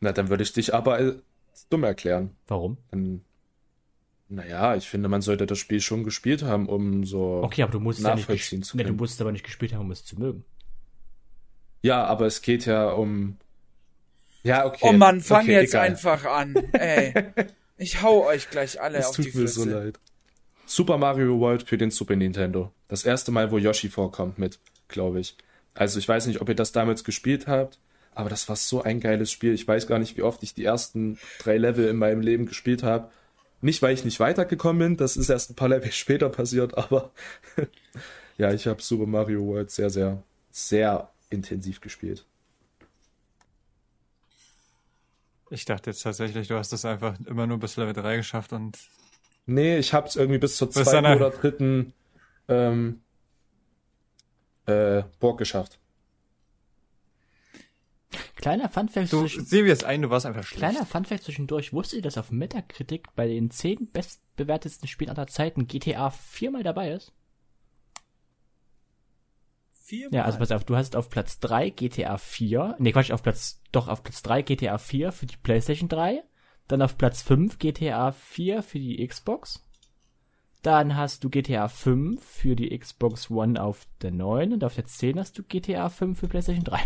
Na, 0.00 0.12
dann 0.12 0.28
würde 0.28 0.42
ich 0.42 0.52
dich 0.52 0.74
aber 0.74 0.94
als 0.94 1.22
dumm 1.70 1.84
erklären. 1.84 2.30
Warum? 2.48 2.76
Dann, 2.90 3.22
naja, 4.28 4.76
ich 4.76 4.88
finde, 4.88 5.08
man 5.08 5.22
sollte 5.22 5.46
das 5.46 5.58
Spiel 5.58 5.80
schon 5.80 6.04
gespielt 6.04 6.42
haben, 6.42 6.68
um 6.68 7.04
so. 7.04 7.40
Okay, 7.42 7.62
aber 7.62 7.72
du 7.72 7.80
musst 7.80 7.98
es 8.00 8.04
ja 8.04 8.14
nicht 8.14 8.28
Nachvollziehen 8.28 8.62
zu 8.62 8.76
nee, 8.76 8.82
du 8.82 8.88
können. 8.88 8.98
musst 8.98 9.14
es 9.14 9.20
aber 9.20 9.32
nicht 9.32 9.44
gespielt 9.44 9.72
haben, 9.72 9.82
um 9.82 9.90
es 9.90 10.04
zu 10.04 10.18
mögen. 10.18 10.44
Ja, 11.82 12.04
aber 12.04 12.26
es 12.26 12.42
geht 12.42 12.66
ja 12.66 12.90
um. 12.90 13.36
Ja, 14.42 14.66
okay. 14.66 14.80
Oh 14.82 14.92
Mann, 14.92 15.20
fang 15.20 15.42
okay, 15.44 15.54
jetzt 15.54 15.70
egal. 15.74 15.86
einfach 15.86 16.24
an. 16.24 16.54
Ey. 16.72 17.14
Ich 17.78 18.00
hau 18.00 18.24
euch 18.24 18.48
gleich 18.48 18.80
alle 18.80 18.96
Es 18.96 19.08
auf 19.08 19.16
die 19.16 19.24
tut 19.24 19.34
mir 19.34 19.40
Fresse. 19.42 19.60
so 19.60 19.64
leid. 19.68 20.00
Super 20.66 20.98
Mario 20.98 21.38
World 21.38 21.62
für 21.62 21.78
den 21.78 21.92
Super 21.92 22.16
Nintendo. 22.16 22.72
Das 22.88 23.04
erste 23.04 23.30
Mal, 23.30 23.52
wo 23.52 23.58
Yoshi 23.58 23.88
vorkommt 23.88 24.38
mit, 24.38 24.58
glaube 24.88 25.20
ich. 25.20 25.36
Also 25.74 25.98
ich 25.98 26.08
weiß 26.08 26.26
nicht, 26.26 26.40
ob 26.40 26.48
ihr 26.48 26.56
das 26.56 26.72
damals 26.72 27.04
gespielt 27.04 27.46
habt, 27.46 27.78
aber 28.14 28.28
das 28.30 28.48
war 28.48 28.56
so 28.56 28.82
ein 28.82 28.98
geiles 28.98 29.30
Spiel. 29.30 29.54
Ich 29.54 29.66
weiß 29.66 29.86
gar 29.86 30.00
nicht, 30.00 30.16
wie 30.16 30.22
oft 30.22 30.42
ich 30.42 30.54
die 30.54 30.64
ersten 30.64 31.18
drei 31.38 31.56
Level 31.56 31.86
in 31.86 31.96
meinem 31.96 32.20
Leben 32.20 32.46
gespielt 32.46 32.82
habe. 32.82 33.10
Nicht, 33.60 33.80
weil 33.80 33.94
ich 33.94 34.04
nicht 34.04 34.18
weitergekommen 34.18 34.78
bin, 34.78 34.96
das 34.96 35.16
ist 35.16 35.28
erst 35.28 35.50
ein 35.50 35.54
paar 35.54 35.68
Level 35.68 35.92
später 35.92 36.28
passiert, 36.28 36.76
aber 36.76 37.12
ja, 38.38 38.52
ich 38.52 38.66
habe 38.66 38.82
Super 38.82 39.06
Mario 39.06 39.46
World 39.46 39.70
sehr, 39.70 39.90
sehr, 39.90 40.22
sehr 40.50 41.10
intensiv 41.30 41.80
gespielt. 41.80 42.24
Ich 45.48 45.64
dachte 45.64 45.90
jetzt 45.90 46.02
tatsächlich, 46.02 46.48
du 46.48 46.56
hast 46.56 46.72
das 46.72 46.84
einfach 46.84 47.16
immer 47.26 47.46
nur 47.46 47.58
bis 47.58 47.76
Level 47.76 47.92
3 47.92 48.16
geschafft 48.16 48.52
und 48.52 48.76
Nee, 49.46 49.78
ich 49.78 49.94
hab's 49.94 50.16
irgendwie 50.16 50.38
bis 50.38 50.56
zur 50.56 50.68
Bis 50.68 50.84
zweiten 50.84 51.06
oder 51.06 51.30
dritten 51.30 51.92
ähm, 52.48 53.00
äh, 54.66 55.04
Burg 55.20 55.38
geschafft. 55.38 55.78
Kleiner 58.36 58.68
Funfact 58.68 59.12
du 59.12 59.20
zwischen, 59.20 59.44
sehen 59.44 59.64
wir 59.64 59.72
es 59.72 59.82
ein, 59.84 60.02
du 60.02 60.10
warst 60.10 60.26
einfach 60.26 60.44
schlecht. 60.44 60.58
kleiner 60.58 60.86
Funfact 60.86 61.24
zwischendurch, 61.24 61.72
wusstet 61.72 61.98
ihr, 61.98 62.02
dass 62.02 62.18
auf 62.18 62.30
Metacritic 62.30 63.14
bei 63.14 63.26
den 63.26 63.50
10 63.50 63.90
bestbewertetsten 63.90 64.88
Spielen 64.88 65.10
aller 65.10 65.26
Zeiten 65.26 65.66
GTA 65.66 66.10
viermal 66.10 66.62
dabei 66.62 66.92
ist? 66.92 67.12
Viermal. 69.72 70.16
Ja, 70.16 70.24
also 70.24 70.38
pass 70.38 70.52
auf, 70.52 70.64
du 70.64 70.76
hast 70.76 70.96
auf 70.96 71.10
Platz 71.10 71.38
3 71.40 71.70
GTA 71.70 72.18
4, 72.18 72.76
nee 72.78 72.92
Quatsch, 72.92 73.10
auf 73.10 73.22
Platz, 73.22 73.60
doch 73.72 73.88
auf 73.88 74.02
Platz 74.02 74.22
3 74.22 74.42
GTA 74.42 74.78
4 74.78 75.12
für 75.12 75.26
die 75.26 75.36
Playstation 75.36 75.88
3, 75.88 76.22
dann 76.68 76.82
auf 76.82 76.98
Platz 76.98 77.22
5 77.22 77.58
GTA 77.58 78.12
4 78.12 78.62
für 78.62 78.78
die 78.78 79.06
Xbox, 79.06 79.62
dann 80.62 80.96
hast 80.96 81.22
du 81.22 81.30
GTA 81.30 81.68
5 81.68 82.22
für 82.22 82.56
die 82.56 82.76
Xbox 82.76 83.30
One 83.30 83.60
auf 83.62 83.86
der 84.02 84.10
9 84.10 84.52
und 84.52 84.64
auf 84.64 84.74
der 84.74 84.86
10 84.86 85.18
hast 85.18 85.38
du 85.38 85.42
GTA 85.44 85.88
5 85.88 86.18
für 86.18 86.28
Playstation 86.28 86.64
3. 86.64 86.80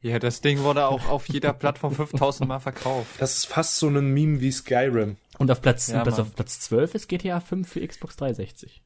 Ja, 0.00 0.18
das 0.18 0.40
Ding 0.42 0.58
wurde 0.60 0.86
auch 0.86 1.08
auf 1.08 1.28
jeder 1.28 1.52
Plattform 1.52 1.94
5000 1.94 2.46
Mal 2.48 2.58
verkauft. 2.60 3.08
Das 3.18 3.38
ist 3.38 3.46
fast 3.46 3.78
so 3.78 3.88
ein 3.88 4.12
Meme 4.12 4.40
wie 4.40 4.52
Skyrim. 4.52 5.16
Und 5.38 5.50
auf 5.50 5.62
Platz, 5.62 5.88
Ja, 5.88 6.02
Platz, 6.02 6.18
auf 6.18 6.34
Platz 6.34 6.60
12 6.60 6.94
ist 6.94 7.08
GTA 7.08 7.40
5 7.40 7.66
für 7.68 7.86
Xbox 7.86 8.16
360. 8.16 8.82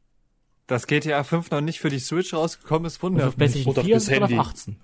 Dass 0.69 0.87
GTA 0.87 1.25
5 1.25 1.51
noch 1.51 1.61
nicht 1.63 1.81
für 1.81 1.89
die 1.89 1.99
Switch 1.99 2.35
rausgekommen 2.35 2.85
ist, 2.87 3.03
Und 3.03 3.13
wundert 3.13 3.29
auf 3.29 3.37
mich. 3.37 3.53
PlayStation 3.53 3.73
Oder 3.73 3.83
4 3.83 3.95
fürs 3.95 4.03
ist 4.05 4.09
es 4.11 4.15
auf 4.15 4.29
Handy. 4.29 4.39
18. 4.39 4.77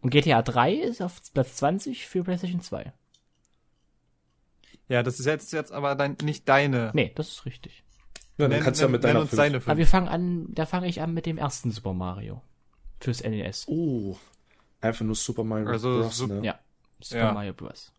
Und 0.00 0.10
GTA 0.10 0.42
3 0.42 0.72
ist 0.74 1.02
auf 1.02 1.20
Platz 1.34 1.56
20 1.56 2.06
für 2.06 2.22
PlayStation 2.24 2.60
2. 2.60 2.92
Ja, 4.88 5.02
das 5.02 5.18
ist 5.20 5.26
jetzt, 5.26 5.52
jetzt 5.52 5.72
aber 5.72 5.94
dein, 5.94 6.16
nicht 6.22 6.48
deine. 6.48 6.90
Nee, 6.94 7.12
das 7.14 7.28
ist 7.28 7.46
richtig. 7.46 7.82
Ja, 8.36 8.48
dann 8.48 8.58
Nenn- 8.58 8.64
kannst 8.64 8.80
du 8.80 8.84
ja 8.86 8.90
mit 8.90 9.04
deiner 9.04 9.26
fünf- 9.26 9.40
Aber 9.40 9.60
fünf. 9.60 9.78
wir 9.78 9.86
fangen 9.86 10.08
an, 10.08 10.46
da 10.52 10.66
fange 10.66 10.88
ich 10.88 11.00
an 11.00 11.14
mit 11.14 11.24
dem 11.26 11.38
ersten 11.38 11.70
Super 11.70 11.94
Mario. 11.94 12.42
Fürs 13.00 13.22
NES. 13.22 13.66
Oh. 13.68 14.16
Einfach 14.80 15.04
nur 15.04 15.14
Super 15.14 15.44
Mario 15.44 15.68
Also, 15.68 16.00
Bros. 16.00 16.16
Sup- 16.18 16.28
ne? 16.28 16.40
Ja. 16.44 16.58
Super 17.00 17.18
Ja. 17.22 17.32
Mario 17.32 17.52
Bros. 17.54 17.92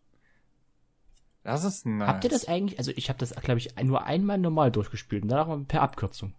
Das 1.44 1.64
ist 1.64 1.86
nice. 1.86 2.08
Habt 2.08 2.24
ihr 2.24 2.30
das 2.30 2.48
eigentlich, 2.48 2.80
also 2.80 2.92
ich 2.96 3.08
habe 3.10 3.20
das, 3.20 3.34
glaube 3.36 3.60
ich, 3.60 3.76
nur 3.84 4.04
einmal 4.06 4.38
normal 4.38 4.72
durchgespielt 4.72 5.24
und 5.24 5.30
danach 5.30 5.48
mal 5.48 5.60
per 5.64 5.82
Abkürzung. 5.84 6.34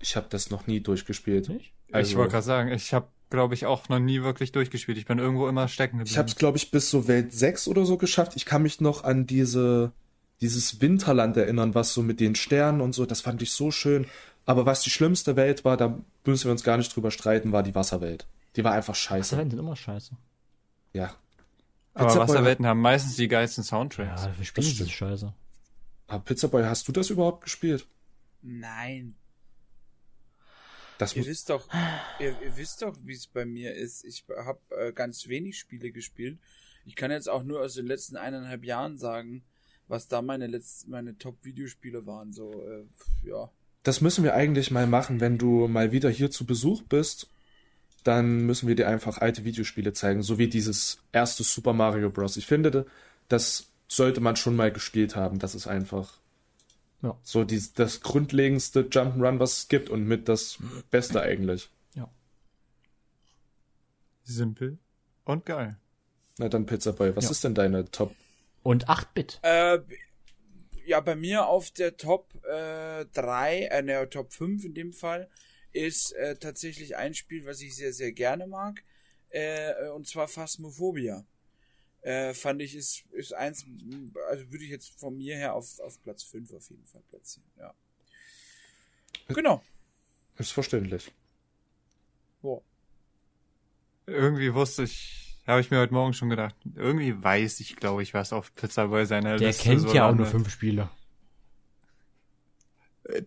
Ich 0.00 0.16
habe 0.16 0.26
das 0.28 0.50
noch 0.50 0.66
nie 0.66 0.80
durchgespielt. 0.80 1.48
Nicht? 1.48 1.72
ich 1.88 1.94
Also, 1.94 2.16
wollte 2.18 2.32
gerade 2.32 2.44
sagen, 2.44 2.72
ich 2.72 2.92
habe, 2.92 3.08
glaube 3.34 3.54
ich, 3.54 3.66
auch 3.66 3.88
noch 3.88 3.98
nie 3.98 4.22
wirklich 4.22 4.52
durchgespielt. 4.52 4.96
Ich 4.96 5.04
bin 5.06 5.18
irgendwo 5.18 5.48
immer 5.48 5.68
stecken 5.68 5.98
geblieben. 5.98 6.12
ich 6.12 6.18
habe 6.18 6.28
es, 6.28 6.36
glaube 6.36 6.56
ich, 6.56 6.70
bis 6.70 6.88
so 6.90 7.06
Welt 7.08 7.32
6 7.32 7.68
oder 7.68 7.84
so 7.84 7.96
geschafft. 7.98 8.32
Ich 8.36 8.46
kann 8.46 8.62
mich 8.62 8.80
noch 8.80 9.04
an 9.04 9.26
diese 9.26 9.92
dieses 10.40 10.80
Winterland 10.80 11.36
erinnern, 11.36 11.74
was 11.74 11.94
so 11.94 12.02
mit 12.02 12.18
den 12.20 12.34
Sternen 12.34 12.80
und 12.80 12.92
so, 12.92 13.06
das 13.06 13.20
fand 13.20 13.40
ich 13.42 13.52
so 13.52 13.70
schön. 13.70 14.06
Aber 14.46 14.66
was 14.66 14.82
die 14.82 14.90
schlimmste 14.90 15.36
Welt 15.36 15.64
war, 15.64 15.76
da 15.76 15.98
müssen 16.24 16.46
wir 16.46 16.52
uns 16.52 16.64
gar 16.64 16.76
nicht 16.76 16.94
drüber 16.94 17.10
streiten, 17.10 17.52
war 17.52 17.62
die 17.62 17.74
Wasserwelt. 17.74 18.26
Die 18.56 18.64
war 18.64 18.72
einfach 18.72 18.94
scheiße. 18.94 19.20
Wasserwelten 19.20 19.50
sind 19.52 19.60
immer 19.60 19.76
scheiße. 19.76 20.10
Ja. 20.92 21.14
aber 21.94 22.06
Pizza 22.08 22.18
Boy- 22.18 22.28
Wasserwelten 22.28 22.66
haben 22.66 22.80
meistens 22.80 23.16
die 23.16 23.28
geilsten 23.28 23.62
Soundtracks. 23.64 24.24
Ja, 24.24 24.32
wir 24.36 24.44
spielen 24.44 24.66
diese 24.66 24.88
Scheiße. 24.90 25.32
Aber 26.08 26.24
Pizza 26.24 26.48
Boy, 26.48 26.64
hast 26.64 26.86
du 26.88 26.92
das 26.92 27.10
überhaupt 27.10 27.44
gespielt? 27.44 27.86
Nein. 28.42 29.14
Das 30.98 31.16
Ihr 31.16 31.26
wisst 31.26 31.50
doch, 31.50 31.68
ihr, 32.20 32.36
ihr 32.40 32.56
wisst 32.56 32.82
doch, 32.82 32.96
wie 33.02 33.14
es 33.14 33.26
bei 33.26 33.44
mir 33.44 33.74
ist. 33.74 34.04
Ich 34.04 34.24
habe 34.36 34.60
äh, 34.70 34.92
ganz 34.92 35.28
wenig 35.28 35.58
Spiele 35.58 35.90
gespielt. 35.90 36.38
Ich 36.86 36.96
kann 36.96 37.10
jetzt 37.10 37.28
auch 37.28 37.42
nur 37.42 37.60
aus 37.60 37.74
den 37.74 37.86
letzten 37.86 38.16
eineinhalb 38.16 38.64
Jahren 38.64 38.96
sagen, 38.96 39.42
was 39.88 40.08
da 40.08 40.22
meine 40.22 40.46
letzten, 40.46 40.90
meine 40.90 41.18
Top-Videospiele 41.18 42.06
waren. 42.06 42.32
So, 42.32 42.52
äh, 42.52 43.28
ja. 43.28 43.50
das 43.82 44.00
müssen 44.00 44.24
wir 44.24 44.34
eigentlich 44.34 44.70
mal 44.70 44.86
machen, 44.86 45.20
wenn 45.20 45.38
du 45.38 45.66
mal 45.68 45.92
wieder 45.92 46.10
hier 46.10 46.30
zu 46.30 46.46
Besuch 46.46 46.82
bist. 46.82 47.28
Dann 48.04 48.44
müssen 48.44 48.68
wir 48.68 48.74
dir 48.74 48.88
einfach 48.88 49.18
alte 49.18 49.44
Videospiele 49.44 49.94
zeigen, 49.94 50.22
so 50.22 50.38
wie 50.38 50.48
dieses 50.48 50.98
erste 51.12 51.42
Super 51.42 51.72
Mario 51.72 52.10
Bros. 52.10 52.36
Ich 52.36 52.46
finde, 52.46 52.86
das 53.28 53.68
sollte 53.88 54.20
man 54.20 54.36
schon 54.36 54.56
mal 54.56 54.70
gespielt 54.70 55.16
haben. 55.16 55.38
Das 55.38 55.54
ist 55.54 55.66
einfach 55.66 56.18
Ja. 57.04 57.18
so 57.22 57.44
die, 57.44 57.62
das 57.74 58.00
grundlegendste 58.00 58.82
Jump'n'Run, 58.84 59.38
was 59.38 59.58
es 59.58 59.68
gibt 59.68 59.90
und 59.90 60.04
mit 60.04 60.28
das 60.28 60.58
Beste 60.90 61.20
eigentlich. 61.20 61.70
Simpel 64.26 64.78
und 65.24 65.44
geil. 65.44 65.76
Na 66.38 66.48
dann 66.48 66.64
Pizza 66.64 66.92
Boy, 66.92 67.14
was 67.14 67.24
Ja. 67.24 67.30
ist 67.30 67.44
denn 67.44 67.54
deine 67.54 67.90
Top? 67.90 68.14
Und 68.62 68.88
8-Bit. 68.88 69.38
Äh, 69.42 69.80
ja, 70.86 71.00
bei 71.00 71.14
mir 71.14 71.46
auf 71.46 71.70
der 71.70 71.98
Top 71.98 72.34
äh, 72.46 73.04
3, 73.12 73.64
äh, 73.70 73.82
ne, 73.82 74.08
Top 74.08 74.32
5 74.32 74.64
in 74.64 74.72
dem 74.72 74.92
Fall, 74.94 75.28
ist 75.72 76.12
äh, 76.12 76.36
tatsächlich 76.36 76.96
ein 76.96 77.12
Spiel, 77.12 77.44
was 77.44 77.60
ich 77.60 77.76
sehr, 77.76 77.92
sehr 77.92 78.12
gerne 78.12 78.46
mag. 78.46 78.82
Äh, 79.28 79.90
und 79.90 80.06
zwar 80.08 80.26
Phasmophobia. 80.28 81.26
Äh, 82.04 82.34
fand 82.34 82.60
ich, 82.60 82.74
ist, 82.74 83.04
ist 83.12 83.32
eins, 83.32 83.64
also 84.28 84.50
würde 84.52 84.62
ich 84.62 84.70
jetzt 84.70 85.00
von 85.00 85.16
mir 85.16 85.36
her 85.36 85.54
auf, 85.54 85.80
auf 85.80 85.98
Platz 86.02 86.22
5 86.22 86.52
auf 86.52 86.68
jeden 86.68 86.84
Fall 86.84 87.00
platzieren, 87.08 87.48
ja. 87.58 87.72
Genau. 89.28 89.62
Ist 90.36 90.52
verständlich. 90.52 91.10
So. 92.42 92.62
Irgendwie 94.06 94.52
wusste 94.52 94.82
ich, 94.82 95.38
habe 95.46 95.62
ich 95.62 95.70
mir 95.70 95.80
heute 95.80 95.94
Morgen 95.94 96.12
schon 96.12 96.28
gedacht, 96.28 96.54
irgendwie 96.74 97.22
weiß 97.22 97.60
ich, 97.60 97.76
glaube 97.76 98.02
ich, 98.02 98.12
was 98.12 98.34
auf 98.34 98.54
Pizza 98.54 98.88
Boy 98.88 99.06
seiner 99.06 99.38
Der 99.38 99.48
Liste 99.48 99.62
kennt 99.62 99.80
so 99.80 99.94
ja 99.94 100.10
auch 100.10 100.14
nur 100.14 100.26
fünf 100.26 100.50
Spiele. 100.50 100.90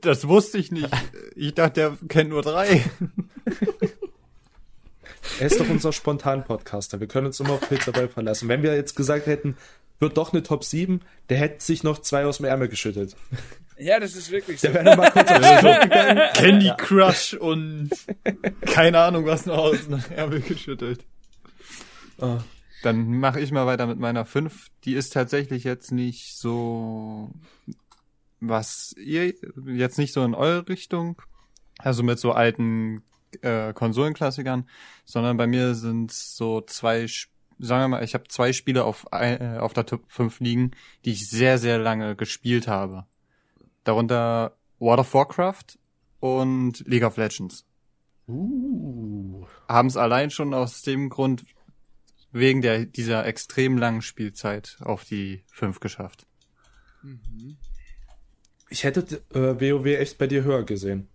Das 0.01 0.28
wusste 0.28 0.59
ich 0.59 0.71
nicht. 0.71 0.89
Ich 1.36 1.53
dachte, 1.53 1.73
der 1.73 2.07
kennt 2.07 2.30
nur 2.30 2.41
drei. 2.43 2.84
Er 5.39 5.47
ist 5.47 5.59
doch 5.59 5.69
unser 5.69 5.93
Spontan-Podcaster. 5.93 6.99
Wir 6.99 7.07
können 7.07 7.28
uns 7.28 7.39
immer 7.39 7.51
auf 7.51 7.69
Pizza 7.69 7.91
Boy 7.91 8.07
verlassen. 8.07 8.49
Wenn 8.49 8.63
wir 8.63 8.75
jetzt 8.75 8.95
gesagt 8.95 9.28
hätten, 9.28 9.57
wird 9.99 10.17
doch 10.17 10.34
eine 10.34 10.43
Top 10.43 10.63
7, 10.63 11.01
der 11.30 11.38
hätte 11.38 11.63
sich 11.63 11.84
noch 11.84 11.99
zwei 11.99 12.25
aus 12.25 12.38
dem 12.38 12.45
Ärmel 12.45 12.67
geschüttelt. 12.67 13.15
Ja, 13.80 13.99
das 13.99 14.15
ist 14.15 14.32
wirklich 14.32 14.59
so. 14.59 14.67
Der 14.67 14.73
wäre 14.73 14.86
noch 14.86 14.97
mal 14.97 15.11
kurz 15.11 15.30
auf 15.30 15.39
den 15.39 15.82
gegangen. 15.82 16.21
Candy 16.34 16.71
Crush 16.78 17.36
und 17.36 17.89
keine 18.65 18.99
Ahnung 18.99 19.25
was 19.25 19.45
noch 19.45 19.57
aus 19.57 19.86
dem 19.88 20.03
Ärmel 20.15 20.41
geschüttelt. 20.41 21.05
Ah. 22.19 22.39
Dann 22.84 23.19
mache 23.19 23.39
ich 23.39 23.51
mal 23.51 23.65
weiter 23.65 23.88
mit 23.88 23.99
meiner 23.99 24.25
5. 24.25 24.67
Die 24.84 24.93
ist 24.93 25.13
tatsächlich 25.13 25.63
jetzt 25.63 25.91
nicht 25.91 26.38
so, 26.38 27.32
was 28.39 28.93
ihr, 28.97 29.34
jetzt 29.65 29.97
nicht 29.97 30.13
so 30.13 30.23
in 30.23 30.36
eure 30.36 30.67
Richtung, 30.67 31.21
also 31.78 32.03
mit 32.03 32.19
so 32.19 32.32
alten 32.32 33.03
äh, 33.41 33.73
Konsolenklassikern, 33.73 34.67
sondern 35.05 35.38
bei 35.38 35.47
mir 35.47 35.75
sind 35.75 36.11
so 36.11 36.61
zwei, 36.61 37.07
sagen 37.59 37.84
wir 37.84 37.88
mal, 37.88 38.03
ich 38.03 38.13
habe 38.13 38.28
zwei 38.28 38.53
Spiele 38.53 38.84
auf, 38.84 39.05
äh, 39.11 39.57
auf 39.57 39.73
der 39.73 39.86
Top 39.86 40.03
5 40.07 40.39
liegen, 40.39 40.71
die 41.05 41.11
ich 41.11 41.30
sehr, 41.30 41.57
sehr 41.57 41.78
lange 41.78 42.15
gespielt 42.15 42.67
habe. 42.67 43.05
Darunter 43.84 44.57
World 44.80 44.99
of 44.99 45.13
Warcraft 45.13 45.78
und 46.19 46.84
League 46.88 47.03
of 47.03 47.17
Legends 47.17 47.65
Uh. 48.30 49.45
haben 49.69 49.88
es 49.88 49.95
allein 49.95 50.30
schon 50.32 50.53
aus 50.53 50.82
dem 50.82 51.07
Grund 51.07 51.45
wegen 52.34 52.61
der 52.61 52.86
dieser 52.86 53.25
extrem 53.25 53.78
langen 53.78 54.01
Spielzeit 54.01 54.78
auf 54.82 55.05
die 55.05 55.43
5 55.47 55.80
geschafft. 55.80 56.28
Ich 58.69 58.84
hätte 58.84 59.21
äh, 59.34 59.61
WoW 59.61 59.86
echt 59.86 60.17
bei 60.17 60.28
dir 60.28 60.43
höher 60.43 60.63
gesehen. 60.63 61.07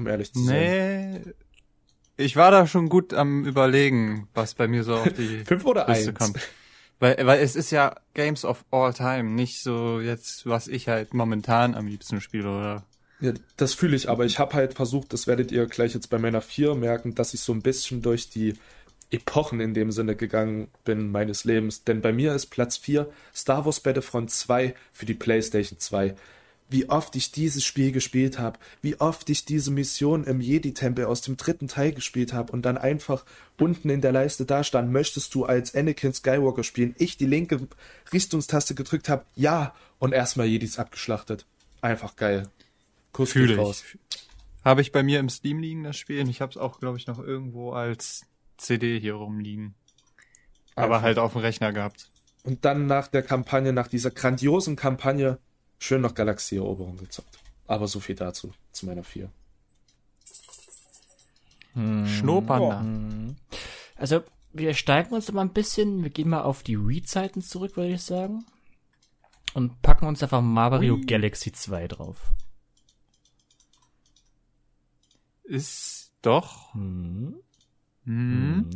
Um 0.00 0.06
ehrlich 0.06 0.32
zu 0.32 0.42
sein. 0.42 1.12
Nee. 1.12 1.20
Ich 2.16 2.36
war 2.36 2.50
da 2.50 2.66
schon 2.66 2.88
gut 2.88 3.14
am 3.14 3.44
überlegen, 3.44 4.28
was 4.34 4.54
bei 4.54 4.68
mir 4.68 4.84
so 4.84 4.94
auf 4.96 5.12
die 5.12 5.38
Fünf 5.46 5.64
oder 5.64 5.86
Liste 5.86 6.10
eins? 6.10 6.18
kommt. 6.18 6.38
Weil, 6.98 7.16
weil 7.26 7.40
es 7.40 7.56
ist 7.56 7.70
ja 7.70 7.96
Games 8.12 8.44
of 8.44 8.64
All 8.70 8.92
Time, 8.92 9.30
nicht 9.30 9.62
so 9.62 10.00
jetzt, 10.00 10.46
was 10.46 10.68
ich 10.68 10.88
halt 10.88 11.14
momentan 11.14 11.74
am 11.74 11.86
liebsten 11.86 12.20
spiele, 12.20 12.50
oder? 12.50 12.84
Ja, 13.20 13.32
das 13.56 13.74
fühle 13.74 13.96
ich, 13.96 14.08
aber 14.08 14.24
ich 14.24 14.38
habe 14.38 14.54
halt 14.54 14.74
versucht, 14.74 15.12
das 15.12 15.26
werdet 15.26 15.52
ihr 15.52 15.66
gleich 15.66 15.94
jetzt 15.94 16.08
bei 16.08 16.18
meiner 16.18 16.40
4 16.40 16.74
merken, 16.74 17.14
dass 17.14 17.34
ich 17.34 17.40
so 17.40 17.52
ein 17.52 17.62
bisschen 17.62 18.02
durch 18.02 18.30
die 18.30 18.54
Epochen 19.10 19.60
in 19.60 19.74
dem 19.74 19.90
Sinne 19.90 20.14
gegangen 20.14 20.68
bin 20.84 21.10
meines 21.10 21.44
Lebens. 21.44 21.84
Denn 21.84 22.00
bei 22.00 22.12
mir 22.12 22.34
ist 22.34 22.46
Platz 22.46 22.76
4 22.76 23.10
Star 23.34 23.64
Wars 23.64 23.80
Battlefront 23.80 24.30
2 24.30 24.74
für 24.92 25.06
die 25.06 25.14
PlayStation 25.14 25.78
2. 25.78 26.14
Wie 26.70 26.88
oft 26.88 27.14
ich 27.16 27.32
dieses 27.32 27.64
Spiel 27.64 27.92
gespielt 27.92 28.38
habe, 28.38 28.58
wie 28.80 28.98
oft 29.00 29.28
ich 29.28 29.44
diese 29.44 29.70
Mission 29.70 30.24
im 30.24 30.40
Jedi-Tempel 30.40 31.04
aus 31.04 31.20
dem 31.20 31.36
dritten 31.36 31.68
Teil 31.68 31.92
gespielt 31.92 32.32
habe 32.32 32.52
und 32.52 32.62
dann 32.62 32.78
einfach 32.78 33.24
unten 33.58 33.90
in 33.90 34.00
der 34.00 34.12
Leiste 34.12 34.46
da 34.46 34.64
stand, 34.64 34.92
möchtest 34.92 35.34
du 35.34 35.44
als 35.44 35.74
Anakin 35.74 36.14
Skywalker 36.14 36.62
spielen? 36.62 36.94
Ich 36.96 37.16
die 37.16 37.26
linke 37.26 37.68
Richtungstaste 38.12 38.74
gedrückt 38.74 39.08
habe, 39.08 39.24
ja, 39.34 39.74
und 39.98 40.12
erstmal 40.12 40.46
Jedis 40.46 40.78
abgeschlachtet. 40.78 41.44
Einfach 41.80 42.16
geil. 42.16 42.48
Kuss 43.12 43.32
Fühle 43.32 43.56
raus. 43.56 43.84
ich. 43.84 44.18
Habe 44.64 44.80
ich 44.80 44.92
bei 44.92 45.02
mir 45.02 45.20
im 45.20 45.28
Steam 45.28 45.58
liegen, 45.58 45.84
das 45.84 45.96
Spiel. 45.96 46.20
Und 46.22 46.30
ich 46.30 46.40
habe 46.40 46.50
es 46.50 46.56
auch, 46.56 46.80
glaube 46.80 46.98
ich, 46.98 47.06
noch 47.06 47.18
irgendwo 47.18 47.72
als 47.72 48.26
CD 48.58 49.00
hier 49.00 49.14
rumliegen. 49.14 49.74
Aber 50.74 50.96
Einfach. 50.96 51.02
halt 51.02 51.18
auf 51.18 51.32
dem 51.32 51.40
Rechner 51.40 51.72
gehabt. 51.72 52.10
Und 52.42 52.64
dann 52.64 52.86
nach 52.86 53.08
der 53.08 53.22
Kampagne, 53.22 53.72
nach 53.72 53.88
dieser 53.88 54.10
grandiosen 54.10 54.76
Kampagne, 54.76 55.38
schön 55.80 56.02
noch 56.02 56.14
Galaxieeroberung 56.14 56.96
gezockt. 56.98 57.40
Aber 57.66 57.88
so 57.88 57.98
viel 57.98 58.14
dazu, 58.14 58.52
zu 58.70 58.86
meiner 58.86 59.02
4. 59.02 59.30
Schnurpanda. 61.74 62.84
Also, 63.96 64.22
wir 64.52 64.74
steigen 64.74 65.14
uns 65.14 65.30
mal 65.32 65.42
ein 65.42 65.52
bisschen, 65.52 66.02
wir 66.02 66.10
gehen 66.10 66.28
mal 66.28 66.42
auf 66.42 66.62
die 66.62 66.78
Wii-Zeiten 66.78 67.42
zurück, 67.42 67.76
würde 67.76 67.92
ich 67.92 68.02
sagen. 68.02 68.44
Und 69.54 69.80
packen 69.82 70.06
uns 70.06 70.22
einfach 70.22 70.42
Mario 70.42 70.94
Ui. 70.94 71.00
Galaxy 71.02 71.52
2 71.52 71.88
drauf. 71.88 72.32
Ist 75.44 76.12
doch. 76.22 76.74
Hm. 76.74 77.36
Hm. 78.04 78.70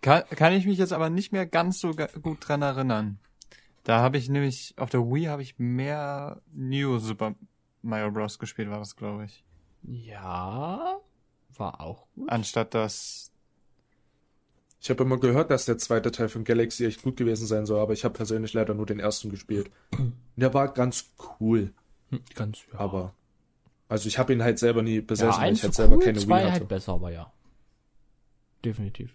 Kann, 0.00 0.24
kann 0.30 0.52
ich 0.52 0.66
mich 0.66 0.78
jetzt 0.78 0.92
aber 0.92 1.10
nicht 1.10 1.32
mehr 1.32 1.46
ganz 1.46 1.78
so 1.78 1.92
gut 1.94 2.46
dran 2.46 2.62
erinnern. 2.62 3.18
Da 3.84 4.00
habe 4.00 4.16
ich 4.18 4.28
nämlich, 4.28 4.74
auf 4.76 4.90
der 4.90 5.00
Wii 5.00 5.24
habe 5.24 5.42
ich 5.42 5.58
mehr 5.58 6.40
New 6.52 6.98
Super 6.98 7.34
Mario 7.82 8.10
Bros. 8.12 8.38
gespielt, 8.38 8.70
war 8.70 8.78
das, 8.78 8.94
glaube 8.96 9.24
ich. 9.24 9.44
Ja, 9.82 10.98
war 11.56 11.80
auch 11.80 12.06
gut. 12.14 12.30
Anstatt 12.30 12.74
das. 12.74 13.32
Ich 14.80 14.90
habe 14.90 15.02
immer 15.04 15.18
gehört, 15.18 15.50
dass 15.50 15.64
der 15.64 15.78
zweite 15.78 16.10
Teil 16.12 16.28
von 16.28 16.44
Galaxy 16.44 16.84
echt 16.86 17.02
gut 17.02 17.16
gewesen 17.16 17.46
sein 17.46 17.66
soll, 17.66 17.80
aber 17.80 17.92
ich 17.92 18.04
habe 18.04 18.14
persönlich 18.14 18.52
leider 18.52 18.74
nur 18.74 18.86
den 18.86 19.00
ersten 19.00 19.30
gespielt. 19.30 19.70
Der 20.36 20.54
war 20.54 20.72
ganz 20.72 21.12
cool, 21.40 21.72
Hm, 22.10 22.20
Ganz, 22.34 22.60
ja. 22.72 22.78
aber 22.78 23.14
also 23.88 24.06
ich 24.08 24.18
habe 24.18 24.32
ihn 24.32 24.42
halt 24.42 24.58
selber 24.58 24.82
nie 24.82 24.96
ja, 24.96 25.00
besessen, 25.02 25.40
weil 25.40 25.48
eins 25.48 25.58
ich 25.58 25.64
halt 25.64 25.70
cool, 25.72 25.74
selber 25.76 25.98
keine 25.98 26.18
zwei 26.18 26.36
Wii 26.38 26.42
hatte. 26.44 26.52
halt 26.52 26.68
besser, 26.68 26.92
aber 26.92 27.10
ja. 27.10 27.32
Definitiv. 28.64 29.12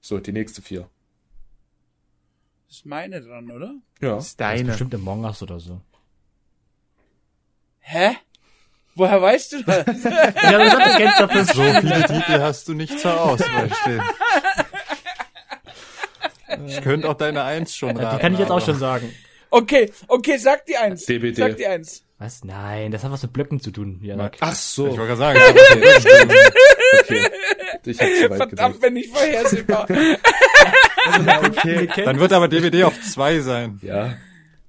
So, 0.00 0.18
die 0.18 0.32
nächste 0.32 0.62
vier. 0.62 0.88
Ist 2.70 2.86
meine 2.86 3.20
dran, 3.20 3.50
oder? 3.50 3.74
Ja. 4.00 4.16
ist 4.16 4.18
Das 4.18 4.26
ist 4.28 4.40
deine. 4.40 4.64
bestimmt 4.64 4.94
Among 4.94 5.24
Us 5.24 5.42
oder 5.42 5.58
so. 5.60 5.80
Hä? 7.80 8.16
Woher 8.94 9.22
weißt 9.22 9.52
du 9.52 9.62
das? 9.62 9.86
Ja, 10.04 10.70
sagst, 10.70 10.86
du 10.94 10.96
kennst 10.98 11.20
dafür 11.20 11.44
So 11.44 11.52
viele 11.62 12.02
Titel 12.04 12.40
hast 12.40 12.68
du 12.68 12.74
nicht 12.74 12.98
zur 12.98 13.20
Auswahl 13.20 13.70
stehen. 13.82 14.02
Ich 16.66 16.80
könnte 16.80 17.08
auch 17.08 17.14
deine 17.14 17.42
Eins 17.44 17.74
schon 17.76 17.96
raten. 17.96 18.16
Die 18.16 18.22
kann 18.22 18.32
ich 18.32 18.40
jetzt 18.40 18.50
auch 18.50 18.64
schon 18.64 18.78
sagen. 18.78 19.12
Okay, 19.50 19.92
okay, 20.08 20.36
sag 20.38 20.66
die 20.66 20.76
eins. 20.76 21.04
DBD. 21.06 21.36
Sag 21.36 21.56
die 21.56 21.66
eins. 21.66 22.04
Was? 22.18 22.42
Nein, 22.42 22.90
das 22.90 23.04
hat 23.04 23.12
was 23.12 23.22
mit 23.22 23.32
Blöcken 23.32 23.60
zu 23.60 23.70
tun. 23.70 24.00
Ja. 24.02 24.30
Ach 24.40 24.54
so. 24.54 24.88
Ich 24.88 24.98
wollte 24.98 25.14
gerade 25.14 25.38
sagen, 25.38 25.38
ich 25.98 26.06
hab- 26.06 26.30
Okay. 27.04 27.30
Ich 27.84 28.00
habe 28.00 28.12
zu 28.14 28.22
weit 28.30 28.36
Verdammt, 28.38 28.50
gedacht. 28.50 28.74
wenn 28.80 28.92
nicht 28.94 29.14
vorhersehbar. 29.14 29.86
Okay. 31.06 31.88
dann 32.04 32.18
wird 32.20 32.32
aber 32.32 32.48
DVD 32.48 32.84
auf 32.84 33.00
zwei 33.00 33.40
sein. 33.40 33.78
Ja. 33.82 34.16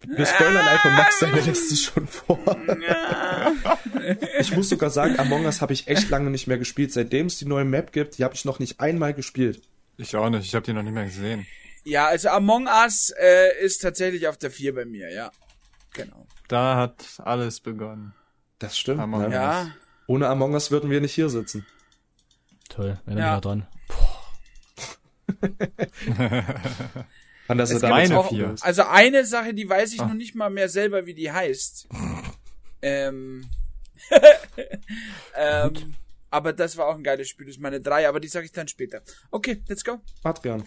Wir 0.08 0.26
spoilern 0.26 0.66
einfach 0.68 0.92
Max 0.98 1.20
seine 1.20 1.42
Liste 1.42 1.76
schon 1.76 2.08
vor. 2.08 2.40
Ich 4.40 4.56
muss 4.56 4.70
sogar 4.70 4.90
sagen, 4.90 5.20
Among 5.20 5.46
Us 5.46 5.62
habe 5.62 5.74
ich 5.74 5.88
echt 5.88 6.10
lange 6.10 6.30
nicht 6.30 6.48
mehr 6.48 6.58
gespielt. 6.58 6.94
Seitdem 6.94 7.26
es 7.28 7.38
die 7.38 7.46
neue 7.46 7.66
Map 7.66 7.92
gibt, 7.92 8.18
die 8.18 8.24
habe 8.24 8.34
ich 8.34 8.46
noch 8.46 8.60
nicht 8.60 8.80
einmal 8.80 9.14
gespielt. 9.14 9.62
Ich 9.98 10.16
auch 10.16 10.30
nicht, 10.30 10.46
ich 10.46 10.56
habe 10.56 10.66
die 10.66 10.74
noch 10.74 10.84
nicht 10.84 10.94
mehr 10.94 11.06
gesehen. 11.06 11.46
ja, 11.84 12.08
also 12.08 12.30
Among 12.30 12.68
Us 12.68 13.14
äh, 13.20 13.62
ist 13.64 13.80
tatsächlich 13.80 14.28
auf 14.28 14.38
der 14.38 14.52
4 14.52 14.74
bei 14.76 14.86
mir, 14.86 15.12
ja. 15.12 15.32
Genau. 15.94 16.26
Da 16.48 16.78
hat 16.78 17.06
alles 17.20 17.60
begonnen. 17.60 18.14
Das 18.60 18.78
stimmt. 18.78 19.02
Among 19.02 19.22
ne? 19.22 19.28
Us. 19.28 19.34
Ja. 19.34 19.72
Ohne 20.08 20.28
Among 20.28 20.54
Us 20.54 20.72
würden 20.72 20.90
wir 20.90 21.02
nicht 21.02 21.14
hier 21.14 21.30
sitzen. 21.30 21.66
Toll, 22.70 23.00
wenn 23.06 23.18
er 23.18 23.26
Ja. 23.26 23.32
wieder 23.34 23.42
dran. 23.42 23.68
An 27.48 27.58
das 27.58 27.72
Es 27.72 27.82
damit 27.82 27.96
meine 28.10 28.20
auch- 28.20 28.30
vier. 28.30 28.56
Also 28.62 28.84
eine 28.84 29.26
Sache, 29.26 29.54
die 29.54 29.68
weiß 29.68 29.94
ich 29.94 30.02
Ah. 30.02 30.08
noch 30.08 30.14
nicht 30.14 30.36
mal 30.36 30.50
mehr 30.50 30.70
selber, 30.70 31.06
wie 31.06 31.14
die 31.16 31.32
heißt. 31.32 31.88
ähm, 32.82 33.46
ähm, 35.36 35.96
aber 36.30 36.54
das 36.54 36.78
war 36.78 36.88
auch 36.88 36.96
ein 36.96 37.04
geiles 37.04 37.28
Spiel, 37.28 37.48
das 37.48 37.56
ist 37.56 37.62
meine 37.62 37.82
3, 37.82 38.08
aber 38.08 38.20
die 38.20 38.28
sage 38.28 38.46
ich 38.46 38.52
dann 38.52 38.68
später. 38.68 39.02
Okay, 39.32 39.62
let's 39.68 39.84
go. 39.84 40.00
Adrian. 40.24 40.64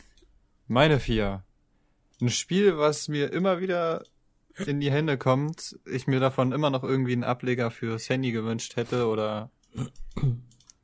Meine 0.66 0.98
vier. 1.00 1.44
Ein 2.20 2.30
Spiel, 2.30 2.76
was 2.78 3.08
mir 3.08 3.32
immer 3.32 3.60
wieder 3.60 4.04
in 4.66 4.80
die 4.80 4.90
Hände 4.90 5.16
kommt, 5.18 5.78
ich 5.86 6.06
mir 6.06 6.20
davon 6.20 6.52
immer 6.52 6.70
noch 6.70 6.82
irgendwie 6.84 7.12
einen 7.12 7.24
Ableger 7.24 7.70
fürs 7.70 8.08
Handy 8.08 8.32
gewünscht 8.32 8.76
hätte 8.76 9.06
oder 9.06 9.50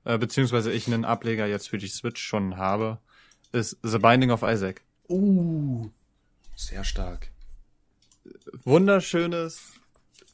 äh, 0.04 0.16
beziehungsweise 0.18 0.72
ich 0.72 0.86
einen 0.86 1.04
Ableger 1.04 1.46
jetzt 1.46 1.68
für 1.68 1.78
die 1.78 1.88
Switch 1.88 2.22
schon 2.22 2.56
habe, 2.56 2.98
ist 3.52 3.76
The 3.82 3.98
Binding 3.98 4.30
of 4.30 4.42
Isaac. 4.42 4.82
Uh. 5.08 5.88
Sehr 6.54 6.84
stark. 6.84 7.30
Wunderschönes 8.64 9.60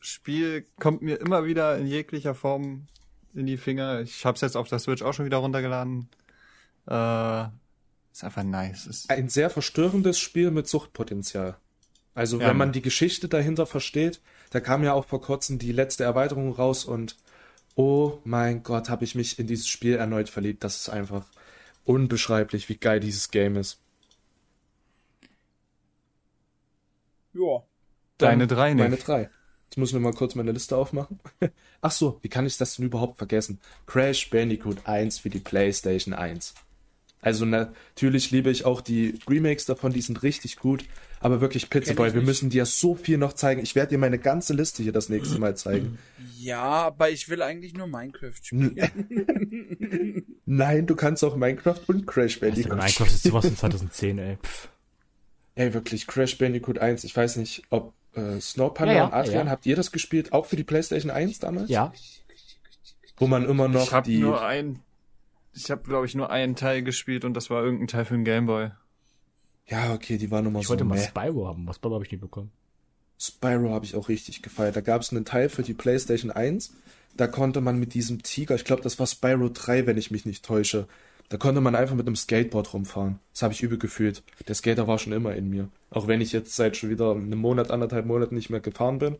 Spiel, 0.01 0.67
kommt 0.79 1.03
mir 1.03 1.21
immer 1.21 1.45
wieder 1.45 1.77
in 1.79 1.87
jeglicher 1.87 2.35
Form 2.35 2.87
in 3.35 3.47
die 3.47 3.57
Finger. 3.57 4.01
Ich 4.01 4.25
habe 4.25 4.35
es 4.35 4.41
jetzt 4.41 4.57
auf 4.57 4.69
der 4.69 4.79
Switch 4.79 5.03
auch 5.03 5.13
schon 5.15 5.27
wieder 5.27 5.39
runtergeladen. 5.39 6.09
Äh, 6.87 7.45
ist 8.13 8.23
einfach 8.25 8.43
nice. 8.43 8.87
Ist, 8.87 9.11
Ein 9.11 9.29
sehr 9.29 9.51
verstörendes 9.51 10.19
Spiel 10.19 10.51
mit 10.51 10.69
Suchtpotenzial. 10.69 11.57
Also 12.15 12.41
Ja. 12.41 12.49
wenn 12.49 12.57
man 12.57 12.73
die 12.73 12.83
Geschichte 12.83 13.29
dahinter 13.29 13.67
versteht, 13.67 14.21
Da 14.51 14.61
kam 14.61 14.85
ja 14.85 14.93
auch 14.93 15.05
vor 15.07 15.21
kurzem 15.21 15.59
die 15.59 15.73
letzte 15.73 16.05
Erweiterung 16.05 16.53
raus 16.53 16.85
und 16.85 17.17
oh 17.75 18.21
mein 18.23 18.63
Gott, 18.63 18.89
habe 18.89 19.03
ich 19.03 19.17
mich 19.17 19.41
in 19.41 19.49
dieses 19.49 19.67
Spiel 19.67 19.97
erneut 19.97 20.29
verliebt. 20.29 20.63
Das 20.63 20.77
ist 20.77 20.89
einfach 20.91 21.27
unbeschreiblich, 21.85 22.69
wie 22.69 22.77
geil 22.77 23.01
dieses 23.01 23.31
Game 23.31 23.57
ist. 23.57 23.81
Ja. 27.35 27.65
Deine 28.19 28.47
drei 28.47 28.75
nicht. 28.75 28.83
Meine 28.83 28.97
drei. 28.97 29.31
Jetzt 29.67 29.77
muss 29.77 29.89
ich 29.89 29.95
nur 29.95 30.03
mal 30.03 30.13
kurz 30.13 30.35
meine 30.35 30.53
Liste 30.53 30.77
aufmachen. 30.77 31.19
Ach 31.81 31.91
so, 31.91 32.19
wie 32.23 32.29
kann 32.29 32.47
ich 32.47 32.57
das 32.57 32.77
denn 32.77 32.87
überhaupt 32.87 33.19
vergessen? 33.19 33.61
Crash 33.87 34.31
Bandicoot 34.31 34.87
1 34.87 35.19
für 35.19 35.31
die 35.31 35.41
PlayStation 35.41 36.15
1. 36.15 36.55
Also 37.21 37.45
natürlich 37.45 38.31
liebe 38.31 38.51
ich 38.51 38.67
auch 38.67 38.83
die 38.83 39.19
Remakes 39.29 39.65
davon, 39.65 39.93
die 39.93 40.03
sind 40.03 40.23
richtig 40.23 40.59
gut. 40.59 40.85
Aber 41.21 41.41
wirklich, 41.41 41.71
Pizzaboy, 41.71 42.13
wir 42.13 42.21
müssen 42.21 42.51
dir 42.51 42.67
so 42.67 42.95
viel 42.95 43.17
noch 43.17 43.33
zeigen. 43.33 43.63
Ich 43.63 43.75
werde 43.75 43.91
dir 43.91 43.99
meine 43.99 44.19
ganze 44.19 44.53
Liste 44.53 44.83
hier 44.83 44.93
das 44.93 45.09
nächste 45.09 45.39
Mal 45.39 45.57
zeigen. 45.57 45.99
Ja, 46.39 46.61
aber 46.63 47.09
ich 47.09 47.31
will 47.31 47.41
eigentlich 47.41 47.73
nur 47.73 47.87
Minecraft 47.87 48.35
spielen. 48.43 48.77
Nein, 50.47 50.87
du 50.87 50.95
kannst 50.95 51.25
auch 51.25 51.37
Minecraft 51.37 51.81
und 51.87 52.07
Crash 52.07 52.35
Also, 52.43 52.47
Bandicoot. 52.55 52.77
Minecraft 52.79 53.07
ist 53.07 53.23
sowas 53.23 53.45
in 53.47 53.57
2010, 53.57 54.19
ey. 54.19 54.37
Pff. 54.43 54.69
Ey, 55.55 55.73
wirklich, 55.73 56.07
Crash 56.07 56.37
Bandicoot 56.39 56.79
1. 56.79 57.05
Ich 57.05 57.17
weiß 57.17 57.37
nicht, 57.37 57.63
ob 57.71 57.93
äh, 58.15 58.41
Snow 58.41 58.73
Panda 58.75 58.93
Ja, 58.93 58.99
ja, 58.99 59.05
und 59.07 59.13
Adrian, 59.15 59.47
ja. 59.47 59.51
habt 59.53 59.65
ihr 59.67 59.77
das 59.77 59.91
gespielt? 59.93 60.33
Auch 60.33 60.47
für 60.47 60.57
die 60.57 60.65
PlayStation 60.65 61.11
1 61.11 61.39
damals? 61.39 61.71
Ja. 61.71 61.93
Wo 63.17 63.27
man 63.27 63.45
immer 63.49 63.69
noch 63.69 63.85
Ich 63.87 63.93
habe 63.93 64.11
die. 64.11 64.19
nur 64.19 64.45
ein, 64.45 64.81
ich 65.55 65.71
habe 65.71 65.83
glaube 65.85 66.07
ich 66.07 66.15
nur 66.15 66.31
einen 66.31 66.57
Teil 66.57 66.83
gespielt 66.83 67.25
und 67.25 67.35
das 67.35 67.49
war 67.51 67.63
irgendein 67.63 67.87
Teil 67.87 68.05
für 68.05 68.15
den 68.15 68.25
Gameboy. 68.25 68.71
Ja, 69.67 69.95
okay, 69.95 70.19
die 70.19 70.31
waren 70.31 70.45
immer 70.47 70.59
Ich 70.61 70.67
so. 70.67 70.71
wollte 70.71 70.85
mal 70.85 70.99
meh. 70.99 71.05
Spyro 71.05 71.47
haben. 71.47 71.67
Was 71.67 71.77
Spyro 71.77 71.95
habe 71.95 72.05
ich 72.05 72.11
nie 72.13 72.19
bekommen. 72.19 72.51
Spyro 73.19 73.71
habe 73.71 73.85
ich 73.85 73.95
auch 73.95 74.09
richtig 74.09 74.43
gefeiert. 74.43 74.75
Da 74.77 74.81
gab 74.81 75.01
es 75.03 75.13
einen 75.13 75.25
Teil 75.25 75.49
für 75.49 75.63
die 75.63 75.73
PlayStation 75.75 76.31
1. 76.33 76.75
Da 77.17 77.27
konnte 77.27 77.61
man 77.61 77.79
mit 77.79 77.95
diesem 77.95 78.23
Tiger, 78.23 78.55
ich 78.57 78.65
glaube, 78.65 78.83
das 78.83 78.99
war 78.99 79.07
Spyro 79.07 79.49
3, 79.49 79.87
wenn 79.87 79.97
ich 79.99 80.11
mich 80.11 80.27
nicht 80.27 80.45
täusche. 80.45 80.89
Da 81.29 81.37
konnte 81.37 81.61
man 81.61 81.75
einfach 81.75 81.95
mit 81.95 82.07
einem 82.07 82.17
Skateboard 82.17 82.75
rumfahren. 82.75 83.19
Das 83.33 83.43
habe 83.43 83.55
ich 83.55 83.63
übel 83.63 83.79
gefühlt. 83.79 84.23
Der 84.47 84.55
Skater 84.55 84.87
war 84.87 84.99
schon 84.99 85.13
immer 85.13 85.35
in 85.35 85.49
mir. 85.49 85.69
Auch 85.91 86.07
wenn 86.07 86.21
ich 86.21 86.33
jetzt 86.33 86.55
seit 86.57 86.77
schon 86.77 86.91
wieder 86.91 87.13
einem 87.13 87.39
Monat, 87.39 87.71
anderthalb 87.71 88.05
Monaten 88.07 88.35
nicht 88.35 88.51
mehr 88.51 88.61
gefahren 88.61 88.99
bin, 88.99 89.17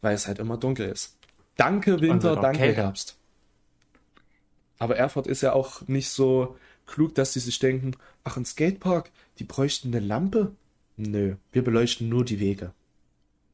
weil 0.00 0.14
es 0.14 0.26
halt 0.26 0.38
immer 0.38 0.56
dunkel 0.56 0.88
ist. 0.88 1.16
Danke 1.56 2.00
Winter, 2.00 2.14
Also 2.14 2.34
doch 2.34 2.42
danke 2.42 2.58
kälter. 2.58 2.82
Herbst. 2.84 3.16
Aber 4.78 4.96
Erfurt 4.96 5.26
ist 5.26 5.42
ja 5.42 5.52
auch 5.52 5.86
nicht 5.86 6.08
so 6.08 6.56
klug, 6.86 7.14
dass 7.14 7.34
sie 7.34 7.40
sich 7.40 7.58
denken, 7.58 7.92
ach, 8.24 8.36
ein 8.36 8.44
Skatepark, 8.44 9.10
die 9.38 9.44
bräuchten 9.44 9.88
eine 9.88 10.04
Lampe? 10.04 10.52
Nö, 10.96 11.36
wir 11.52 11.62
beleuchten 11.62 12.08
nur 12.08 12.24
die 12.24 12.40
Wege. 12.40 12.72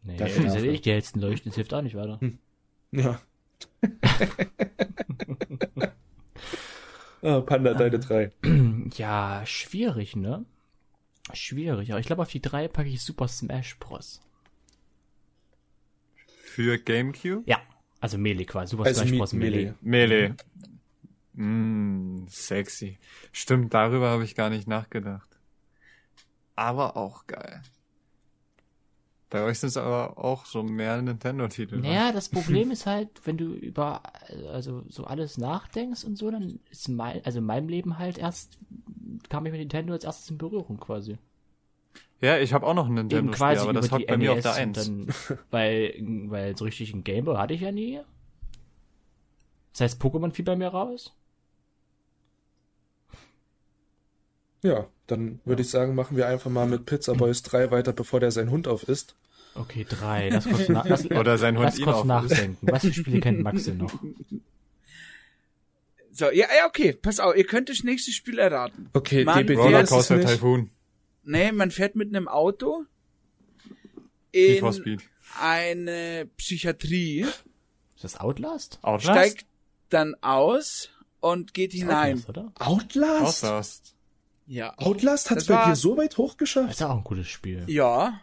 Nee, 0.05 0.17
sind 0.17 0.47
dafür. 0.47 0.65
eh 0.65 0.71
nicht 0.71 0.85
die 0.87 0.91
hellsten 0.93 1.21
Leuchten. 1.21 1.51
Das 1.51 1.57
hilft 1.57 1.75
auch 1.75 1.83
nicht 1.83 1.97
weiter. 1.97 2.19
Ja. 2.93 3.21
ah, 7.23 7.41
Panda, 7.41 7.75
deine 7.75 7.99
drei. 7.99 8.33
Ja, 8.97 9.43
schwierig, 9.45 10.17
ne? 10.17 10.47
Schwierig. 11.35 11.91
Aber 11.91 12.01
ich 12.01 12.07
glaube, 12.07 12.23
auf 12.23 12.31
die 12.31 12.41
drei 12.41 12.69
packe 12.69 12.89
ich 12.89 13.03
Super 13.03 13.29
Smash 13.29 13.79
Bros. 13.79 14.23
Für 16.43 16.79
Gamecube? 16.79 17.43
Ja. 17.45 17.61
Also 18.01 18.17
Melee 18.17 18.47
quasi. 18.47 18.71
Super 18.71 18.85
Also 18.85 19.03
Smash 19.03 19.19
Bros. 19.19 19.33
Melee. 19.35 19.75
Melee. 19.83 20.31
Melee. 20.31 20.35
Mm, 21.35 22.27
sexy. 22.29 22.99
Stimmt, 23.33 23.75
darüber 23.75 24.09
habe 24.11 24.25
ich 24.25 24.35
gar 24.35 24.49
nicht 24.51 24.67
nachgedacht. 24.67 25.29
Aber 26.57 26.97
auch 26.97 27.27
geil. 27.27 27.63
Bei 29.31 29.43
euch 29.43 29.59
sind 29.59 29.69
es 29.69 29.77
aber 29.77 30.17
auch 30.17 30.47
so 30.47 30.63
mehr 30.63 31.01
Nintendo-Titel. 31.03 31.77
ne? 31.77 31.89
Naja, 31.89 32.13
das 32.13 32.31
Problem 32.31 32.71
ist 32.71 32.87
halt, 32.87 33.09
wenn 33.25 33.37
du 33.37 33.53
über 33.53 34.03
also 34.51 34.85
so 34.89 35.05
alles 35.05 35.37
nachdenkst 35.37 36.05
und 36.05 36.17
so, 36.17 36.31
dann 36.31 36.61
ist 36.71 36.89
mein, 36.89 37.23
also 37.25 37.39
in 37.41 37.45
meinem 37.45 37.69
Leben 37.69 37.99
halt 37.99 38.17
erst 38.17 38.59
kam 39.29 39.45
ich 39.47 39.53
mit 39.53 39.61
Nintendo 39.61 39.93
als 39.93 40.05
erstes 40.05 40.31
in 40.31 40.39
Berührung 40.39 40.79
quasi. 40.79 41.19
Ja, 42.21 42.39
ich 42.39 42.53
habe 42.53 42.67
auch 42.67 42.75
noch 42.75 42.87
ein 42.87 42.93
Eben 42.93 43.09
Nintendo-Spiel, 43.09 43.39
quasi 43.39 43.61
aber 43.63 43.73
das 43.75 43.93
hockt 43.93 44.07
bei 44.07 44.17
mir 44.17 44.33
auf 44.33 44.37
NES 44.37 44.43
der 44.45 44.55
1. 44.55 44.85
Dann, 44.85 45.09
weil, 45.51 45.95
weil 46.29 46.57
so 46.57 46.65
richtig 46.65 46.93
ein 46.95 47.05
Gameboy 47.05 47.37
hatte 47.37 47.55
ich 47.55 47.61
ja 47.61 47.71
nie. 47.71 48.01
Das 49.73 49.83
heißt, 49.83 50.03
Pokémon 50.03 50.33
fiel 50.33 50.45
bei 50.45 50.57
mir 50.57 50.69
raus. 50.69 51.15
Ja, 54.63 54.87
dann 55.07 55.41
würde 55.45 55.63
ich 55.63 55.71
sagen, 55.71 55.95
machen 55.95 56.17
wir 56.17 56.27
einfach 56.27 56.51
mal 56.51 56.67
mit 56.67 56.85
Pizza 56.87 57.15
Boys 57.15 57.43
3 57.43 57.71
weiter, 57.71 57.93
bevor 57.93 58.21
der 58.21 58.31
seinen 58.33 58.51
Hund 58.51 58.67
auf 58.69 58.89
isst. 58.89 59.15
Okay, 59.55 59.87
drei. 59.89 60.29
Lass 60.29 60.45
kurz, 60.45 60.69
na, 60.69 60.85
lass, 60.89 61.11
Oder 61.11 61.39
sein 61.39 61.57
Hund 61.57 61.65
lass 61.67 61.79
ihn 61.79 61.85
kurz 61.85 61.97
auf- 61.99 62.05
nachdenken. 62.05 62.67
Was 62.71 62.83
für 62.85 62.93
Spiele 62.93 63.21
kennt 63.21 63.41
Max 63.43 63.65
denn 63.65 63.79
noch? 63.79 63.93
So, 66.13 66.27
ja, 66.27 66.47
ja, 66.57 66.67
okay, 66.67 66.93
pass 66.93 67.21
auf, 67.21 67.37
ihr 67.37 67.45
könnt 67.47 67.69
das 67.69 67.85
nächste 67.85 68.11
Spiel 68.13 68.39
erraten. 68.39 68.91
Okay, 68.93 69.25
Mann, 69.25 69.39
DBD 69.47 69.57
wer 69.57 69.57
ist 69.57 69.61
es 69.61 69.65
Rollercoaster 70.01 70.17
nicht. 70.17 70.29
Typhoon. 70.29 70.71
Nee, 71.25 71.53
man 71.53 71.71
fährt 71.71 71.95
mit 71.95 72.09
einem 72.15 72.27
Auto 72.27 72.85
in 74.33 74.73
Speed. 74.73 75.03
eine 75.41 76.29
Psychiatrie, 76.37 77.21
Ist 77.95 78.03
das 78.05 78.19
Outlast? 78.21 78.79
Outlast? 78.83 79.05
steigt 79.19 79.47
dann 79.91 80.15
aus 80.21 80.91
und 81.21 81.55
geht 81.55 81.73
hinein. 81.73 82.17
Outlast, 82.19 82.29
oder? 82.29 82.53
Outlast? 82.59 83.45
Outlast. 83.45 83.95
Ja. 84.49 84.75
Outlast 84.79 85.31
hat's 85.31 85.45
Das 85.45 85.47
bei 85.47 85.55
war- 85.55 85.69
dir 85.71 85.77
so 85.77 85.97
weit 85.97 86.17
hochgeschafft? 86.17 86.71
ist 86.71 86.81
ja 86.81 86.89
auch 86.91 86.97
ein 86.97 87.05
gutes 87.05 87.29
Spiel. 87.29 87.65
Ja. 87.69 88.21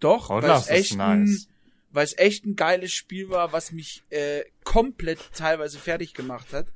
Doch, 0.00 0.28
weil 0.28 0.38
es 0.38 0.44
Outlast 0.44 0.70
ist 0.70 0.76
echt 0.76 1.00
ein, 1.00 1.24
nice. 1.24 1.48
weil 1.90 2.04
es 2.04 2.18
echt 2.18 2.44
ein 2.44 2.54
geiles 2.56 2.92
Spiel 2.92 3.30
war, 3.30 3.52
was 3.52 3.72
mich 3.72 4.02
äh, 4.10 4.42
komplett 4.64 5.18
teilweise 5.34 5.78
fertig 5.78 6.12
gemacht 6.14 6.52
hat. 6.52 6.66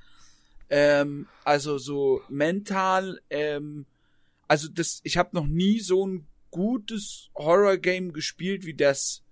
Ähm, 0.70 1.26
also 1.44 1.78
so 1.78 2.22
mental, 2.28 3.20
ähm, 3.30 3.86
also 4.48 4.68
das, 4.68 5.00
ich 5.04 5.16
habe 5.16 5.30
noch 5.32 5.46
nie 5.46 5.80
so 5.80 6.06
ein 6.06 6.26
gutes 6.50 7.28
Horror-Game 7.34 8.12
gespielt 8.12 8.64
wie 8.64 8.74
das. 8.74 9.22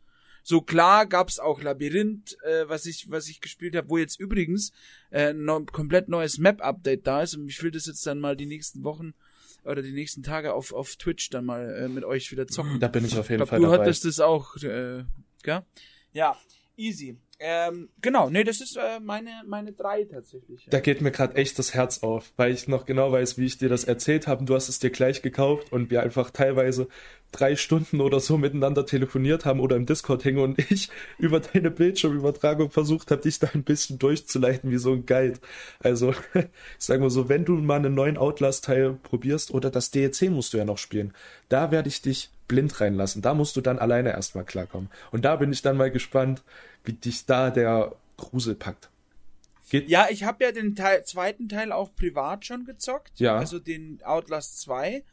So 0.42 0.60
klar 0.60 1.06
gab's 1.06 1.38
auch 1.38 1.60
Labyrinth, 1.62 2.36
äh, 2.44 2.68
was 2.68 2.86
ich 2.86 3.10
was 3.10 3.28
ich 3.28 3.40
gespielt 3.40 3.74
habe, 3.74 3.88
wo 3.88 3.98
jetzt 3.98 4.20
übrigens 4.20 4.72
äh, 5.10 5.32
ein 5.32 5.66
komplett 5.66 6.08
neues 6.08 6.38
Map-Update 6.38 7.06
da 7.06 7.22
ist 7.22 7.34
und 7.36 7.48
ich 7.48 7.62
will 7.62 7.70
das 7.70 7.86
jetzt 7.86 8.06
dann 8.06 8.20
mal 8.20 8.36
die 8.36 8.46
nächsten 8.46 8.84
Wochen 8.84 9.14
oder 9.66 9.82
die 9.82 9.92
nächsten 9.92 10.22
Tage 10.22 10.54
auf 10.54 10.72
auf 10.72 10.96
Twitch 10.96 11.30
dann 11.30 11.44
mal 11.44 11.68
äh, 11.84 11.88
mit 11.88 12.04
euch 12.04 12.30
wieder 12.32 12.46
zocken. 12.46 12.80
Da 12.80 12.88
bin 12.88 13.04
ich 13.04 13.16
auf 13.18 13.26
Ich 13.26 13.30
jeden 13.30 13.38
glaube, 13.38 13.50
Fall 13.50 13.60
du 13.60 13.66
dabei. 13.66 13.78
hattest 13.84 14.04
das 14.04 14.20
auch, 14.20 14.56
äh, 14.56 15.04
gell? 15.42 15.62
Ja, 16.12 16.36
easy. 16.76 17.18
Ähm, 17.38 17.90
genau, 18.00 18.30
nee, 18.30 18.44
das 18.44 18.62
ist 18.62 18.76
äh, 18.76 18.98
meine 18.98 19.30
meine 19.46 19.72
drei 19.72 20.04
tatsächlich. 20.04 20.66
Da 20.70 20.80
geht 20.80 21.02
mir 21.02 21.10
gerade 21.10 21.34
echt 21.34 21.58
das 21.58 21.74
Herz 21.74 22.02
auf, 22.02 22.32
weil 22.36 22.52
ich 22.52 22.66
noch 22.66 22.86
genau 22.86 23.12
weiß, 23.12 23.36
wie 23.36 23.44
ich 23.44 23.58
dir 23.58 23.68
das 23.68 23.84
erzählt 23.84 24.26
habe. 24.26 24.44
Du 24.44 24.54
hast 24.54 24.70
es 24.70 24.78
dir 24.78 24.88
gleich 24.88 25.20
gekauft 25.20 25.70
und 25.70 25.90
wir 25.90 26.02
einfach 26.02 26.30
teilweise 26.30 26.88
drei 27.32 27.56
Stunden 27.56 28.00
oder 28.00 28.20
so 28.20 28.38
miteinander 28.38 28.86
telefoniert 28.86 29.44
haben 29.44 29.60
oder 29.60 29.76
im 29.76 29.84
Discord 29.84 30.24
hängen 30.24 30.38
und 30.38 30.58
ich 30.70 30.88
über 31.18 31.40
deine 31.40 31.70
Bildschirmübertragung 31.70 32.70
versucht 32.70 33.10
habe, 33.10 33.20
dich 33.20 33.38
da 33.38 33.48
ein 33.52 33.64
bisschen 33.64 33.98
durchzuleiten 33.98 34.70
wie 34.70 34.78
so 34.78 34.92
ein 34.92 35.04
Guide. 35.04 35.38
Also, 35.80 36.12
ich 36.12 36.46
sag 36.78 37.00
mal 37.00 37.10
so, 37.10 37.28
wenn 37.28 37.44
du 37.44 37.52
mal 37.56 37.76
einen 37.76 37.94
neuen 37.94 38.16
Outlast-Teil 38.16 38.98
probierst 39.02 39.50
oder 39.52 39.70
das 39.70 39.90
DLC 39.90 40.30
musst 40.30 40.54
du 40.54 40.58
ja 40.58 40.64
noch 40.64 40.78
spielen, 40.78 41.12
da 41.50 41.70
werde 41.70 41.88
ich 41.88 42.00
dich 42.00 42.30
blind 42.48 42.80
reinlassen. 42.80 43.22
Da 43.22 43.34
musst 43.34 43.56
du 43.56 43.60
dann 43.60 43.78
alleine 43.78 44.10
erstmal 44.10 44.44
klarkommen. 44.44 44.90
Und 45.10 45.24
da 45.24 45.36
bin 45.36 45.52
ich 45.52 45.62
dann 45.62 45.76
mal 45.76 45.90
gespannt, 45.90 46.42
wie 46.84 46.92
dich 46.92 47.26
da 47.26 47.50
der 47.50 47.94
Grusel 48.16 48.54
packt. 48.54 48.90
Geht, 49.68 49.88
Ja, 49.88 50.06
ich 50.10 50.24
habe 50.24 50.44
ja 50.44 50.52
den 50.52 50.76
Teil, 50.76 51.04
zweiten 51.04 51.48
Teil 51.48 51.72
auch 51.72 51.94
privat 51.94 52.46
schon 52.46 52.64
gezockt. 52.64 53.18
Ja. 53.18 53.36
Also 53.36 53.58
den 53.58 54.00
Outlast 54.04 54.60
2. 54.60 55.04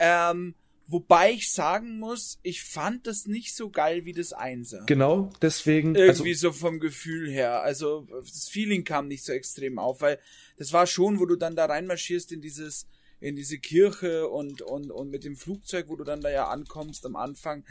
Ähm, 0.00 0.54
wobei 0.88 1.32
ich 1.32 1.52
sagen 1.52 1.98
muss, 2.00 2.38
ich 2.42 2.64
fand 2.64 3.06
das 3.06 3.26
nicht 3.26 3.54
so 3.54 3.70
geil 3.70 4.04
wie 4.04 4.12
das 4.12 4.32
Einser. 4.32 4.82
Genau, 4.86 5.30
deswegen. 5.40 5.96
Also, 5.96 6.22
Irgendwie 6.22 6.34
so 6.34 6.52
vom 6.52 6.80
Gefühl 6.80 7.30
her. 7.30 7.62
Also 7.62 8.08
das 8.20 8.48
Feeling 8.48 8.84
kam 8.84 9.06
nicht 9.06 9.24
so 9.24 9.32
extrem 9.32 9.78
auf, 9.78 10.00
weil 10.00 10.18
das 10.58 10.72
war 10.72 10.86
schon, 10.86 11.20
wo 11.20 11.26
du 11.26 11.36
dann 11.36 11.54
da 11.54 11.66
reinmarschierst 11.66 12.32
in 12.32 12.40
dieses 12.40 12.88
in 13.24 13.36
diese 13.36 13.58
Kirche 13.58 14.28
und 14.28 14.60
und 14.60 14.90
und 14.90 15.10
mit 15.10 15.24
dem 15.24 15.34
Flugzeug, 15.34 15.86
wo 15.88 15.96
du 15.96 16.04
dann 16.04 16.20
da 16.20 16.30
ja 16.30 16.48
ankommst 16.48 17.06
am 17.06 17.16
Anfang. 17.16 17.64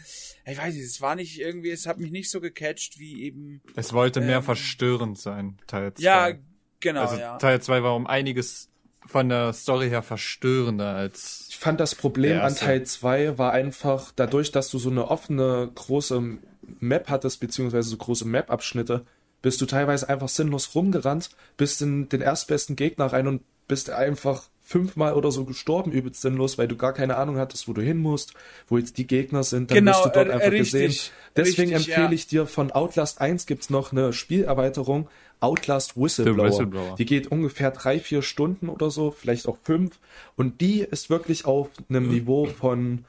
Ich 0.47 0.57
weiß 0.57 0.73
nicht, 0.73 0.83
es 0.83 0.99
war 0.99 1.15
nicht 1.15 1.39
irgendwie, 1.39 1.69
es 1.69 1.85
hat 1.85 1.99
mich 1.99 2.09
nicht 2.11 2.31
so 2.31 2.41
gecatcht 2.41 2.97
wie 2.97 3.23
eben 3.23 3.61
Es 3.75 3.93
wollte 3.93 4.19
mehr 4.19 4.37
Ähm, 4.37 4.43
verstörend 4.43 5.19
sein, 5.19 5.59
Teil 5.67 5.93
2. 5.93 6.03
ja, 6.03 6.31
genau, 6.79 7.01
also 7.01 7.17
ja. 7.17 7.37
Teil 7.37 7.61
2 7.61 7.83
war 7.83 7.95
um 7.95 8.07
einiges 8.07 8.69
von 9.05 9.29
der 9.29 9.53
Story 9.53 9.89
her 9.89 10.01
verstörender 10.01 10.95
als 10.95 11.45
ich 11.49 11.57
fand 11.57 11.79
das 11.79 11.93
Problem 11.93 12.39
an. 12.41 12.55
Teil 12.55 12.83
2 12.83 13.37
war 13.37 13.51
einfach, 13.51 14.11
dadurch, 14.15 14.51
dass 14.51 14.71
du 14.71 14.79
so 14.79 14.89
eine 14.89 15.07
offene, 15.09 15.71
große 15.75 16.39
Map 16.79 17.09
hattest, 17.09 17.39
beziehungsweise 17.39 17.89
so 17.89 17.97
große 17.97 18.25
Map-Abschnitte, 18.27 19.05
bist 19.43 19.61
du 19.61 19.67
teilweise 19.67 20.09
einfach 20.09 20.29
sinnlos 20.29 20.73
rumgerannt, 20.73 21.29
bist 21.57 21.81
in 21.83 22.09
den 22.09 22.21
erstbesten 22.21 22.75
Gegner 22.75 23.07
rein 23.07 23.27
und 23.27 23.43
bist 23.67 23.91
einfach 23.91 24.49
fünfmal 24.63 25.13
oder 25.13 25.29
so 25.29 25.43
gestorben, 25.43 25.91
übelst 25.91 26.21
sinnlos, 26.21 26.57
weil 26.57 26.67
du 26.67 26.77
gar 26.77 26.93
keine 26.93 27.17
Ahnung 27.17 27.37
hattest, 27.37 27.67
wo 27.67 27.73
du 27.73 27.81
hin 27.81 27.97
musst, 27.97 28.33
wo 28.67 28.77
jetzt 28.77 28.97
die 28.97 29.05
Gegner 29.05 29.43
sind, 29.43 29.69
dann 29.69 29.79
Genau, 29.79 29.91
wirst 29.91 30.05
du 30.05 30.09
dort 30.09 30.29
äh, 30.29 30.31
einfach 30.31 30.51
richtig, 30.51 30.71
gesehen. 30.71 31.11
Deswegen 31.35 31.73
richtig, 31.75 31.89
empfehle 31.89 32.07
ja. 32.07 32.13
ich 32.13 32.27
dir 32.27 32.47
von 32.47 32.71
Outlast 32.71 33.19
1 33.19 33.45
gibt's 33.45 33.69
noch 33.69 33.91
eine 33.91 34.13
Spielerweiterung, 34.13 35.09
Outlast 35.41 35.97
Whistleblower. 35.97 36.47
Whistleblower. 36.47 36.95
Die 36.95 37.05
geht 37.05 37.27
ungefähr 37.27 37.71
drei, 37.71 37.99
vier 37.99 38.21
Stunden 38.21 38.69
oder 38.69 38.89
so, 38.89 39.11
vielleicht 39.11 39.47
auch 39.47 39.57
fünf. 39.61 39.99
Und 40.37 40.61
die 40.61 40.79
ist 40.79 41.09
wirklich 41.09 41.45
auf 41.45 41.69
einem 41.89 42.09
Niveau 42.09 42.45
von 42.45 43.03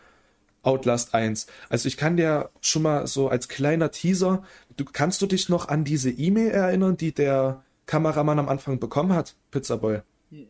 Outlast 0.65 1.15
1. 1.15 1.47
Also 1.69 1.87
ich 1.87 1.97
kann 1.97 2.17
dir 2.17 2.51
schon 2.61 2.83
mal 2.83 3.07
so 3.07 3.29
als 3.29 3.49
kleiner 3.49 3.93
Teaser, 3.93 4.43
du 4.77 4.85
kannst 4.85 5.23
du 5.23 5.27
dich 5.27 5.49
noch 5.49 5.69
an 5.69 5.85
diese 5.85 6.11
E-Mail 6.11 6.51
erinnern, 6.51 6.97
die 6.97 7.13
der 7.13 7.63
Kameramann 7.87 8.41
am 8.41 8.49
Anfang 8.49 8.81
bekommen 8.81 9.13
hat, 9.13 9.37
Pizzaboy? 9.53 10.01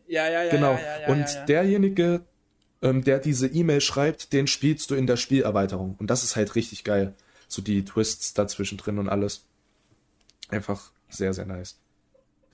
Ja, 0.07 0.27
ja, 0.29 0.43
ja. 0.43 0.51
genau. 0.51 0.73
Ja, 0.73 0.79
ja, 0.79 0.99
ja, 1.01 1.07
und 1.07 1.19
ja, 1.21 1.33
ja. 1.35 1.45
derjenige, 1.45 2.25
ähm, 2.81 3.03
der 3.03 3.19
diese 3.19 3.47
E-Mail 3.47 3.81
schreibt, 3.81 4.33
den 4.33 4.47
spielst 4.47 4.89
du 4.91 4.95
in 4.95 5.07
der 5.07 5.17
Spielerweiterung. 5.17 5.95
Und 5.99 6.07
das 6.07 6.23
ist 6.23 6.35
halt 6.35 6.55
richtig 6.55 6.83
geil. 6.83 7.15
So 7.47 7.61
die 7.61 7.85
Twists 7.85 8.33
dazwischen 8.33 8.77
drin 8.77 8.97
und 8.97 9.09
alles. 9.09 9.45
Einfach 10.49 10.91
sehr, 11.09 11.33
sehr 11.33 11.45
nice. 11.45 11.79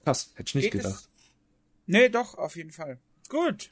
Krass, 0.03 0.31
hätte 0.35 0.49
ich 0.49 0.55
nicht 0.55 0.71
Geht 0.71 0.81
es? 0.81 0.87
gedacht. 0.87 1.09
Nee, 1.87 2.09
doch, 2.09 2.37
auf 2.37 2.55
jeden 2.55 2.71
Fall. 2.71 2.97
Gut. 3.29 3.71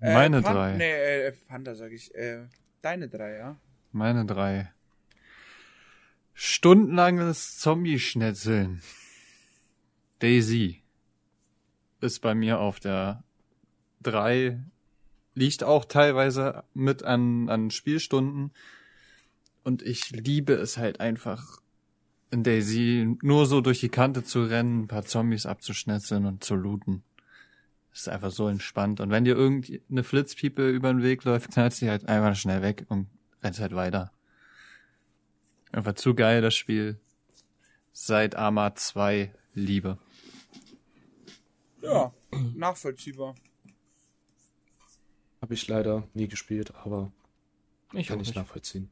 Meine 0.00 0.42
Pan- 0.42 0.54
drei. 0.54 0.76
Nee, 0.76 0.92
äh, 0.92 1.32
Panda 1.48 1.74
sag 1.74 1.92
ich. 1.92 2.14
Äh, 2.14 2.46
deine 2.80 3.08
drei, 3.08 3.36
ja. 3.36 3.56
Meine 3.92 4.24
drei. 4.26 4.72
Stundenlanges 6.34 7.58
Zombie-Schnetzeln. 7.58 8.82
Daisy 10.18 10.81
ist 12.02 12.20
bei 12.20 12.34
mir 12.34 12.60
auf 12.60 12.80
der 12.80 13.24
drei. 14.02 14.60
Liegt 15.34 15.64
auch 15.64 15.84
teilweise 15.86 16.64
mit 16.74 17.02
an, 17.02 17.48
an 17.48 17.70
Spielstunden. 17.70 18.52
Und 19.64 19.82
ich 19.82 20.10
liebe 20.10 20.52
es 20.52 20.76
halt 20.76 21.00
einfach, 21.00 21.62
in 22.30 22.42
Daisy 22.42 23.16
nur 23.22 23.46
so 23.46 23.60
durch 23.60 23.80
die 23.80 23.88
Kante 23.88 24.24
zu 24.24 24.42
rennen, 24.44 24.82
ein 24.82 24.88
paar 24.88 25.04
Zombies 25.04 25.46
abzuschnetzeln 25.46 26.26
und 26.26 26.42
zu 26.42 26.54
looten. 26.54 27.02
Ist 27.92 28.08
einfach 28.08 28.30
so 28.30 28.48
entspannt. 28.48 29.00
Und 29.00 29.10
wenn 29.10 29.24
dir 29.24 29.36
irgendeine 29.36 30.02
Flitzpiepe 30.02 30.68
über 30.70 30.92
den 30.92 31.02
Weg 31.02 31.24
läuft, 31.24 31.52
knallst 31.52 31.80
du 31.80 31.86
die 31.86 31.90
halt 31.90 32.08
einfach 32.08 32.34
schnell 32.34 32.62
weg 32.62 32.86
und 32.88 33.06
rennst 33.42 33.60
halt 33.60 33.74
weiter. 33.74 34.12
Einfach 35.72 35.94
zu 35.94 36.14
geil, 36.14 36.40
das 36.40 36.54
Spiel. 36.54 36.98
Seit 37.92 38.34
Arma 38.34 38.74
2 38.74 39.32
Liebe. 39.54 39.98
Ja, 41.82 42.12
nachvollziehbar. 42.54 43.34
Habe 45.40 45.54
ich 45.54 45.66
leider 45.66 46.04
nie 46.14 46.28
gespielt, 46.28 46.72
aber 46.84 47.10
Ich 47.92 48.06
kann 48.08 48.20
ich 48.20 48.28
nicht. 48.28 48.36
nachvollziehen. 48.36 48.90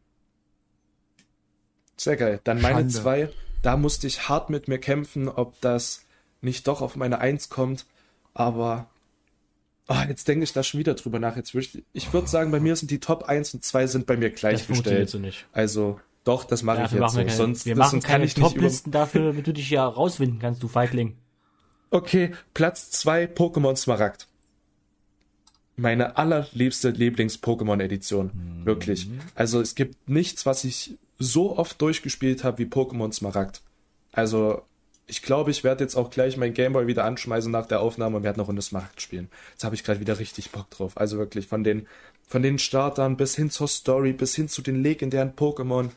Sehr 1.97 2.17
geil. 2.17 2.41
Dann 2.45 2.61
meine 2.61 2.77
Schande. 2.91 2.93
zwei, 2.95 3.29
da 3.63 3.77
musste 3.77 4.07
ich 4.07 4.29
hart 4.29 4.51
mit 4.51 4.69
mir 4.69 4.79
kämpfen, 4.79 5.29
ob 5.29 5.61
das 5.61 6.05
nicht 6.41 6.67
doch 6.67 6.81
auf 6.81 6.97
meine 6.97 7.19
Eins 7.19 7.51
kommt. 7.51 7.87
Aber 8.35 8.89
ah, 9.87 10.05
jetzt 10.09 10.27
denke 10.29 10.45
ich 10.45 10.53
da 10.53 10.63
schon 10.63 10.81
wieder 10.81 10.95
drüber 10.95 11.19
nach. 11.19 11.37
Jetzt 11.37 11.55
würd 11.55 11.67
ich 11.75 11.85
ich 11.93 12.13
würde 12.13 12.27
sagen, 12.27 12.51
bei 12.51 12.59
mir 12.61 12.75
sind 12.77 12.91
die 12.91 13.01
Top 13.01 13.25
1 13.25 13.55
und 13.55 13.65
2 13.65 13.87
sind 13.87 14.07
bei 14.07 14.17
mir 14.17 14.31
Das 14.31 14.41
funktioniert 14.41 14.71
gleichgestellt. 14.71 15.09
so 15.11 15.19
nicht. 15.19 15.47
Also 15.53 16.01
doch, 16.25 16.45
das 16.45 16.63
mache 16.63 16.79
ich 16.79 16.83
Dafür 16.85 17.01
jetzt 17.01 17.15
machen 17.15 17.17
wir 17.19 17.23
so. 17.25 17.27
keine, 17.29 17.37
sonst 17.37 17.67
wir 17.67 17.77
machen 17.77 17.91
sonst 17.91 18.05
keine 18.07 18.25
ich. 18.25 18.35
Top-Listen 18.35 18.91
dafür, 18.91 19.27
damit 19.27 19.47
du 19.47 19.53
dich 19.53 19.71
ja 19.71 19.87
rauswinden 19.87 20.39
kannst, 20.39 20.63
du 20.63 20.69
Feigling. 20.69 21.17
Okay, 21.91 22.33
Platz 22.55 22.91
2 22.93 23.25
Pokémon 23.27 23.77
Smaragd. 23.77 24.29
Meine 25.77 26.17
allerliebste 26.17 26.91
Lieblings-Pokémon-Edition. 26.91 28.65
Wirklich. 28.65 29.09
Also 29.35 29.61
es 29.61 29.75
gibt 29.75 30.09
nichts, 30.09 30.47
was 30.47 30.65
ich 30.65 30.99
so 31.19 31.57
oft 31.57 31.81
durchgespielt 31.81 32.45
habe 32.45 32.59
wie 32.59 32.67
Pokémon 32.67 33.13
Smaragd. 33.13 33.63
Also 34.13 34.63
ich 35.07 35.23
glaube, 35.23 35.51
ich 35.51 35.65
werde 35.65 35.83
jetzt 35.83 35.97
auch 35.97 36.11
gleich 36.11 36.37
mein 36.37 36.55
Gameboy 36.55 36.87
wieder 36.87 37.05
anschmeißen 37.05 37.51
nach 37.51 37.67
der 37.67 37.81
Aufnahme 37.81 38.19
und 38.19 38.23
werde 38.23 38.39
noch 38.39 38.47
Runde 38.47 38.63
Smaragd 38.63 39.03
spielen. 39.03 39.29
Jetzt 39.53 39.65
habe 39.65 39.75
ich 39.75 39.83
gerade 39.83 39.99
wieder 39.99 40.19
richtig 40.21 40.51
Bock 40.51 40.71
drauf. 40.71 40.97
Also 40.97 41.19
wirklich 41.19 41.49
von 41.49 41.65
den, 41.65 41.89
von 42.29 42.43
den 42.43 42.59
Startern 42.61 43.17
bis 43.17 43.35
hin 43.35 43.51
zur 43.51 43.67
Story, 43.67 44.13
bis 44.13 44.37
hin 44.37 44.49
zu 44.49 44.63
den 44.63 44.81
legendären 44.83 45.33
Pokémon. 45.33 45.91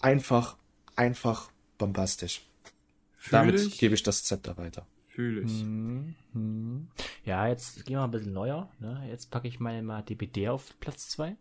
Einfach, 0.00 0.56
einfach 0.94 1.50
bombastisch. 1.78 2.42
Damit 3.30 3.58
Fühl 3.58 3.68
ich, 3.68 3.78
gebe 3.78 3.94
ich 3.94 4.02
das 4.02 4.22
Zepter 4.24 4.56
weiter. 4.56 4.86
Fühl 5.20 5.44
ich. 5.44 5.64
Ja, 7.24 7.46
jetzt 7.46 7.84
gehen 7.84 7.96
wir 7.96 8.04
ein 8.04 8.10
bisschen 8.10 8.32
neuer. 8.32 8.70
Ne? 8.78 9.04
Jetzt 9.08 9.30
packe 9.30 9.48
ich 9.48 9.60
meine 9.60 9.82
mal 9.82 10.02
DBD 10.02 10.48
auf 10.48 10.74
Platz 10.80 11.10
2. 11.10 11.36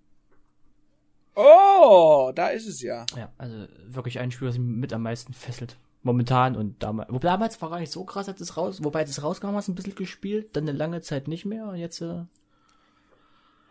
Oh, 1.35 2.33
da 2.35 2.49
ist 2.49 2.67
es 2.67 2.81
ja. 2.81 3.05
Ja, 3.15 3.31
also 3.37 3.67
wirklich 3.87 4.19
ein 4.19 4.31
Spiel, 4.31 4.49
das 4.49 4.57
mich 4.57 4.67
mit 4.67 4.91
am 4.91 5.03
meisten 5.03 5.33
fesselt. 5.33 5.77
Momentan 6.03 6.57
und 6.57 6.83
damals. 6.83 7.09
Wobei 7.09 7.27
damals 7.27 7.61
war 7.61 7.69
gar 7.69 7.79
nicht 7.79 7.91
so 7.91 8.03
krass, 8.03 8.27
als 8.27 8.41
es 8.41 8.57
raus. 8.57 8.83
Wobei 8.83 8.99
als 8.99 9.11
es 9.11 9.23
rauskam, 9.23 9.55
hast 9.55 9.69
du 9.69 9.71
ein 9.71 9.75
bisschen 9.75 9.95
gespielt, 9.95 10.55
dann 10.55 10.67
eine 10.67 10.77
lange 10.77 11.01
Zeit 11.01 11.29
nicht 11.29 11.45
mehr 11.45 11.65
und 11.65 11.75
jetzt, 11.75 12.01
äh, 12.01 12.23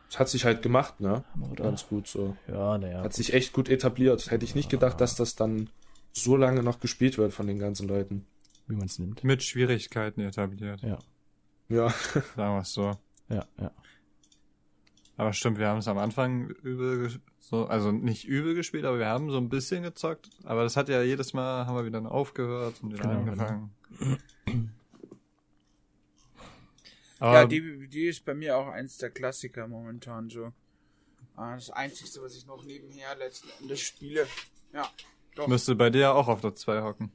Es 0.08 0.18
hat 0.18 0.30
sich 0.30 0.46
halt 0.46 0.62
gemacht, 0.62 1.00
ne? 1.00 1.24
Oder? 1.50 1.64
Ganz 1.64 1.86
gut 1.86 2.06
so. 2.06 2.36
ja, 2.46 2.78
naja. 2.78 3.02
Hat 3.02 3.12
sich 3.12 3.34
echt 3.34 3.52
gut 3.52 3.68
etabliert. 3.68 4.30
Hätte 4.30 4.44
ich 4.44 4.54
nicht 4.54 4.70
gedacht, 4.70 5.00
dass 5.02 5.16
das 5.16 5.36
dann 5.36 5.68
so 6.12 6.36
lange 6.36 6.62
noch 6.62 6.80
gespielt 6.80 7.18
wird 7.18 7.34
von 7.34 7.46
den 7.46 7.58
ganzen 7.58 7.88
Leuten. 7.88 8.26
Wie 8.68 8.74
man 8.76 8.86
es 8.86 8.98
nimmt. 8.98 9.24
Mit 9.24 9.42
Schwierigkeiten 9.42 10.20
etabliert. 10.20 10.82
Ja, 10.82 10.98
Ja. 11.68 11.88
Sagen 12.36 12.54
wir 12.54 12.60
es 12.60 12.72
so. 12.72 12.92
ja, 13.28 13.46
ja. 13.58 13.72
Aber 15.16 15.32
stimmt, 15.32 15.58
wir 15.58 15.66
haben 15.66 15.78
es 15.78 15.88
am 15.88 15.98
Anfang 15.98 16.48
übel, 16.62 17.10
so, 17.40 17.66
also 17.66 17.90
nicht 17.90 18.24
übel 18.28 18.54
gespielt, 18.54 18.84
aber 18.84 19.00
wir 19.00 19.06
haben 19.06 19.30
so 19.30 19.38
ein 19.38 19.48
bisschen 19.48 19.82
gezockt. 19.82 20.30
Aber 20.44 20.62
das 20.62 20.76
hat 20.76 20.88
ja 20.88 21.02
jedes 21.02 21.32
Mal, 21.32 21.66
haben 21.66 21.74
wir 21.74 21.84
wieder 21.84 22.08
aufgehört 22.12 22.76
und 22.82 22.92
wieder 22.92 23.02
Genau, 23.02 23.18
angefangen. 23.18 23.70
ja, 27.20 27.26
Aber 27.26 27.46
die, 27.46 27.88
die 27.88 28.06
ist 28.06 28.24
bei 28.24 28.34
mir 28.34 28.56
auch 28.56 28.68
eins 28.68 28.98
der 28.98 29.10
Klassiker 29.10 29.66
momentan 29.66 30.30
so. 30.30 30.52
Ah, 31.34 31.54
das 31.56 31.70
Einzige, 31.70 32.22
was 32.22 32.36
ich 32.36 32.46
noch 32.46 32.64
nebenher 32.64 33.16
letzten 33.16 33.48
Endes 33.60 33.80
spiele. 33.80 34.26
Ja, 34.72 34.88
doch. 35.34 35.48
müsste 35.48 35.74
bei 35.74 35.90
dir 35.90 36.14
auch 36.14 36.28
auf 36.28 36.40
der 36.40 36.54
2 36.54 36.82
hocken. 36.82 37.10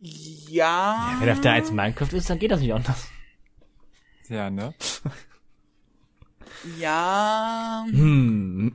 Ja. 0.00 1.16
Wenn 1.20 1.30
auf 1.30 1.40
der 1.40 1.52
1 1.52 1.70
Minecraft 1.72 2.12
ist, 2.12 2.30
dann 2.30 2.38
geht 2.38 2.50
das 2.50 2.60
nicht 2.60 2.72
anders. 2.72 3.08
Ja, 4.28 4.50
ne? 4.50 4.74
Ja. 6.78 7.84
Hm. 7.90 8.72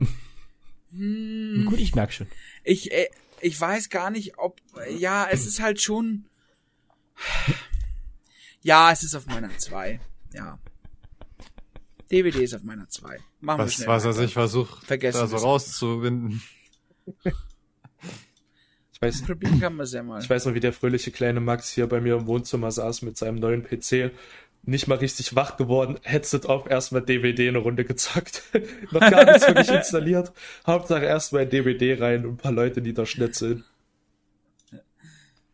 Hm. 0.90 1.66
Gut, 1.68 1.78
ich 1.78 1.94
merk 1.94 2.12
schon. 2.12 2.26
Ich, 2.62 2.92
äh, 2.92 3.08
ich 3.40 3.60
weiß 3.60 3.88
gar 3.88 4.10
nicht, 4.10 4.38
ob. 4.38 4.60
Ja, 4.96 5.26
es 5.30 5.46
ist 5.46 5.60
halt 5.60 5.80
schon. 5.80 6.26
Ja, 8.62 8.90
es 8.90 9.02
ist 9.02 9.14
auf 9.14 9.26
meiner 9.26 9.56
2. 9.56 10.00
Ja. 10.32 10.58
DVD 12.10 12.42
ist 12.44 12.54
auf 12.54 12.62
meiner 12.62 12.88
2. 12.88 13.18
Machen 13.40 13.58
wir 13.58 13.64
Was, 13.64 13.74
schnell. 13.74 13.88
was 13.88 14.04
er 14.04 14.10
weiter. 14.10 14.22
sich 14.22 14.32
versucht, 14.32 14.84
Vergessen 14.84 15.18
da 15.18 15.26
so 15.26 15.36
rauszuwinden. 15.36 16.42
Ich 19.04 19.20
weiß, 19.20 19.22
Probieren 19.26 19.60
kann 19.60 19.76
man 19.76 19.84
es 19.84 19.92
ja 19.92 20.02
mal. 20.02 20.22
ich 20.22 20.30
weiß 20.30 20.46
noch, 20.46 20.54
wie 20.54 20.60
der 20.60 20.72
fröhliche 20.72 21.10
kleine 21.10 21.40
Max 21.40 21.70
hier 21.70 21.86
bei 21.86 22.00
mir 22.00 22.16
im 22.16 22.26
Wohnzimmer 22.26 22.70
saß 22.70 23.02
mit 23.02 23.18
seinem 23.18 23.36
neuen 23.36 23.62
PC. 23.62 24.12
Nicht 24.62 24.86
mal 24.88 24.96
richtig 24.96 25.36
wach 25.36 25.58
geworden, 25.58 25.98
Headset 26.02 26.46
auf, 26.46 26.66
erstmal 26.66 27.02
DVD 27.02 27.48
eine 27.48 27.58
Runde 27.58 27.84
gezockt. 27.84 28.42
noch 28.92 29.00
gar 29.00 29.26
nichts 29.26 29.46
wirklich 29.46 29.68
installiert. 29.76 30.32
Hauptsache 30.66 31.04
erstmal 31.04 31.46
DVD 31.46 32.00
rein 32.00 32.24
und 32.24 32.32
ein 32.32 32.36
paar 32.38 32.52
Leute 32.52 32.80
niederschnitzeln. 32.80 33.64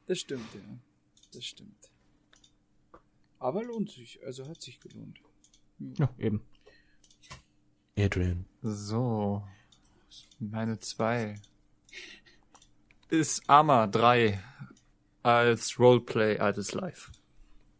Das 0.06 0.20
stimmt, 0.20 0.46
ja. 0.54 0.60
Das 1.32 1.44
stimmt. 1.44 1.90
Aber 3.40 3.64
lohnt 3.64 3.90
sich. 3.90 4.20
Also 4.24 4.46
hat 4.46 4.62
sich 4.62 4.78
gelohnt. 4.78 5.18
Ja, 5.98 6.08
eben. 6.18 6.42
Adrian. 7.98 8.44
So. 8.62 9.42
Meine 10.38 10.78
2 10.78 11.34
ist 13.10 13.42
Arma 13.48 13.86
3 13.86 14.42
als 15.22 15.78
Roleplay 15.78 16.38
altes 16.38 16.72
Live. 16.72 17.10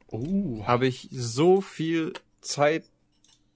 Oh. 0.08 0.64
Habe 0.66 0.86
ich 0.86 1.08
so 1.12 1.60
viel 1.60 2.12
Zeit 2.40 2.84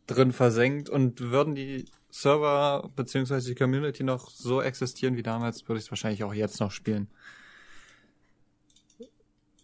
drin 0.06 0.32
versenkt 0.32 0.88
und 0.88 1.20
würden 1.20 1.54
die 1.54 1.86
Server 2.10 2.90
beziehungsweise 2.94 3.48
die 3.48 3.54
Community 3.56 4.04
noch 4.04 4.30
so 4.30 4.62
existieren 4.62 5.16
wie 5.16 5.22
damals, 5.22 5.68
würde 5.68 5.78
ich 5.78 5.86
es 5.86 5.90
wahrscheinlich 5.90 6.22
auch 6.22 6.34
jetzt 6.34 6.60
noch 6.60 6.70
spielen. 6.70 7.08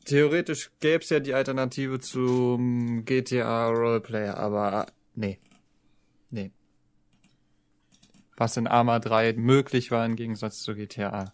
Theoretisch 0.04 0.72
gäbe 0.80 1.04
es 1.04 1.10
ja 1.10 1.20
die 1.20 1.34
Alternative 1.34 2.00
zum 2.00 3.04
GTA 3.04 3.68
Roleplayer, 3.68 4.36
aber 4.36 4.86
nee. 5.14 5.38
Nee. 6.30 6.50
Was 8.36 8.56
in 8.56 8.66
Arma 8.66 8.98
3 8.98 9.34
möglich 9.34 9.90
war 9.90 10.04
im 10.04 10.16
Gegensatz 10.16 10.62
zu 10.62 10.74
GTA. 10.74 11.32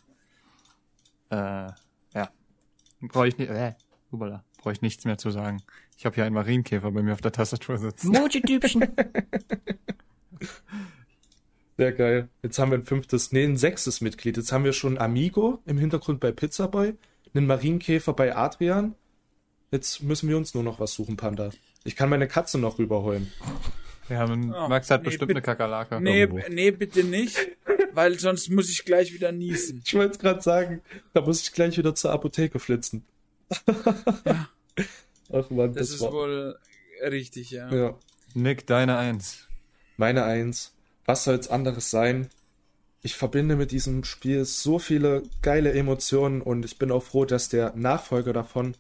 Äh, 1.31 1.71
ja. 2.15 2.31
Brauche 3.01 3.29
ich 3.29 3.39
nicht, 3.39 3.51
äh, 3.51 3.75
ubala, 4.11 4.45
brauche 4.59 4.73
ich 4.73 4.83
nichts 4.83 5.05
mehr 5.05 5.19
zu 5.19 5.31
sagen. 5.31 5.63
Ich 5.97 6.05
habe 6.07 6.15
hier 6.15 6.25
einen 6.25 6.35
Marienkäfer 6.35 6.91
bei 6.91 7.03
mir 7.03 7.13
auf 7.13 7.21
der 7.21 7.33
Tastatur 7.33 7.79
sitzen. 7.79 8.11
Moji-Typchen. 8.11 8.85
Sehr 11.79 11.93
geil. 11.93 12.29
Jetzt 12.43 12.59
haben 12.59 12.71
wir 12.71 12.79
ein 12.79 12.85
fünftes, 12.85 13.33
nee, 13.33 13.45
ein 13.45 13.57
sechstes 13.57 14.01
Mitglied. 14.01 14.37
Jetzt 14.37 14.51
haben 14.53 14.65
wir 14.65 14.73
schon 14.73 14.99
Amigo 14.99 15.61
im 15.67 15.79
Hintergrund 15.79 16.21
bei 16.21 16.33
Pizzaboy, 16.33 16.95
einen 17.35 17.47
Marienkäfer 17.47 18.15
bei 18.15 18.35
Adrian. 18.35 18.95
Jetzt 19.71 20.03
müssen 20.03 20.29
wir 20.29 20.37
uns 20.37 20.55
nur 20.55 20.63
noch 20.63 20.81
was 20.81 20.95
suchen, 20.95 21.17
Panda. 21.17 21.51
Ich 21.85 21.97
kann 21.97 22.09
meine 22.09 22.29
Katze 22.29 22.59
noch 22.59 22.79
rüberholen. 22.79 23.31
Wir 24.09 24.19
haben, 24.19 24.55
Oh, 24.55 24.69
Max 24.69 24.91
hat 24.91 25.03
nee, 25.03 25.07
bestimmt 25.07 25.29
bitte- 25.29 25.39
eine 25.39 25.43
Kakerlake. 25.43 26.01
Nee, 26.01 26.21
irgendwo. 26.21 26.45
nee, 26.49 26.71
bitte 26.71 27.03
nicht, 27.05 27.37
weil 27.93 28.19
sonst 28.19 28.51
muss 28.51 28.71
ich 28.71 28.85
gleich 28.85 29.13
wieder 29.13 29.33
niesen. 29.33 29.83
Ich 29.85 29.95
wollte 29.95 30.13
es 30.13 30.19
gerade 30.19 30.41
sagen, 30.43 30.81
da 31.13 31.21
muss 31.23 31.43
ich 31.43 31.53
gleich 31.53 31.77
wieder 31.77 31.95
zur 31.95 32.13
Apotheke 32.13 32.59
flitzen. 32.59 33.05
Ja. 34.25 34.49
Ach 35.33 35.51
man, 35.51 35.73
Das, 35.75 35.89
das, 35.89 35.91
ist 35.97 36.01
war. 36.03 36.13
wohl 36.13 36.57
richtig, 37.03 37.51
ja. 37.51 37.73
Ja. 37.75 37.99
Nick, 38.35 38.67
deine 38.67 38.97
Eins. 38.97 39.49
Meine 39.97 40.25
Eins. 40.25 40.73
Was 41.05 41.25
soll's 41.25 41.49
anderes 41.49 41.91
sein? 41.91 42.29
Ich 43.03 43.17
verbinde 43.17 43.57
mit 43.57 43.71
diesem 43.71 44.05
Spiel 44.05 44.45
so 44.45 44.79
viele 44.79 45.23
geile 45.43 45.73
Emotionen 45.73 46.43
und 46.43 46.65
ich 46.65 46.79
bin 46.79 46.91
auch 46.91 47.03
froh, 47.03 47.25
dass 47.25 47.49
der 47.49 47.73
Nachfolger 47.77 48.33
davon 48.33 48.77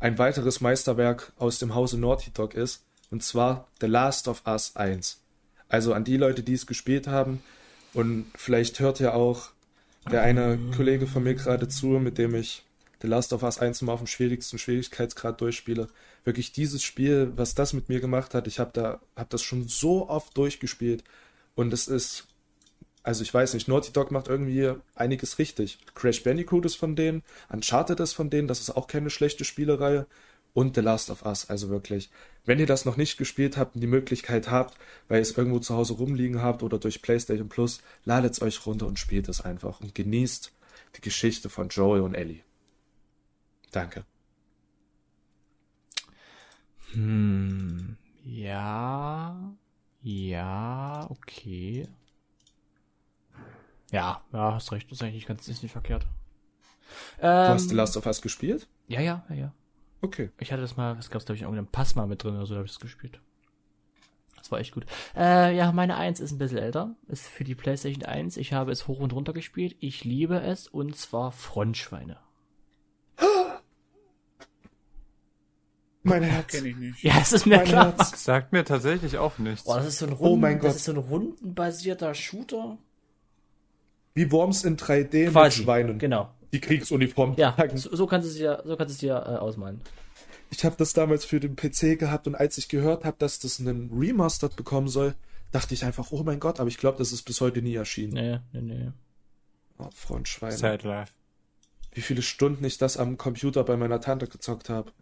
ein 0.00 0.18
weiteres 0.18 0.60
Meisterwerk 0.60 1.32
aus 1.38 1.58
dem 1.58 1.74
Hause 1.74 1.98
Naughty 1.98 2.30
Dog 2.32 2.54
ist. 2.54 2.84
Und 3.14 3.22
zwar 3.22 3.68
The 3.80 3.86
Last 3.86 4.26
of 4.26 4.42
Us 4.44 4.74
1. 4.74 5.20
Also 5.68 5.92
an 5.92 6.02
die 6.02 6.16
Leute, 6.16 6.42
die 6.42 6.54
es 6.54 6.66
gespielt 6.66 7.06
haben. 7.06 7.44
Und 7.92 8.26
vielleicht 8.34 8.80
hört 8.80 8.98
ja 8.98 9.14
auch 9.14 9.50
der 10.10 10.22
eine 10.22 10.58
Kollege 10.76 11.06
von 11.06 11.22
mir 11.22 11.34
gerade 11.34 11.68
zu, 11.68 11.86
mit 11.86 12.18
dem 12.18 12.34
ich 12.34 12.64
The 13.02 13.06
Last 13.06 13.32
of 13.32 13.44
Us 13.44 13.60
1 13.60 13.82
mal 13.82 13.92
auf 13.92 14.00
dem 14.00 14.08
schwierigsten 14.08 14.58
Schwierigkeitsgrad 14.58 15.40
durchspiele. 15.40 15.86
Wirklich 16.24 16.50
dieses 16.50 16.82
Spiel, 16.82 17.30
was 17.36 17.54
das 17.54 17.72
mit 17.72 17.88
mir 17.88 18.00
gemacht 18.00 18.34
hat, 18.34 18.48
ich 18.48 18.58
habe 18.58 18.72
da, 18.72 19.00
hab 19.14 19.30
das 19.30 19.42
schon 19.42 19.68
so 19.68 20.08
oft 20.08 20.36
durchgespielt. 20.36 21.04
Und 21.54 21.72
es 21.72 21.86
ist, 21.86 22.26
also 23.04 23.22
ich 23.22 23.32
weiß 23.32 23.54
nicht, 23.54 23.68
Naughty 23.68 23.92
Dog 23.92 24.10
macht 24.10 24.26
irgendwie 24.26 24.72
einiges 24.96 25.38
richtig. 25.38 25.78
Crash 25.94 26.24
Bandicoot 26.24 26.66
ist 26.66 26.74
von 26.74 26.96
denen, 26.96 27.22
Uncharted 27.48 28.00
ist 28.00 28.14
von 28.14 28.28
denen, 28.28 28.48
das 28.48 28.58
ist 28.58 28.70
auch 28.70 28.88
keine 28.88 29.10
schlechte 29.10 29.44
Spielereihe. 29.44 30.08
Und 30.54 30.76
The 30.76 30.80
Last 30.80 31.10
of 31.10 31.24
Us, 31.26 31.50
also 31.50 31.68
wirklich. 31.68 32.10
Wenn 32.44 32.60
ihr 32.60 32.66
das 32.66 32.84
noch 32.84 32.96
nicht 32.96 33.18
gespielt 33.18 33.56
habt 33.56 33.74
und 33.74 33.80
die 33.80 33.88
Möglichkeit 33.88 34.50
habt, 34.50 34.78
weil 35.08 35.18
ihr 35.18 35.22
es 35.22 35.36
irgendwo 35.36 35.58
zu 35.58 35.74
Hause 35.74 35.94
rumliegen 35.94 36.40
habt 36.42 36.62
oder 36.62 36.78
durch 36.78 37.02
PlayStation 37.02 37.48
Plus, 37.48 37.80
ladet 38.04 38.32
es 38.32 38.42
euch 38.42 38.64
runter 38.64 38.86
und 38.86 38.98
spielt 38.98 39.28
es 39.28 39.40
einfach 39.40 39.80
und 39.80 39.94
genießt 39.94 40.52
die 40.96 41.00
Geschichte 41.00 41.50
von 41.50 41.68
Joel 41.68 42.02
und 42.02 42.14
Ellie. 42.14 42.40
Danke. 43.72 44.04
Hm, 46.92 47.96
ja, 48.24 49.52
ja, 50.02 51.06
okay. 51.10 51.88
Ja, 53.90 54.22
ja, 54.32 54.54
hast 54.54 54.70
recht, 54.70 54.88
das 54.90 54.98
ist 54.98 55.02
eigentlich 55.02 55.14
nicht 55.14 55.26
ganz, 55.26 55.48
ist 55.48 55.62
nicht 55.64 55.72
verkehrt. 55.72 56.06
Du 57.16 57.22
Ähm, 57.26 57.54
hast 57.54 57.70
The 57.70 57.74
Last 57.74 57.96
of 57.96 58.06
Us 58.06 58.22
gespielt? 58.22 58.68
Ja, 58.86 59.00
ja, 59.00 59.24
ja, 59.30 59.34
ja. 59.34 59.52
Okay. 60.04 60.30
Ich 60.38 60.52
hatte 60.52 60.62
das 60.62 60.76
mal, 60.76 60.96
was 60.98 61.10
gab's, 61.10 61.24
glaube 61.24 61.36
ich, 61.36 61.42
in 61.42 61.46
irgendeinem 61.48 61.70
Pass 61.72 61.94
mal 61.94 62.06
mit 62.06 62.22
drin 62.22 62.36
oder 62.36 62.46
so, 62.46 62.54
da 62.54 62.58
habe 62.58 62.66
ich 62.66 62.72
das 62.72 62.80
gespielt. 62.80 63.20
Das 64.36 64.52
war 64.52 64.60
echt 64.60 64.74
gut. 64.74 64.84
Äh, 65.16 65.56
ja, 65.56 65.72
meine 65.72 65.96
1 65.96 66.20
ist 66.20 66.32
ein 66.32 66.38
bisschen 66.38 66.58
älter. 66.58 66.94
Ist 67.08 67.26
für 67.26 67.44
die 67.44 67.54
PlayStation 67.54 68.04
1. 68.04 68.36
Ich 68.36 68.52
habe 68.52 68.72
es 68.72 68.86
hoch 68.86 69.00
und 69.00 69.14
runter 69.14 69.32
gespielt. 69.32 69.74
Ich 69.80 70.04
liebe 70.04 70.38
es 70.40 70.68
und 70.68 70.96
zwar 70.96 71.32
Frontschweine. 71.32 72.18
Mein 76.02 76.22
Herz. 76.22 76.48
Kenn 76.48 76.66
ich 76.66 76.76
nicht. 76.76 77.02
Ja, 77.02 77.14
es 77.22 77.32
ist 77.32 77.46
mir 77.46 77.56
Mein 77.56 77.64
klar. 77.66 77.96
Herz. 77.96 78.22
Sagt 78.22 78.52
mir 78.52 78.64
tatsächlich 78.64 79.16
auch 79.16 79.38
nichts. 79.38 79.64
Boah, 79.64 79.78
das 79.78 79.86
ist 79.86 79.98
so 80.00 80.06
ein 80.06 80.12
Oh 80.12 80.16
Runden, 80.16 80.40
mein 80.40 80.58
Gott. 80.58 80.68
das 80.68 80.76
ist 80.76 80.84
so 80.84 80.92
ein 80.92 80.98
rundenbasierter 80.98 82.12
Shooter. 82.14 82.76
Wie 84.12 84.30
Worms 84.30 84.64
in 84.64 84.76
3D 84.76 85.30
Quasi. 85.30 85.60
mit 85.60 85.64
Schweinen. 85.64 85.98
Genau. 85.98 86.30
Die 86.54 86.60
Kriegsuniform 86.60 87.34
Ja, 87.36 87.52
tragen. 87.52 87.76
so, 87.76 87.94
so 87.94 88.06
kannst 88.06 88.26
du 88.26 88.30
es 88.30 88.36
dir, 88.38 88.62
so 88.64 88.76
kannst 88.76 88.92
du 88.92 88.94
es 88.94 88.98
dir 88.98 89.14
äh, 89.16 89.36
ausmalen. 89.36 89.80
Ich 90.50 90.64
habe 90.64 90.76
das 90.78 90.92
damals 90.92 91.24
für 91.24 91.40
den 91.40 91.56
PC 91.56 91.98
gehabt 91.98 92.26
und 92.28 92.36
als 92.36 92.56
ich 92.58 92.68
gehört 92.68 93.04
habe, 93.04 93.16
dass 93.18 93.40
das 93.40 93.58
einen 93.58 93.90
Remastered 93.92 94.54
bekommen 94.54 94.86
soll, 94.88 95.14
dachte 95.50 95.74
ich 95.74 95.84
einfach, 95.84 96.12
oh 96.12 96.22
mein 96.22 96.38
Gott, 96.38 96.60
aber 96.60 96.68
ich 96.68 96.78
glaube, 96.78 96.98
das 96.98 97.12
ist 97.12 97.24
bis 97.24 97.40
heute 97.40 97.60
nie 97.60 97.74
erschienen. 97.74 98.12
Nee, 98.12 98.38
nee, 98.52 98.60
nee. 98.74 98.90
Oh, 99.78 99.88
Frontschweine. 99.92 100.56
Sad 100.56 100.84
Life. 100.84 101.12
Wie 101.92 102.02
viele 102.02 102.22
Stunden 102.22 102.64
ich 102.64 102.78
das 102.78 102.96
am 102.96 103.18
Computer 103.18 103.64
bei 103.64 103.76
meiner 103.76 104.00
Tante 104.00 104.26
gezockt 104.28 104.68
habe. 104.68 104.92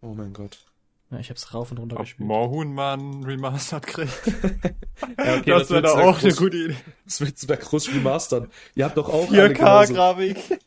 Oh 0.00 0.14
mein 0.14 0.32
Gott. 0.32 0.64
Ja, 1.12 1.18
ich 1.18 1.30
hab's 1.30 1.52
rauf 1.54 1.70
und 1.70 1.78
runter 1.78 1.96
Ob 1.96 2.02
gespielt. 2.02 2.28
Ein 2.30 3.22
Remastered 3.24 3.86
kriegt. 3.86 4.12
Ja, 5.18 5.36
okay, 5.36 5.50
das 5.50 5.68
wäre 5.70 5.82
wird's 5.82 5.92
doch 5.94 6.00
auch 6.00 6.22
eine 6.22 6.32
groß- 6.32 6.38
gute 6.38 6.56
Idee. 6.56 6.76
Das 7.04 7.20
wird 7.20 7.50
da 7.50 7.56
groß 7.56 7.88
remastern. 7.94 8.48
Ihr 8.76 8.84
habt 8.84 8.96
doch 8.96 9.08
auch 9.08 9.30
alle 9.30 9.52
genauso- 9.52 9.92
4K-Grafik. 9.94 10.58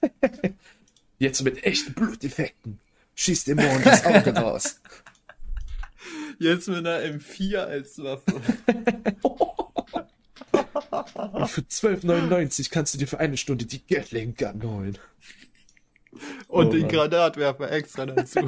Jetzt 1.20 1.42
mit 1.44 1.64
echten 1.64 1.94
Bluteffekten. 1.94 2.80
Schießt 3.16 3.48
dem 3.48 3.58
Mond 3.58 3.86
das 3.86 4.06
Auge 4.06 4.36
raus. 4.36 4.82
Jetzt 6.38 6.68
mit 6.68 6.78
einer 6.86 7.00
M4 7.00 7.58
als 7.60 7.98
Waffe. 8.04 8.26
Und 11.32 11.48
für 11.50 11.62
12,99 11.62 12.70
kannst 12.72 12.94
du 12.94 12.98
dir 12.98 13.08
für 13.08 13.20
eine 13.20 13.38
Stunde 13.38 13.66
die 13.66 13.86
Gatling 13.88 14.36
Gun 14.36 14.64
holen. 14.64 14.98
Und 16.48 16.68
Oh 16.68 16.72
den. 16.72 16.88
Granatwerfer 16.88 17.72
extra 17.72 18.06
dazu. 18.06 18.40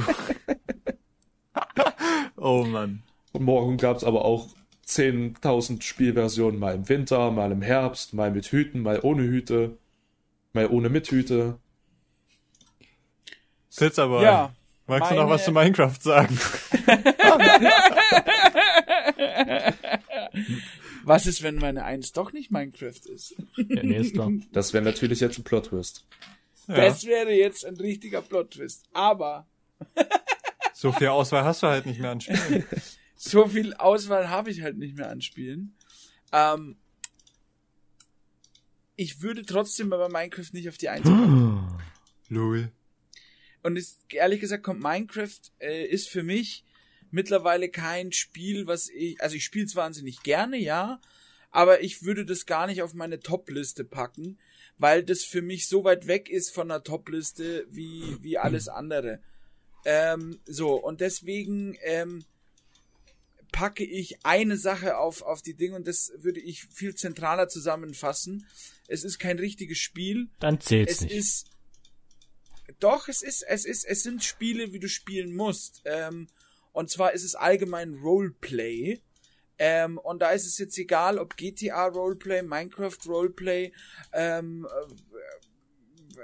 oh 2.37 2.63
Mann. 2.65 3.03
Und 3.33 3.43
morgen 3.43 3.77
gab's 3.77 4.03
aber 4.03 4.25
auch 4.25 4.47
10.000 4.87 5.81
Spielversionen, 5.81 6.59
mal 6.59 6.75
im 6.75 6.87
Winter, 6.89 7.29
mal 7.31 7.51
im 7.51 7.61
Herbst, 7.61 8.13
mal 8.13 8.31
mit 8.31 8.45
Hüten, 8.47 8.81
mal 8.81 8.99
ohne 9.03 9.23
Hüte, 9.23 9.77
mal 10.53 10.67
ohne 10.67 10.89
mit 10.89 11.09
Hüte. 11.11 11.59
Pizzaboy. 13.75 14.23
Ja, 14.23 14.53
Magst 14.87 15.11
du 15.11 15.15
meine- 15.15 15.25
noch 15.27 15.33
was 15.35 15.43
zu 15.45 15.51
Minecraft 15.51 15.99
sagen? 16.01 16.39
Was 21.03 21.25
ist, 21.25 21.41
wenn 21.41 21.55
meine 21.55 21.85
Eins 21.85 22.11
doch 22.11 22.33
nicht 22.33 22.51
Minecraft 22.51 22.89
ist? 23.13 23.35
Ja, 23.55 23.83
nee, 23.83 23.97
ist 23.97 24.13
klar. 24.13 24.31
Das 24.51 24.73
wäre 24.73 24.83
natürlich 24.83 25.19
jetzt 25.21 25.37
ein 25.37 25.43
Plot-Twist. 25.43 26.05
Ja. 26.67 26.75
Das 26.75 27.05
wäre 27.05 27.31
jetzt 27.31 27.65
ein 27.65 27.75
richtiger 27.77 28.21
Plot-Twist. 28.21 28.83
Aber 28.93 29.47
So 30.79 30.91
viel 30.91 31.07
Auswahl 31.07 31.43
hast 31.43 31.63
du 31.63 31.67
halt 31.67 31.87
nicht 31.87 31.99
mehr 31.99 32.11
an 32.11 32.21
Spielen. 32.21 32.63
so 33.15 33.47
viel 33.47 33.73
Auswahl 33.73 34.29
habe 34.29 34.51
ich 34.51 34.61
halt 34.61 34.77
nicht 34.77 34.95
mehr 34.95 35.09
an 35.09 35.21
Spielen. 35.21 35.75
Ähm, 36.31 36.77
ich 38.95 39.23
würde 39.23 39.43
trotzdem 39.43 39.91
aber 39.91 40.07
Minecraft 40.07 40.53
nicht 40.53 40.69
auf 40.69 40.77
die 40.77 40.89
Eins 40.89 41.03
packen. 41.09 41.79
Lul. 42.29 42.71
Und 43.63 43.75
ist, 43.75 44.01
ehrlich 44.09 44.39
gesagt 44.39 44.61
kommt 44.61 44.79
Minecraft 44.79 45.39
äh, 45.57 45.83
ist 45.83 46.09
für 46.09 46.21
mich 46.21 46.63
mittlerweile 47.09 47.69
kein 47.69 48.11
Spiel, 48.11 48.67
was 48.67 48.87
ich, 48.87 49.19
also 49.19 49.35
ich 49.35 49.45
spiele 49.45 49.65
es 49.65 49.75
wahnsinnig 49.75 50.21
gerne, 50.21 50.57
ja, 50.57 51.01
aber 51.49 51.81
ich 51.81 52.03
würde 52.03 52.23
das 52.23 52.45
gar 52.45 52.67
nicht 52.67 52.83
auf 52.83 52.93
meine 52.93 53.19
Top-Liste 53.19 53.83
packen, 53.83 54.37
weil 54.77 55.03
das 55.03 55.23
für 55.23 55.41
mich 55.41 55.67
so 55.67 55.83
weit 55.83 56.05
weg 56.05 56.29
ist 56.29 56.53
von 56.53 56.69
der 56.69 56.83
Top-Liste 56.83 57.65
wie, 57.71 58.17
wie 58.21 58.37
alles 58.37 58.67
andere. 58.67 59.21
Ähm, 59.89 60.41
so, 60.45 60.75
und 60.75 60.99
deswegen 60.99 61.77
ähm, 61.81 62.25
packe 63.53 63.85
ich 63.85 64.25
eine 64.25 64.57
Sache 64.57 64.97
auf, 64.97 65.21
auf 65.21 65.41
die 65.41 65.53
Dinge 65.53 65.77
und 65.77 65.87
das 65.87 66.11
würde 66.17 66.41
ich 66.41 66.65
viel 66.65 66.93
zentraler 66.93 67.47
zusammenfassen. 67.47 68.45
Es 68.89 69.05
ist 69.05 69.17
kein 69.17 69.39
richtiges 69.39 69.77
Spiel, 69.77 70.27
Dann 70.41 70.59
zählt's 70.59 70.95
es 70.95 71.01
nicht. 71.01 71.15
ist 71.15 71.45
doch, 72.81 73.07
es 73.07 73.21
ist, 73.21 73.43
es 73.43 73.63
ist, 73.63 73.85
es 73.85 74.03
sind 74.03 74.25
Spiele, 74.25 74.73
wie 74.73 74.79
du 74.79 74.89
spielen 74.89 75.33
musst. 75.33 75.83
Ähm, 75.85 76.27
und 76.73 76.89
zwar 76.89 77.13
ist 77.13 77.23
es 77.23 77.35
allgemein 77.35 77.93
Roleplay. 77.95 78.99
Ähm, 79.57 79.97
und 79.99 80.19
da 80.21 80.31
ist 80.31 80.45
es 80.45 80.57
jetzt 80.57 80.77
egal, 80.77 81.17
ob 81.17 81.37
GTA 81.37 81.87
Roleplay, 81.87 82.41
Minecraft 82.41 82.97
Roleplay, 83.07 83.71
ähm, 84.11 84.67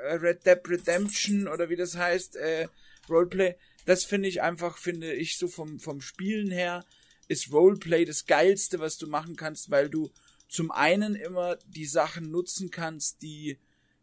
äh, 0.03 0.16
Red 0.16 0.45
Dead 0.45 0.59
Redemption 0.68 1.47
oder 1.47 1.70
wie 1.70 1.78
das 1.78 1.95
heißt, 1.95 2.36
äh, 2.36 2.68
Roleplay. 3.10 3.56
Das 3.86 4.06
finde 4.06 4.30
ich 4.30 4.41
einfach, 4.41 4.78
finde 4.78 5.14
ich 5.14 5.38
so 5.38 5.47
vom, 5.47 5.80
vom 5.80 6.01
Spielen 6.01 6.51
her, 6.51 6.86
ist 7.28 7.51
Roleplay 7.51 8.06
das 8.06 8.26
geilste, 8.26 8.80
was 8.80 8.97
du 8.97 9.08
machen 9.08 9.36
kannst, 9.36 9.70
weil 9.70 9.89
du 9.89 10.12
zum 10.47 10.72
einen 10.72 11.16
immer 11.16 11.58
die 11.68 11.86
Sachen 11.86 12.30
nutzen 12.30 12.70
kannst, 12.70 13.22
die, 13.22 13.58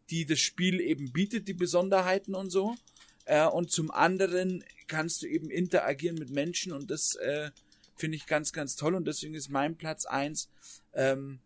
die 0.09 0.25
das 0.25 0.39
Spiel 0.39 0.79
eben 0.79 1.11
bietet, 1.11 1.47
die 1.47 1.53
Besonderheiten 1.53 2.35
und 2.35 2.49
so. 2.49 2.75
Äh, 3.25 3.47
und 3.47 3.71
zum 3.71 3.91
anderen 3.91 4.63
kannst 4.87 5.21
du 5.21 5.27
eben 5.27 5.49
interagieren 5.49 6.17
mit 6.17 6.29
Menschen 6.29 6.73
und 6.73 6.91
das 6.91 7.15
äh, 7.15 7.51
finde 7.95 8.17
ich 8.17 8.25
ganz, 8.25 8.51
ganz 8.51 8.75
toll. 8.75 8.95
Und 8.95 9.07
deswegen 9.07 9.35
ist 9.35 9.49
mein 9.49 9.77
Platz 9.77 10.05
eins 10.05 10.49
ähm, 10.93 11.39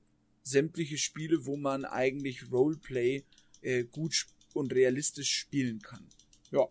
sämtliche 0.44 0.98
Spiele, 0.98 1.46
wo 1.46 1.58
man 1.58 1.86
eigentlich 1.86 2.52
Roleplay 2.52 3.24
äh, 3.62 3.84
gut 3.84 4.26
und 4.54 4.74
realistisch 4.74 5.32
spielen 5.32 5.82
kann. 5.82 6.08
Ja. 6.52 6.68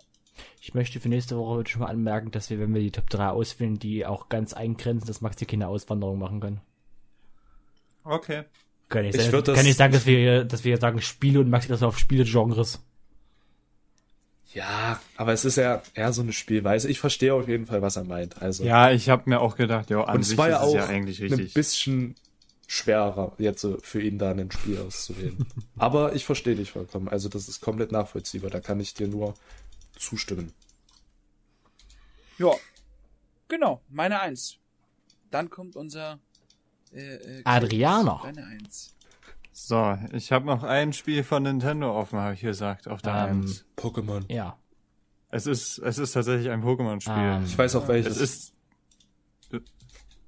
Ich 0.61 0.75
möchte 0.75 1.01
für 1.01 1.09
nächste 1.09 1.37
Woche 1.37 1.67
schon 1.67 1.83
mal 1.83 1.89
anmerken, 1.89 2.31
dass 2.31 2.51
wir, 2.51 2.59
wenn 2.59 2.75
wir 2.75 2.81
die 2.81 2.91
Top 2.91 3.09
3 3.11 3.29
auswählen, 3.29 3.79
die 3.79 4.07
auch 4.07 4.29
ganz 4.29 4.53
eingrenzen, 4.53 5.07
dass 5.07 5.21
Maxi 5.21 5.47
keine 5.47 5.69
Auswanderung 5.69 6.19
machen 6.19 6.41
kann. 6.41 6.61
Okay. 8.05 8.45
Kann 8.89 9.05
ich, 9.05 9.15
Ich 9.15 9.23
sagen, 9.23 9.45
kann 9.45 9.67
ich 9.67 9.77
sagen, 9.77 9.93
dass 9.93 10.07
wir, 10.07 10.45
dass 10.45 10.65
wir 10.65 10.77
sagen 10.77 11.01
Spiele 11.01 11.41
und 11.41 11.51
Maxi 11.51 11.69
das 11.69 11.83
auf 11.83 11.99
Spiele-Genres. 11.99 12.81
Ja, 14.53 15.01
aber 15.17 15.33
es 15.33 15.45
ist 15.45 15.57
ja 15.57 15.83
eher 15.95 16.13
so 16.13 16.23
eine 16.23 16.33
Spielweise. 16.33 16.89
Ich 16.89 17.01
verstehe 17.01 17.35
auf 17.35 17.49
jeden 17.49 17.67
Fall, 17.67 17.83
was 17.83 17.97
er 17.97 18.05
meint. 18.05 18.41
Also 18.41 18.63
Ja, 18.65 18.93
ich 18.93 19.09
habe 19.09 19.29
mir 19.29 19.41
auch 19.41 19.57
gedacht, 19.57 19.91
ja, 19.91 20.05
an 20.05 20.17
und 20.17 20.21
es 20.21 20.29
sich 20.29 20.39
war 20.39 20.49
ja 20.49 20.57
ist 20.59 20.63
auch 20.63 20.69
es 20.69 20.75
ja 20.75 20.87
eigentlich 20.87 21.21
ein 21.21 21.29
richtig. 21.29 21.55
bisschen 21.55 22.15
schwerer, 22.69 23.33
jetzt 23.39 23.61
so 23.61 23.79
für 23.83 24.01
ihn 24.01 24.19
da 24.19 24.31
ein 24.31 24.51
Spiel 24.51 24.79
auszuwählen. 24.79 25.45
aber 25.77 26.15
ich 26.15 26.25
verstehe 26.25 26.55
dich 26.55 26.71
vollkommen. 26.71 27.09
Also 27.09 27.29
das 27.29 27.49
ist 27.49 27.61
komplett 27.61 27.91
nachvollziehbar. 27.91 28.51
Da 28.51 28.61
kann 28.61 28.79
ich 28.79 28.95
dir 28.95 29.09
nur 29.09 29.35
zustimmen. 30.05 30.53
Ja, 32.39 32.51
genau, 33.49 33.81
meine 33.89 34.21
Eins. 34.21 34.59
Dann 35.31 35.51
kommt 35.51 35.77
unser 35.77 36.19
äh, 36.93 37.01
äh, 37.01 37.43
Adrianer. 37.45 38.21
Deine 38.23 38.45
Eins. 38.47 38.95
So, 39.53 39.97
ich 40.13 40.33
habe 40.33 40.47
noch 40.47 40.65
ein 40.65 40.93
Spiel 40.93 41.23
von 41.23 41.45
Nintendo 41.45 41.97
offen, 41.97 42.19
habe 42.19 42.35
ich 42.35 42.41
gesagt, 42.41 42.89
auf 42.89 43.03
der 43.03 43.29
Ähm, 43.29 43.43
Eins. 43.43 43.65
Pokémon. 43.77 44.25
Ja. 44.33 44.59
Es 45.31 45.47
ist, 45.47 45.79
es 45.79 45.99
ist 45.99 46.13
tatsächlich 46.13 46.51
ein 46.51 46.63
Pokémon-Spiel. 46.63 47.15
Ähm, 47.17 47.45
Ich 47.45 47.57
weiß 47.57 47.75
auch 47.77 47.87
welches. 47.89 48.17
es 48.17 48.21
ist. 49.51 49.63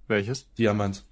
Welches? 0.08 0.52
Diamant. 0.54 1.04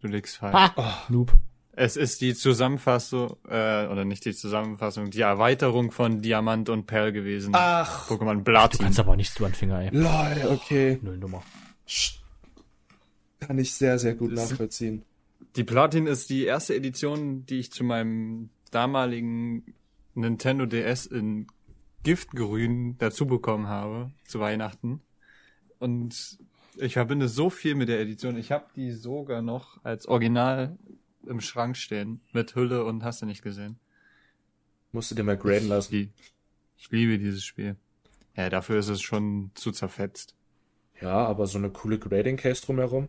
Du 0.00 0.08
liegst 0.08 0.36
falsch. 0.38 0.54
Ha! 0.54 1.04
Noob. 1.08 1.32
Es 1.74 1.96
ist 1.96 2.20
die 2.20 2.34
Zusammenfassung, 2.34 3.36
äh, 3.48 3.86
oder 3.86 4.04
nicht 4.04 4.24
die 4.26 4.34
Zusammenfassung, 4.34 5.10
die 5.10 5.22
Erweiterung 5.22 5.90
von 5.90 6.20
Diamant 6.20 6.68
und 6.68 6.86
Perl 6.86 7.12
gewesen. 7.12 7.52
Ach, 7.54 8.08
Pokémon 8.10 8.36
Du 8.38 8.44
Platin. 8.44 8.80
kannst 8.80 9.00
aber 9.00 9.16
nicht 9.16 9.32
so 9.32 9.44
an 9.46 9.52
den 9.52 9.56
Finger, 9.56 9.80
ey. 9.80 9.88
lol, 9.92 10.50
okay. 10.52 10.98
Null 11.00 11.16
Nummer. 11.16 11.42
Kann 13.40 13.58
ich 13.58 13.74
sehr, 13.74 13.98
sehr 13.98 14.14
gut 14.14 14.32
nachvollziehen. 14.32 15.02
Die 15.56 15.64
Platin 15.64 16.06
ist 16.06 16.30
die 16.30 16.44
erste 16.44 16.74
Edition, 16.74 17.44
die 17.46 17.58
ich 17.58 17.72
zu 17.72 17.84
meinem 17.84 18.50
damaligen 18.70 19.74
Nintendo 20.14 20.66
DS 20.66 21.06
in 21.06 21.46
Giftgrün 22.04 22.96
dazu 22.98 23.26
bekommen 23.26 23.66
habe, 23.68 24.10
zu 24.24 24.40
Weihnachten. 24.40 25.00
Und 25.78 26.38
ich 26.76 26.94
verbinde 26.94 27.28
so 27.28 27.50
viel 27.50 27.74
mit 27.74 27.88
der 27.88 28.00
Edition. 28.00 28.36
Ich 28.36 28.52
habe 28.52 28.66
die 28.76 28.92
sogar 28.92 29.42
noch 29.42 29.82
als 29.84 30.06
Original 30.06 30.76
im 31.26 31.40
Schrank 31.40 31.76
stehen, 31.76 32.20
mit 32.32 32.54
Hülle 32.54 32.84
und 32.84 33.04
hast 33.04 33.22
du 33.22 33.26
nicht 33.26 33.42
gesehen. 33.42 33.78
Musst 34.92 35.10
du 35.10 35.14
dir 35.14 35.22
mal 35.24 35.36
graden 35.36 35.68
lassen. 35.68 35.92
Die, 35.92 36.08
ich 36.76 36.90
liebe 36.90 37.18
dieses 37.18 37.44
Spiel. 37.44 37.76
Ja, 38.36 38.50
dafür 38.50 38.78
ist 38.78 38.88
es 38.88 39.00
schon 39.02 39.50
zu 39.54 39.72
zerfetzt. 39.72 40.34
Ja, 41.00 41.24
aber 41.26 41.46
so 41.46 41.58
eine 41.58 41.70
coole 41.70 41.98
Grading 41.98 42.36
Case 42.36 42.62
drumherum. 42.64 43.08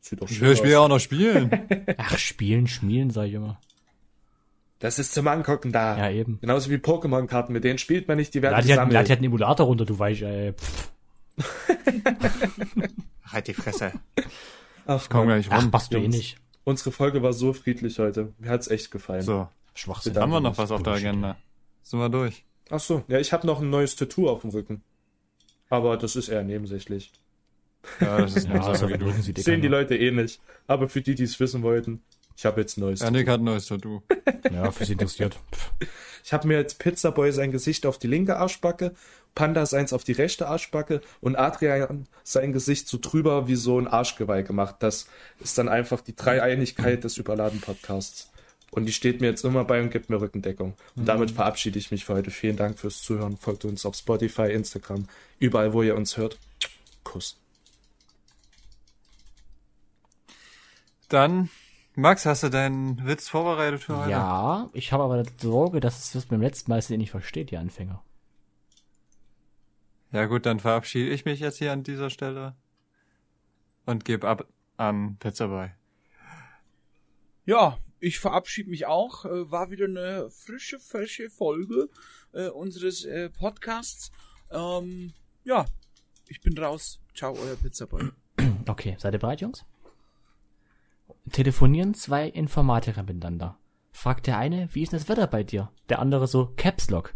Sieht 0.00 0.20
doch 0.20 0.28
Ich 0.28 0.36
schön 0.36 0.42
will 0.46 0.50
das 0.50 0.58
Spiel 0.58 0.74
auch 0.76 0.88
noch 0.88 0.98
spielen. 0.98 1.50
Ach, 1.96 2.18
spielen, 2.18 2.66
schmielen, 2.66 3.10
sag 3.10 3.26
ich 3.26 3.34
immer. 3.34 3.60
Das 4.80 4.98
ist 4.98 5.14
zum 5.14 5.28
Angucken 5.28 5.70
da. 5.70 5.96
Ja, 5.96 6.10
eben. 6.10 6.40
Genauso 6.40 6.70
wie 6.70 6.76
Pokémon-Karten, 6.76 7.52
mit 7.52 7.62
denen 7.62 7.78
spielt 7.78 8.08
man 8.08 8.16
nicht, 8.16 8.34
die 8.34 8.40
hat, 8.42 8.62
gesammelt. 8.64 8.92
lad 8.92 9.06
die 9.06 9.12
hat 9.12 9.18
einen 9.18 9.26
Emulator 9.26 9.66
runter, 9.66 9.84
du 9.84 9.98
Weich, 9.98 10.22
ey. 10.22 10.54
Pff. 10.54 10.92
halt 13.26 13.46
die 13.46 13.54
Fresse. 13.54 13.92
Ach, 14.86 15.08
Komm 15.08 15.26
Mann. 15.28 15.40
gleich 15.40 15.46
Ach, 15.52 15.62
rum. 15.62 15.70
machst 15.70 15.92
du 15.94 15.98
eh 15.98 16.08
nicht. 16.08 16.36
Unsere 16.64 16.92
Folge 16.92 17.22
war 17.22 17.32
so 17.32 17.52
friedlich 17.52 17.98
heute. 17.98 18.32
Mir 18.38 18.50
hat's 18.50 18.68
echt 18.68 18.90
gefallen. 18.90 19.22
So, 19.22 19.48
Schwachsinn. 19.74 20.16
Haben 20.16 20.30
wir 20.32 20.40
noch 20.40 20.58
was 20.58 20.70
auf 20.70 20.82
der. 20.82 20.94
Agenda? 20.94 21.36
Sind 21.82 21.98
wir 21.98 22.08
durch? 22.08 22.44
Ach 22.70 22.80
so, 22.80 23.02
ja, 23.08 23.18
ich 23.18 23.32
habe 23.32 23.46
noch 23.46 23.60
ein 23.60 23.70
neues 23.70 23.96
Tattoo 23.96 24.28
auf 24.28 24.42
dem 24.42 24.50
Rücken. 24.50 24.82
Aber 25.68 25.96
das 25.96 26.16
ist 26.16 26.28
eher 26.28 26.44
nebensächlich. 26.44 27.12
Ja, 28.00 28.18
das 28.18 28.36
ist 28.36 28.46
Ja, 28.46 28.54
nicht 28.54 28.62
so 28.64 28.70
also 28.70 28.88
wie 28.88 28.98
du. 28.98 29.06
Rücken 29.06 29.22
sieht 29.22 29.38
eh 29.38 29.42
Sehen 29.42 29.60
die. 29.60 29.68
Leute 29.68 29.96
eh 29.96 30.10
nicht. 30.12 30.40
Aber 30.68 30.88
für 30.88 31.00
die, 31.00 31.14
die 31.16 31.24
es 31.24 31.40
wissen 31.40 31.62
wollten, 31.62 32.02
ich 32.36 32.46
habe 32.46 32.60
jetzt 32.60 32.76
ein 32.76 32.82
neues 32.82 33.00
Janik 33.00 33.28
hat 33.28 33.40
ein 33.40 33.44
neues 33.44 33.66
Tattoo. 33.66 34.02
Ja, 34.50 34.70
für 34.70 34.84
sie 34.84 34.92
interessiert. 34.92 35.38
Ich 36.24 36.32
habe 36.32 36.46
mir 36.46 36.58
jetzt 36.58 36.78
Pizzaboy 36.78 37.32
sein 37.32 37.50
Gesicht 37.50 37.84
auf 37.84 37.98
die 37.98 38.06
linke 38.06 38.36
Arschbacke, 38.36 38.94
Panda 39.34 39.64
seins 39.66 39.92
auf 39.92 40.04
die 40.04 40.12
rechte 40.12 40.48
Arschbacke 40.48 41.00
und 41.20 41.36
Adrian 41.36 42.06
sein 42.22 42.52
Gesicht 42.52 42.88
so 42.88 42.98
drüber 43.00 43.48
wie 43.48 43.54
so 43.54 43.78
ein 43.78 43.88
Arschgeweih 43.88 44.42
gemacht. 44.42 44.76
Das 44.80 45.06
ist 45.40 45.56
dann 45.58 45.68
einfach 45.68 46.00
die 46.00 46.14
Dreieinigkeit 46.14 47.04
des 47.04 47.16
Überladen-Podcasts. 47.16 48.30
Und 48.70 48.86
die 48.86 48.92
steht 48.92 49.20
mir 49.20 49.26
jetzt 49.28 49.44
immer 49.44 49.64
bei 49.64 49.82
und 49.82 49.90
gibt 49.90 50.08
mir 50.08 50.20
Rückendeckung. 50.20 50.74
Und 50.96 51.06
damit 51.06 51.30
verabschiede 51.30 51.78
ich 51.78 51.90
mich 51.90 52.06
für 52.06 52.14
heute. 52.14 52.30
Vielen 52.30 52.56
Dank 52.56 52.78
fürs 52.78 53.02
Zuhören. 53.02 53.36
Folgt 53.36 53.66
uns 53.66 53.84
auf 53.84 53.94
Spotify, 53.96 54.50
Instagram, 54.50 55.08
überall, 55.38 55.74
wo 55.74 55.82
ihr 55.82 55.94
uns 55.94 56.16
hört. 56.16 56.38
Kuss. 57.04 57.36
Dann, 61.10 61.50
Max, 61.94 62.24
hast 62.24 62.42
du 62.42 62.48
deinen 62.48 63.06
Witz 63.06 63.28
vorbereitet 63.28 63.82
für 63.82 63.98
heute? 63.98 64.10
Ja, 64.10 64.70
ich 64.72 64.92
habe 64.92 65.02
aber 65.02 65.22
die 65.22 65.30
Sorge, 65.38 65.80
dass 65.80 65.98
es 65.98 66.12
das 66.12 66.24
beim 66.24 66.40
letzten 66.40 66.70
Mal 66.70 66.80
sie 66.80 66.96
nicht 66.96 67.10
versteht, 67.10 67.50
die 67.50 67.58
Anfänger. 67.58 68.02
Ja 70.12 70.26
gut, 70.26 70.44
dann 70.46 70.60
verabschiede 70.60 71.10
ich 71.10 71.24
mich 71.24 71.40
jetzt 71.40 71.56
hier 71.56 71.72
an 71.72 71.82
dieser 71.82 72.10
Stelle 72.10 72.54
und 73.86 74.04
gebe 74.04 74.28
ab 74.28 74.46
an 74.76 75.16
Pizzaboy. 75.18 75.70
Ja, 77.44 77.78
ich 77.98 78.18
verabschiede 78.18 78.70
mich 78.70 78.86
auch. 78.86 79.24
Äh, 79.24 79.50
war 79.50 79.70
wieder 79.70 79.86
eine 79.86 80.28
frische, 80.30 80.78
frische 80.78 81.30
Folge 81.30 81.88
äh, 82.32 82.48
unseres 82.48 83.04
äh, 83.04 83.30
Podcasts. 83.30 84.10
Ähm, 84.50 85.12
ja, 85.44 85.64
ich 86.28 86.40
bin 86.40 86.56
raus. 86.58 87.00
Ciao, 87.14 87.34
euer 87.34 87.56
Pizzaboy. 87.56 88.10
Okay, 88.68 88.96
seid 88.98 89.12
ihr 89.12 89.18
bereit, 89.18 89.40
Jungs? 89.40 89.64
Telefonieren 91.32 91.94
zwei 91.94 92.28
Informatiker 92.28 93.02
miteinander. 93.02 93.58
Fragt 93.90 94.28
der 94.28 94.38
eine, 94.38 94.68
wie 94.72 94.82
ist 94.82 94.92
denn 94.92 95.00
das 95.00 95.08
Wetter 95.08 95.26
bei 95.26 95.42
dir? 95.42 95.72
Der 95.88 95.98
andere 95.98 96.28
so, 96.28 96.52
Caps 96.56 96.88
Lock. 96.88 97.14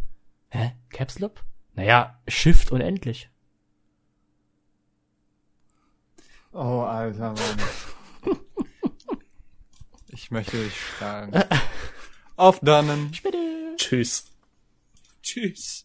Hä? 0.48 0.72
Caps 0.90 1.20
Lock? 1.20 1.44
Naja, 1.76 2.18
Shift 2.26 2.72
unendlich. 2.72 3.28
Oh, 6.52 6.80
alter 6.80 7.34
Mann. 7.34 7.62
ich 10.08 10.30
möchte 10.30 10.56
dich 10.56 10.74
schlagen. 10.74 11.38
Auf 12.36 12.60
Dannen. 12.60 13.12
Tschüss. 13.76 14.24
Tschüss. 15.22 15.84